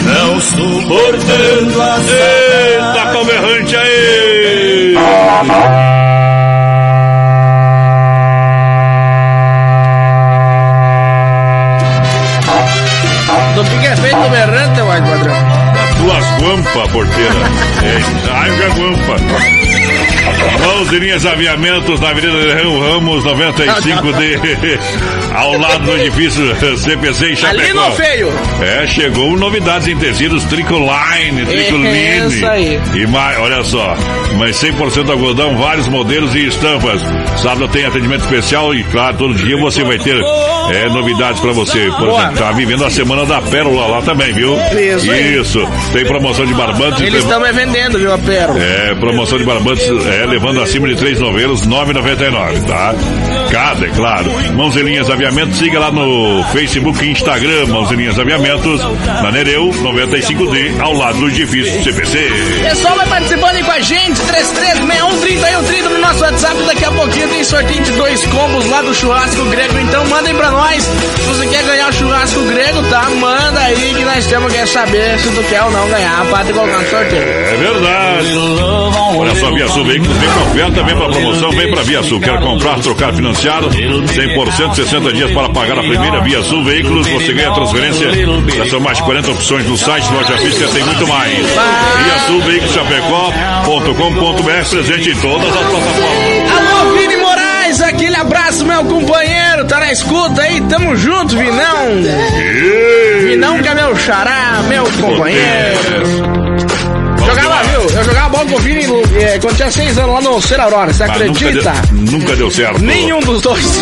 [0.04, 4.96] não suportando a Eita, como errante aí!
[14.04, 15.53] Do que é feito berrante, vai, padrão?
[16.04, 17.32] Duas guampas, porteira.
[17.82, 19.64] É, haja guampa.
[20.60, 24.80] Mãos e linhas aviamentos na Avenida Leão Ramos 95D,
[25.34, 26.44] ao lado do edifício
[26.78, 27.62] CPC em Chapecó.
[27.62, 28.34] Ali no feio.
[28.62, 32.28] É, chegou novidades em tecidos Tricoline, Tricoline.
[32.28, 32.82] Isso aí.
[32.96, 33.96] E mais, olha só,
[34.38, 37.02] mas 100% algodão, vários modelos e estampas.
[37.42, 40.18] Sábado tem atendimento especial e, claro, todo dia você vai ter
[40.72, 41.90] é, novidades pra você.
[41.98, 44.56] Por exemplo, tá vivendo a Semana da Pérola lá também, viu?
[44.72, 45.14] Isso.
[45.14, 45.70] Isso.
[45.94, 47.02] Tem promoção de barbantes.
[47.02, 48.60] Eles estão me vendendo, viu, a pérola?
[48.60, 52.96] é, promoção de barbantes, é, levando acima de três novelos, 9,99, tá?
[53.52, 54.26] Cada, é claro.
[54.56, 59.32] Mãos e Linhas Aviamentos, siga lá no Facebook e Instagram, Mãos e Linhas Aviamentos, na
[59.32, 62.30] Nereu, 95D, ao lado do edifício CPC.
[62.64, 66.64] Pessoal vai participando aí com a gente, 3361 no nosso WhatsApp.
[66.64, 69.78] Daqui a pouquinho tem sorteio de dois combos lá do churrasco grego.
[69.80, 70.84] Então mandem pra nós.
[70.84, 73.10] Se você quer ganhar o churrasco grego, tá?
[73.12, 76.54] Manda aí que nós temos que saber se tu quer ou não ganhar pra te
[76.54, 77.22] colocar no sorteio.
[77.22, 78.38] É verdade.
[79.18, 82.20] Olha só, Via Sul Veículos vem com oferta, vem pra promoção, vem pra Via Sul.
[82.20, 83.70] Quer comprar, trocar financiado?
[83.70, 87.08] 100%, 60 dias para pagar a primeira Via Sul Veículos.
[87.08, 88.10] Você ganha transferência.
[88.56, 91.38] Já são mais de 40 opções no site, loja física tem muito mais.
[91.38, 94.44] Via Sul Veículos Chapecó.com.br
[94.84, 96.52] presente em todas as plataformas.
[96.52, 99.43] Alô, Vini Moraes, aquele abraço, meu companheiro.
[99.68, 100.62] Tá na escuta aí?
[100.62, 101.88] Tamo junto, Vinão.
[103.24, 106.34] Vinão que é meu xará, meu companheiro.
[107.26, 107.98] Jogava, viu?
[107.98, 108.84] Eu jogava bola com o Vini
[109.20, 111.72] eh, quando tinha seis anos lá no Ser Aurora, você Ah, nunca, acredita?
[111.92, 112.84] deu, nunca deu certo.
[112.84, 113.80] Nenhum dos dois.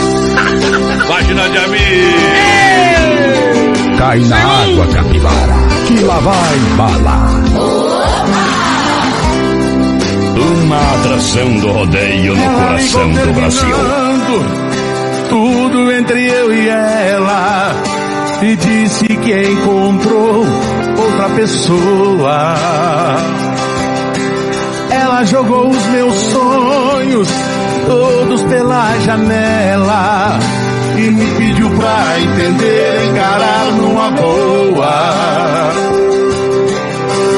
[1.08, 2.18] Página de amigo.
[3.98, 5.56] Cai na água, capivara,
[5.88, 7.42] que lá vai bala.
[10.64, 13.76] Uma atração do rodeio no coração do Brasil.
[15.32, 17.72] Tudo entre eu e ela.
[18.42, 20.46] E disse que encontrou
[20.98, 22.56] outra pessoa.
[24.90, 27.30] Ela jogou os meus sonhos
[27.88, 30.38] todos pela janela.
[30.98, 35.72] e me pediu pra entender, encarar numa boa.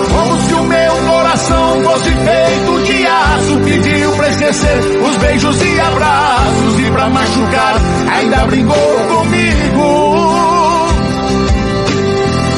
[0.09, 5.79] Como se o meu coração fosse feito de aço, pediu pra esquecer os beijos e
[5.79, 6.32] abraços
[7.03, 7.75] pra machucar,
[8.13, 8.75] ainda brincou
[9.09, 10.88] comigo.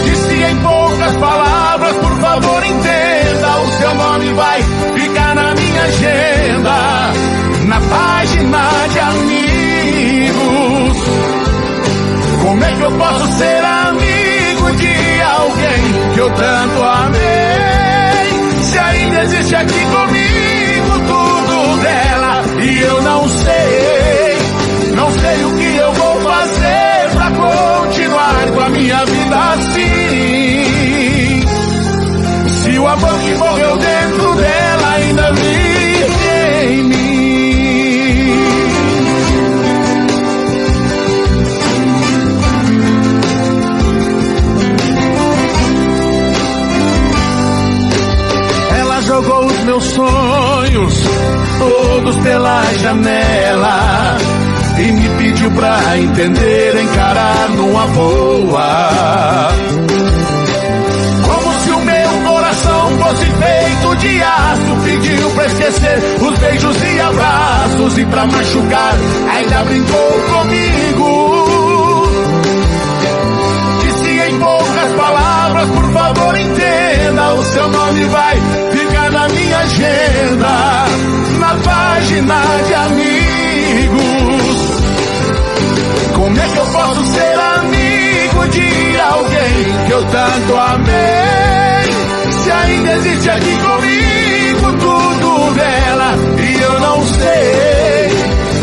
[0.05, 4.61] Disse em poucas palavras, por favor entenda, o seu nome vai
[4.93, 7.11] ficar na minha agenda,
[7.65, 10.35] na página de amigos.
[12.43, 18.63] Como é que eu posso ser amigo de alguém que eu tanto amei?
[18.63, 23.54] Se ainda existe aqui comigo tudo dela e eu não sei,
[51.59, 54.17] todos pela janela
[54.77, 59.49] e me pediu pra entender, encarar numa boa.
[61.23, 66.99] Como se o meu coração fosse feito de aço, pediu pra esquecer os beijos e
[66.99, 68.93] abraços e pra machucar,
[69.33, 71.35] ainda brincou comigo.
[73.81, 78.35] Disse em poucas palavras, por favor entenda, o seu nome vai
[78.71, 80.74] ficar na minha agenda,
[82.15, 84.05] página de amigos.
[86.13, 91.83] Como é que eu posso ser amigo de alguém que eu tanto amei?
[92.43, 98.09] Se ainda existe aqui comigo tudo dela e eu não sei,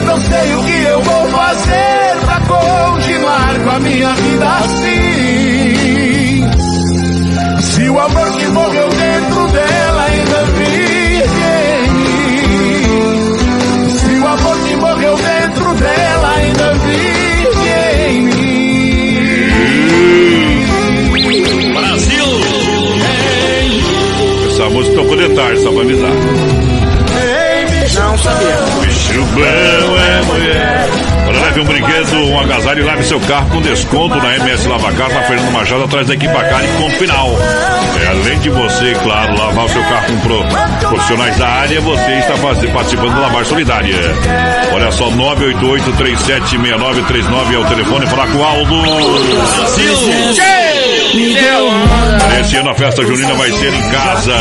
[0.06, 4.92] não sei o que eu vou fazer pra continuar com a minha vida assim.
[7.60, 8.81] Se o amor que morreu
[24.52, 26.10] Essa música tocou de tarde, só pra avisar.
[27.94, 28.56] Não sabia.
[28.80, 30.88] Bicho bom é mulher.
[31.28, 34.92] Olha, leve um brinquedo, um agasalho e lave seu carro com desconto na MS Lava
[34.92, 37.30] Carro, na Fernando Machado, atrás da Equipacari com final.
[38.02, 40.44] É, além de você, claro, lavar o seu carro com pro-
[40.88, 42.34] profissionais da área, você está
[42.72, 43.96] participando da lavagem solidária.
[44.72, 48.74] Olha só, 988-376939 é o telefone, falar com o Aldo.
[52.40, 54.34] Esse ano a festa junina vai ser em casa.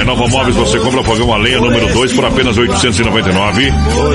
[0.00, 3.72] É Nova Móveis, você compra fogão a lenha número 2 por apenas 899.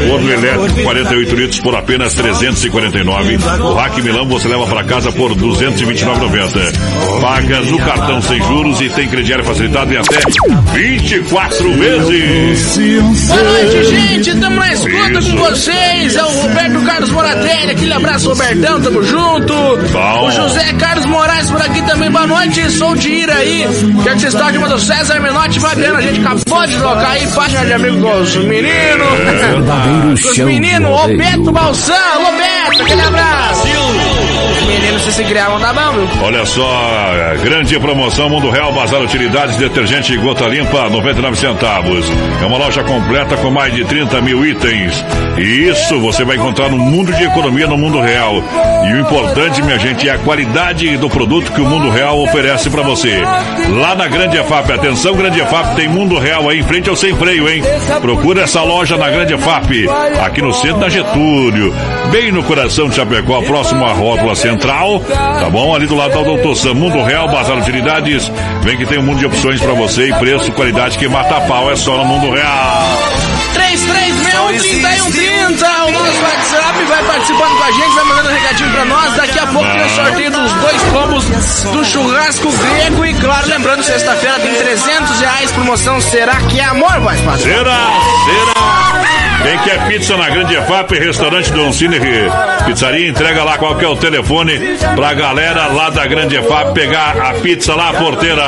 [0.09, 3.37] Forno elétrico 48 litros por apenas 349.
[3.61, 7.21] O Rack Milão você leva para casa por 229,90.
[7.21, 10.17] Paga no cartão sem juros e tem crediário facilitado em até
[10.73, 12.77] 24 vezes.
[13.27, 14.29] Boa noite, gente.
[14.31, 16.15] Estamos na escuta com vocês.
[16.15, 17.71] É o Roberto Carlos Moratelli.
[17.71, 18.81] Aquele abraço, Robertão.
[18.81, 19.53] Tamo junto.
[19.91, 20.27] Bom.
[20.27, 21.90] O José Carlos Moraes por aqui também.
[21.91, 22.69] Boa noite.
[22.71, 23.65] Sou de Ira aí.
[24.03, 25.97] Quero que vocês toquem uma do César Menotti Fabiano.
[25.97, 27.27] A gente acabou de trocar aí.
[27.27, 29.17] Página de amigo com os meninos.
[29.25, 31.51] Verdadeiro Com os meninos.
[31.51, 31.95] Balsão.
[32.21, 32.81] Ô Beto.
[32.81, 33.67] Aquele abraço.
[34.71, 36.23] Os meninos, se se criavam, tá bom, viu?
[36.23, 36.63] Olha só,
[37.43, 42.05] grande promoção Mundo Real Bazar Utilidades Detergente Gota Limpa 99 centavos.
[42.41, 45.03] É uma loja completa com mais de 30 mil itens.
[45.37, 48.41] E isso você vai encontrar no mundo de economia no mundo real.
[48.87, 52.69] E o importante, minha gente, é a qualidade do produto que o mundo real oferece
[52.69, 53.21] para você.
[53.69, 57.13] Lá na Grande EFAP, atenção Grande EFAP, tem mundo real aí em frente ao sem
[57.15, 57.61] freio, hein?
[57.99, 59.87] Procura essa loja na Grande EFAP,
[60.23, 61.73] aqui no centro da Getúlio,
[62.11, 64.60] bem no coração de Chapecó, próximo à rótula central,
[65.39, 65.75] tá bom?
[65.75, 68.31] Ali do lado da Doutor Sam, Mundo Real, Bazar Utilidades,
[68.61, 71.41] vem que tem um mundo de opções para você e preço, qualidade que mata a
[71.41, 73.01] pau, é só no Mundo Real.
[73.53, 79.15] 3361 o nosso WhatsApp, vai participando com a gente, vai mandando um recadinho pra nós.
[79.15, 81.25] Daqui a pouco tem o sorteio dos dois combos
[81.71, 83.05] do churrasco grego.
[83.05, 86.01] E claro, lembrando, sexta-feira tem 300 reais promoção.
[86.01, 87.37] Será que é amor, padrão?
[87.37, 87.89] Será?
[88.25, 89.00] Será?
[89.43, 91.99] Quem quer pizza na Grande EFAP, restaurante Don Cine
[92.65, 97.15] Pizzaria, entrega lá qual que é o telefone pra galera lá da Grande EFAP pegar
[97.17, 98.43] a pizza lá, porteira.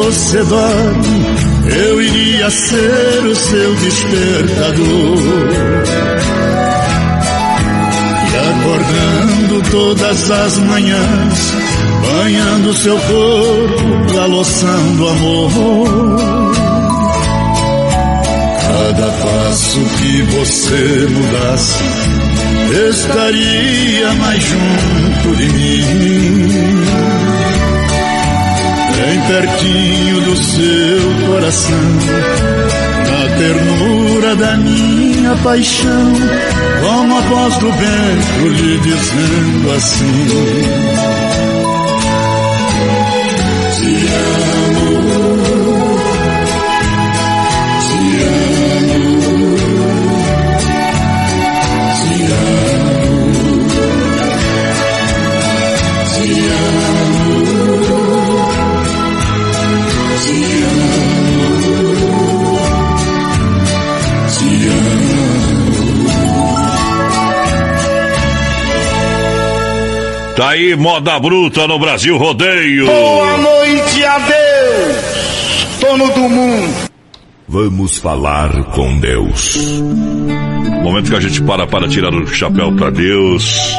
[0.09, 1.27] você dorme,
[1.87, 5.19] eu iria ser o seu despertador.
[8.25, 11.53] E acordando todas as manhãs,
[12.01, 16.21] banhando seu corpo da loção do amor.
[18.63, 21.85] Cada passo que você mudasse,
[22.89, 27.18] estaria mais junto de mim
[29.09, 31.75] bem pertinho do seu coração,
[33.07, 36.13] na ternura da minha paixão,
[36.83, 40.88] como a voz do vento lhe dizendo assim:
[70.59, 72.87] aí, moda bruta no Brasil Rodeio.
[72.87, 76.89] Boa noite a Deus, dono do mundo.
[77.47, 79.57] Vamos falar com Deus.
[80.83, 83.73] Momento que a gente para para tirar o chapéu para Deus.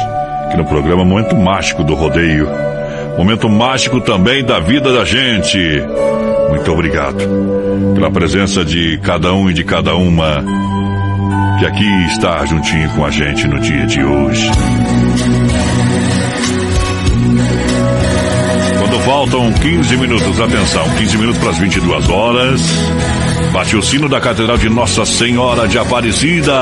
[0.46, 2.48] Aqui no programa Momento Mágico do Rodeio.
[3.16, 5.58] Momento mágico também da vida da gente.
[6.48, 7.22] Muito obrigado
[7.94, 10.42] pela presença de cada um e de cada uma
[11.58, 14.50] que aqui está juntinho com a gente no dia de hoje.
[19.20, 22.62] Faltam 15 minutos, atenção, 15 minutos para as 22 horas,
[23.52, 26.54] bate o sino da Catedral de Nossa Senhora de Aparecida,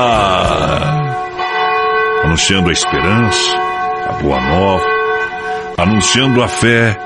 [2.25, 3.55] anunciando a esperança,
[4.09, 4.83] a boa nova,
[5.77, 6.99] anunciando a fé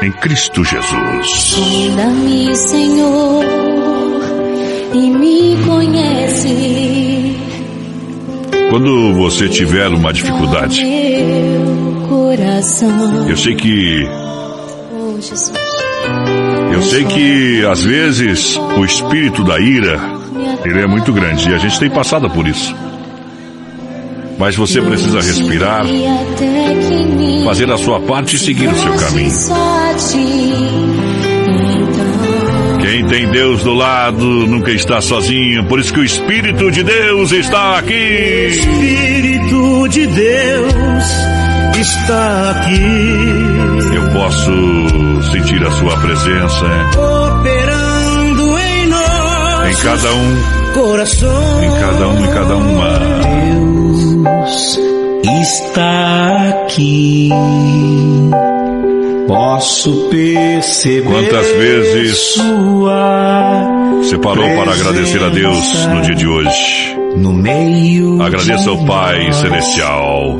[0.00, 1.30] em Cristo Jesus.
[1.30, 3.44] Sonda-me, Senhor,
[4.94, 7.36] e me conhece.
[8.70, 10.82] Quando você tiver uma dificuldade,
[13.28, 14.27] eu sei que
[15.20, 15.52] Jesus.
[16.72, 20.00] eu sei que às vezes o espírito da ira
[20.64, 22.74] ele é muito grande e a gente tem passado por isso.
[24.38, 25.84] Mas você precisa respirar,
[27.44, 29.32] fazer a sua parte e seguir o seu caminho.
[32.80, 37.32] Quem tem Deus do lado nunca está sozinho, por isso que o Espírito de Deus
[37.32, 38.48] está aqui.
[38.50, 41.04] Espírito de Deus
[41.80, 42.78] está aqui,
[44.12, 46.66] posso sentir a sua presença
[46.96, 49.70] operando em nós.
[49.70, 50.36] em cada um,
[50.74, 52.98] Coração em cada um e cada uma.
[53.22, 54.78] Deus
[55.42, 57.30] está aqui.
[59.26, 63.66] Posso perceber Quantas vezes sua
[63.98, 66.96] você parou para agradecer a Deus no dia de hoje?
[67.16, 70.36] no meio Agradeça ao Pai Celestial,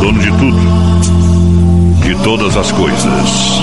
[0.00, 0.79] dono de tudo,
[2.14, 3.62] de todas as coisas.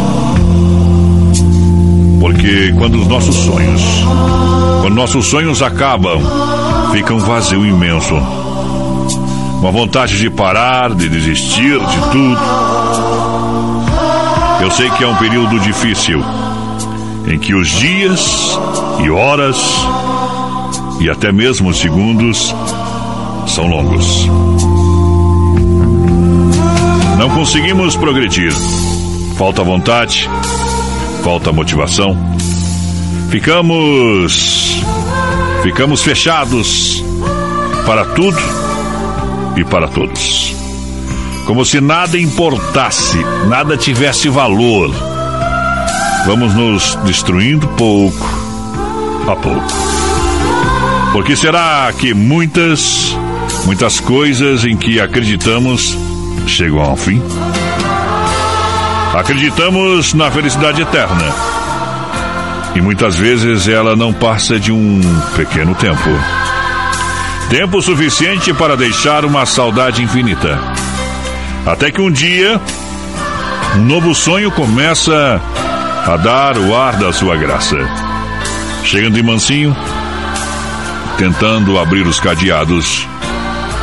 [2.17, 3.81] Porque quando os nossos sonhos,
[4.79, 6.21] quando nossos sonhos acabam,
[6.93, 8.15] fica um vazio imenso.
[9.59, 12.39] Uma vontade de parar, de desistir de tudo.
[14.61, 16.23] Eu sei que é um período difícil,
[17.27, 18.57] em que os dias
[19.03, 19.57] e horas
[21.01, 22.55] e até mesmo os segundos
[23.45, 24.25] são longos.
[27.17, 28.51] Não conseguimos progredir.
[29.37, 30.29] Falta vontade,
[31.23, 32.15] falta motivação.
[33.31, 34.83] Ficamos
[35.63, 37.03] ficamos fechados
[37.85, 38.37] para tudo
[39.55, 40.55] e para todos.
[41.45, 43.17] Como se nada importasse,
[43.47, 44.93] nada tivesse valor.
[46.25, 48.27] Vamos nos destruindo pouco
[49.27, 49.73] a pouco.
[51.13, 53.17] Porque será que muitas,
[53.65, 55.97] muitas coisas em que acreditamos
[56.45, 57.21] chegam ao fim?
[59.13, 61.33] Acreditamos na felicidade eterna.
[62.75, 65.01] E muitas vezes ela não passa de um
[65.35, 66.09] pequeno tempo.
[67.49, 70.59] Tempo suficiente para deixar uma saudade infinita.
[71.65, 72.61] Até que um dia,
[73.75, 75.41] um novo sonho começa
[76.05, 77.77] a dar o ar da sua graça.
[78.83, 79.75] Chegando em mansinho,
[81.17, 83.07] tentando abrir os cadeados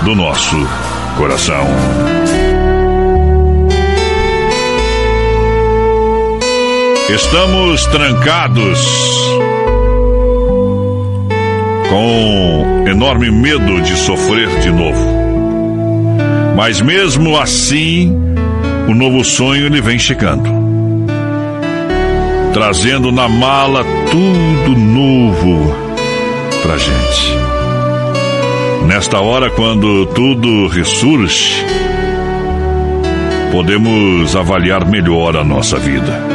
[0.03, 0.57] do nosso
[1.17, 1.67] coração.
[7.09, 8.81] Estamos trancados
[11.91, 15.07] com enorme medo de sofrer de novo.
[16.57, 18.17] Mas mesmo assim,
[18.89, 20.49] o novo sonho ele vem chegando.
[22.55, 25.77] Trazendo na mala tudo novo
[26.63, 27.35] pra gente.
[28.87, 31.55] Nesta hora, quando tudo ressurge,
[33.53, 36.34] podemos avaliar melhor a nossa vida.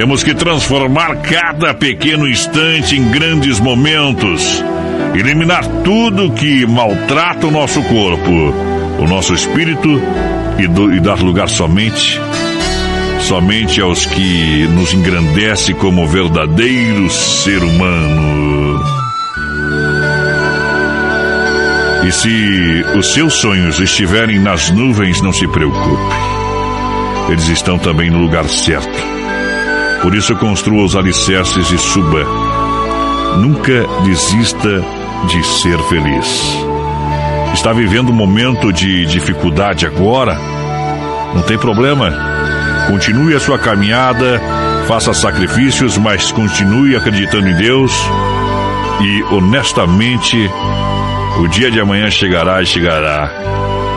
[0.00, 4.64] Temos que transformar cada pequeno instante em grandes momentos.
[5.14, 8.30] Eliminar tudo que maltrata o nosso corpo,
[8.98, 10.00] o nosso espírito
[10.58, 12.18] e, do, e dar lugar somente,
[13.20, 18.82] somente aos que nos engrandece como verdadeiro ser humano.
[22.08, 26.14] E se os seus sonhos estiverem nas nuvens, não se preocupe.
[27.28, 29.19] Eles estão também no lugar certo
[30.02, 32.24] por isso construa os alicerces e suba.
[33.38, 34.84] Nunca desista
[35.28, 36.56] de ser feliz.
[37.52, 40.38] Está vivendo um momento de dificuldade agora?
[41.34, 42.12] Não tem problema.
[42.86, 44.40] Continue a sua caminhada,
[44.88, 47.92] faça sacrifícios, mas continue acreditando em Deus
[49.00, 50.50] e honestamente
[51.38, 53.30] o dia de amanhã chegará e chegará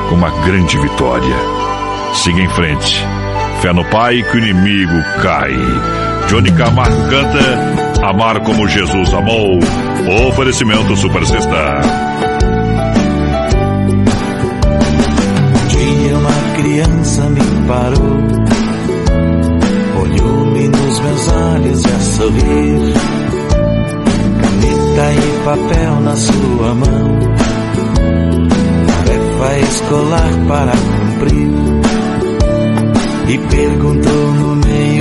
[0.09, 1.35] com uma grande vitória.
[2.13, 3.03] Siga em frente.
[3.61, 5.53] Fé no Pai que o inimigo cai.
[6.27, 9.59] Johnny Camargo canta Amar como Jesus amou.
[10.27, 11.81] Oferecimento Super Sexta.
[15.47, 18.17] Um dia uma criança me parou,
[20.01, 22.93] olhou-me nos meus olhos e a sorrir.
[24.41, 27.19] Caneta e papel na sua mão,
[28.87, 31.53] tarefa escolar para cumprir
[33.29, 34.55] e perguntou no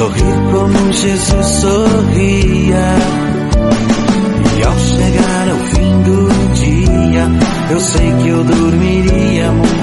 [0.00, 2.86] sorrir como Jesus sorria.
[4.58, 7.28] E ao chegar ao fim do dia,
[7.70, 9.80] eu sei que eu dormiria muito